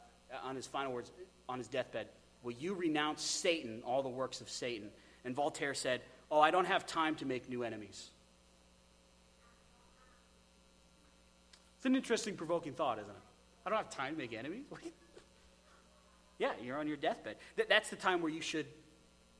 on 0.44 0.56
his 0.56 0.68
final 0.68 0.92
words, 0.92 1.12
on 1.50 1.58
his 1.58 1.68
deathbed, 1.68 2.08
Will 2.44 2.54
you 2.54 2.76
renounce 2.76 3.24
Satan, 3.24 3.82
all 3.84 4.04
the 4.04 4.10
works 4.10 4.40
of 4.40 4.52
Satan? 4.52 4.90
And 5.24 5.36
Voltaire 5.36 5.74
said, 5.74 6.02
Oh, 6.30 6.40
I 6.40 6.52
don't 6.52 6.66
have 6.66 6.86
time 6.86 7.16
to 7.16 7.26
make 7.26 7.50
new 7.50 7.64
enemies. 7.64 8.12
It's 11.78 11.88
an 11.88 11.96
interesting, 11.96 12.36
provoking 12.36 12.74
thought, 12.74 13.00
isn't 13.00 13.10
it? 13.10 13.16
I 13.66 13.70
don't 13.72 13.78
have 13.78 13.90
time 13.90 14.14
to 14.14 14.18
make 14.20 14.34
enemies. 14.34 14.64
Yeah, 16.38 16.52
you're 16.62 16.78
on 16.78 16.86
your 16.86 16.98
deathbed. 16.98 17.38
Th- 17.56 17.70
that's 17.70 17.90
the 17.90 17.96
time 17.96 18.22
where 18.22 18.30
you 18.30 18.42
should 18.42 18.66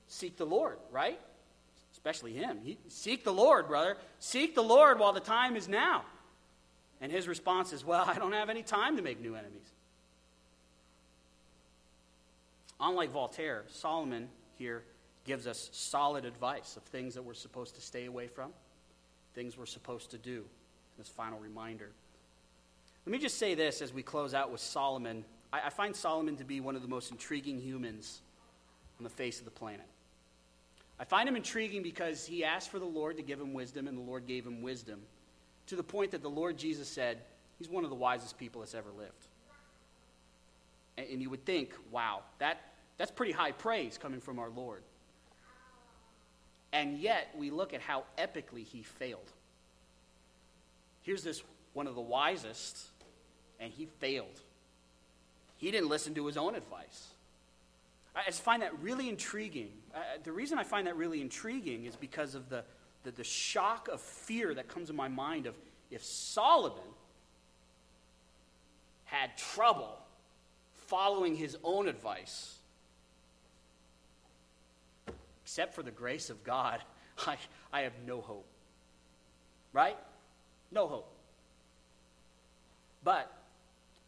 seek 0.08 0.38
the 0.38 0.46
Lord, 0.46 0.78
right? 0.92 1.20
Especially 1.94 2.34
him. 2.34 2.60
He, 2.64 2.78
seek 2.88 3.24
the 3.24 3.34
Lord, 3.34 3.68
brother. 3.68 3.98
Seek 4.20 4.56
the 4.56 4.64
Lord 4.64 5.00
while 5.00 5.14
the 5.14 5.20
time 5.20 5.56
is 5.56 5.68
now. 5.68 6.04
And 7.02 7.12
his 7.12 7.28
response 7.28 7.74
is, 7.74 7.84
Well, 7.84 8.06
I 8.08 8.16
don't 8.16 8.34
have 8.34 8.50
any 8.50 8.64
time 8.64 8.98
to 8.98 9.02
make 9.02 9.22
new 9.22 9.36
enemies. 9.36 9.72
Unlike 12.80 13.12
Voltaire, 13.12 13.64
Solomon 13.70 14.28
here 14.58 14.84
gives 15.26 15.48
us 15.48 15.70
solid 15.72 16.26
advice 16.26 16.78
of 16.78 16.84
things 16.84 17.16
that 17.16 17.24
we're 17.24 17.34
supposed 17.34 17.76
to 17.76 17.82
stay 17.82 18.06
away 18.06 18.28
from, 18.28 18.52
things 19.34 19.58
we're 19.58 19.66
supposed 19.66 20.12
to 20.12 20.18
do. 20.18 20.44
This 20.98 21.10
final 21.10 21.40
reminder. 21.40 21.90
Let 23.06 23.12
me 23.12 23.18
just 23.18 23.38
say 23.38 23.54
this 23.54 23.82
as 23.82 23.94
we 23.94 24.02
close 24.02 24.34
out 24.34 24.52
with 24.52 24.62
Solomon. 24.62 25.26
I, 25.52 25.68
I 25.68 25.70
find 25.70 25.96
Solomon 25.96 26.38
to 26.38 26.44
be 26.44 26.60
one 26.60 26.76
of 26.76 26.82
the 26.82 26.88
most 26.88 27.12
intriguing 27.12 27.60
humans 27.60 28.22
on 28.98 29.04
the 29.04 29.10
face 29.10 29.40
of 29.40 29.46
the 29.46 29.52
planet. 29.52 29.86
I 31.00 31.04
find 31.04 31.28
him 31.28 31.36
intriguing 31.36 31.84
because 31.84 32.26
he 32.26 32.44
asked 32.44 32.72
for 32.72 32.80
the 32.80 32.86
Lord 32.86 33.18
to 33.18 33.24
give 33.24 33.40
him 33.40 33.54
wisdom, 33.54 33.88
and 33.88 33.98
the 33.98 34.02
Lord 34.02 34.28
gave 34.28 34.46
him 34.46 34.62
wisdom 34.62 35.02
to 35.68 35.76
the 35.76 35.84
point 35.84 36.12
that 36.12 36.22
the 36.22 36.30
Lord 36.30 36.58
Jesus 36.58 36.88
said, 36.88 37.20
He's 37.58 37.70
one 37.70 37.84
of 37.84 37.90
the 37.90 37.96
wisest 37.96 38.38
people 38.38 38.62
that's 38.62 38.76
ever 38.76 38.90
lived. 38.98 39.28
And, 40.98 41.22
you 41.22 41.30
would 41.30 41.46
think, 41.46 41.74
wow, 41.92 42.22
that, 42.40 42.60
that's 42.98 43.12
pretty 43.12 43.32
high 43.32 43.52
praise 43.52 43.98
coming 43.98 44.22
from 44.22 44.40
our 44.40 44.50
Lord. 44.50 44.82
And 46.72 46.98
yet, 46.98 47.34
we 47.38 47.50
look 47.50 47.74
at 47.74 47.82
how 47.82 48.04
epically 48.18 48.66
he 48.66 48.84
failed. 48.84 49.32
Here's 51.02 51.24
this 51.24 51.44
one 51.74 51.88
of 51.88 51.96
the 51.96 52.02
wisest, 52.02 52.88
and 53.60 53.72
he 53.72 53.86
failed. 54.00 54.40
He 55.58 55.72
didn't 55.72 55.90
listen 55.90 56.14
to 56.16 56.26
his 56.26 56.38
own 56.38 56.56
advice. 56.56 57.15
I 58.16 58.24
just 58.26 58.42
find 58.42 58.62
that 58.62 58.80
really 58.82 59.10
intriguing. 59.10 59.70
Uh, 59.94 60.00
the 60.24 60.32
reason 60.32 60.58
I 60.58 60.64
find 60.64 60.88
that 60.88 60.96
really 60.96 61.22
intriguing 61.22 61.86
is 61.86 61.96
because 61.96 62.34
of 62.34 62.50
the, 62.50 62.64
the, 63.04 63.12
the 63.12 63.24
shock 63.24 63.90
of 63.90 64.00
fear 64.00 64.54
that 64.54 64.68
comes 64.68 64.90
in 64.90 64.96
my 64.96 65.10
mind 65.10 65.48
of 65.48 65.56
if 65.92 66.04
Solomon 66.04 66.80
had 69.06 69.38
trouble 69.38 69.98
following 70.88 71.36
his 71.36 71.58
own 71.64 71.88
advice, 71.88 72.58
except 75.44 75.74
for 75.74 75.84
the 75.84 75.92
grace 75.92 76.30
of 76.30 76.44
God, 76.44 76.82
I, 77.28 77.38
I 77.74 77.82
have 77.82 77.94
no 78.08 78.22
hope. 78.22 78.48
Right? 79.74 79.98
No 80.72 80.88
hope. 80.88 81.12
But 83.04 83.32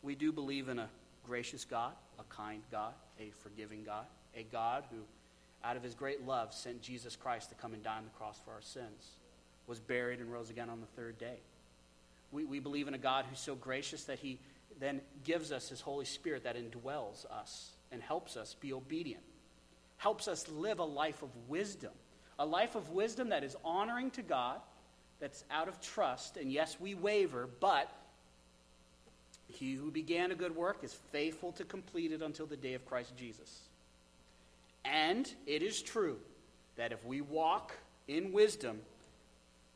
we 0.02 0.16
do 0.16 0.32
believe 0.32 0.70
in 0.70 0.80
a 0.80 0.90
gracious 1.28 1.66
God, 1.66 1.94
a 2.20 2.24
kind 2.34 2.62
God, 2.72 2.94
a 3.20 3.30
forgiving 3.42 3.84
God, 3.84 4.06
a 4.36 4.44
God 4.52 4.84
who, 4.90 4.98
out 5.64 5.76
of 5.76 5.84
his 5.84 5.94
great 5.94 6.26
love, 6.26 6.54
sent 6.54 6.82
Jesus 6.82 7.16
Christ 7.16 7.50
to 7.50 7.56
come 7.56 7.74
and 7.74 7.84
die 7.84 7.98
on 7.98 8.06
the 8.06 8.18
cross 8.18 8.40
for 8.44 8.52
our 8.52 8.62
sins, 8.62 9.18
was 9.68 9.80
buried 9.80 10.20
and 10.20 10.32
rose 10.32 10.50
again 10.50 10.70
on 10.70 10.80
the 10.80 10.88
third 10.88 11.18
day. 11.18 11.38
We, 12.32 12.46
we 12.46 12.60
believe 12.60 12.88
in 12.88 12.94
a 12.94 13.00
God 13.00 13.26
who's 13.30 13.40
so 13.40 13.56
gracious 13.56 14.06
that 14.06 14.20
he 14.20 14.40
then 14.80 15.02
gives 15.24 15.52
us 15.52 15.70
his 15.70 15.82
Holy 15.82 16.06
Spirit 16.06 16.44
that 16.44 16.56
indwells 16.56 17.26
us 17.32 17.72
and 17.92 18.02
helps 18.02 18.38
us 18.38 18.56
be 18.60 18.74
obedient, 18.74 19.24
helps 19.98 20.28
us 20.28 20.48
live 20.50 20.80
a 20.80 20.84
life 20.84 21.22
of 21.22 21.30
wisdom, 21.48 21.92
a 22.40 22.46
life 22.46 22.76
of 22.76 22.90
wisdom 22.92 23.30
that 23.30 23.44
is 23.44 23.56
honoring 23.64 24.12
to 24.12 24.22
God, 24.22 24.60
that's 25.20 25.44
out 25.50 25.68
of 25.68 25.82
trust. 25.82 26.38
And 26.38 26.52
yes, 26.52 26.78
we 26.80 26.94
waver, 26.96 27.50
but 27.60 27.90
he 29.48 29.74
who 29.74 29.92
began 29.92 30.32
a 30.32 30.36
good 30.36 30.56
work 30.56 30.84
is 30.84 30.94
faithful 31.12 31.52
to 31.54 31.64
complete 31.64 32.12
it 32.12 32.22
until 32.22 32.46
the 32.46 32.58
day 32.58 32.74
of 32.74 32.86
Christ 32.86 33.16
Jesus. 33.16 33.62
And 34.86 35.32
it 35.46 35.62
is 35.62 35.82
true 35.82 36.18
that 36.76 36.92
if 36.92 37.04
we 37.06 37.22
walk 37.22 37.74
in 38.08 38.32
wisdom, 38.32 38.80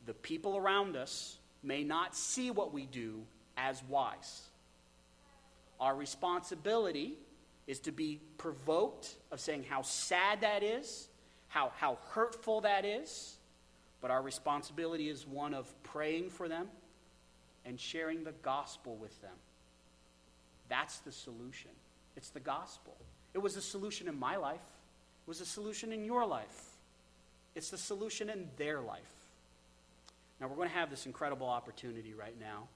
the 0.06 0.14
people 0.14 0.56
around 0.56 0.96
us 0.96 1.38
may 1.62 1.84
not 1.84 2.16
see 2.16 2.50
what 2.50 2.72
we 2.72 2.86
do 2.86 3.22
as 3.56 3.82
wise. 3.88 4.42
Our 5.80 5.94
responsibility 5.94 7.14
is 7.66 7.78
to 7.80 7.92
be 7.92 8.20
provoked 8.38 9.14
of 9.30 9.40
saying 9.40 9.64
how 9.68 9.82
sad 9.82 10.40
that 10.40 10.62
is, 10.62 11.08
how, 11.48 11.72
how 11.76 11.98
hurtful 12.10 12.62
that 12.62 12.84
is, 12.84 13.36
but 14.00 14.10
our 14.10 14.22
responsibility 14.22 15.08
is 15.08 15.26
one 15.26 15.54
of 15.54 15.72
praying 15.82 16.30
for 16.30 16.48
them 16.48 16.68
and 17.64 17.78
sharing 17.78 18.24
the 18.24 18.32
gospel 18.42 18.96
with 18.96 19.20
them. 19.22 19.30
That's 20.72 21.00
the 21.00 21.12
solution. 21.12 21.70
It's 22.16 22.30
the 22.30 22.40
gospel. 22.40 22.96
It 23.34 23.38
was 23.38 23.56
a 23.56 23.60
solution 23.60 24.08
in 24.08 24.18
my 24.18 24.36
life, 24.36 24.54
it 24.56 25.28
was 25.28 25.42
a 25.42 25.46
solution 25.46 25.92
in 25.92 26.02
your 26.02 26.24
life, 26.24 26.76
it's 27.54 27.68
the 27.68 27.76
solution 27.76 28.30
in 28.30 28.48
their 28.56 28.80
life. 28.80 29.12
Now, 30.40 30.48
we're 30.48 30.56
going 30.56 30.70
to 30.70 30.74
have 30.74 30.88
this 30.88 31.04
incredible 31.04 31.46
opportunity 31.46 32.14
right 32.14 32.34
now 32.40 32.68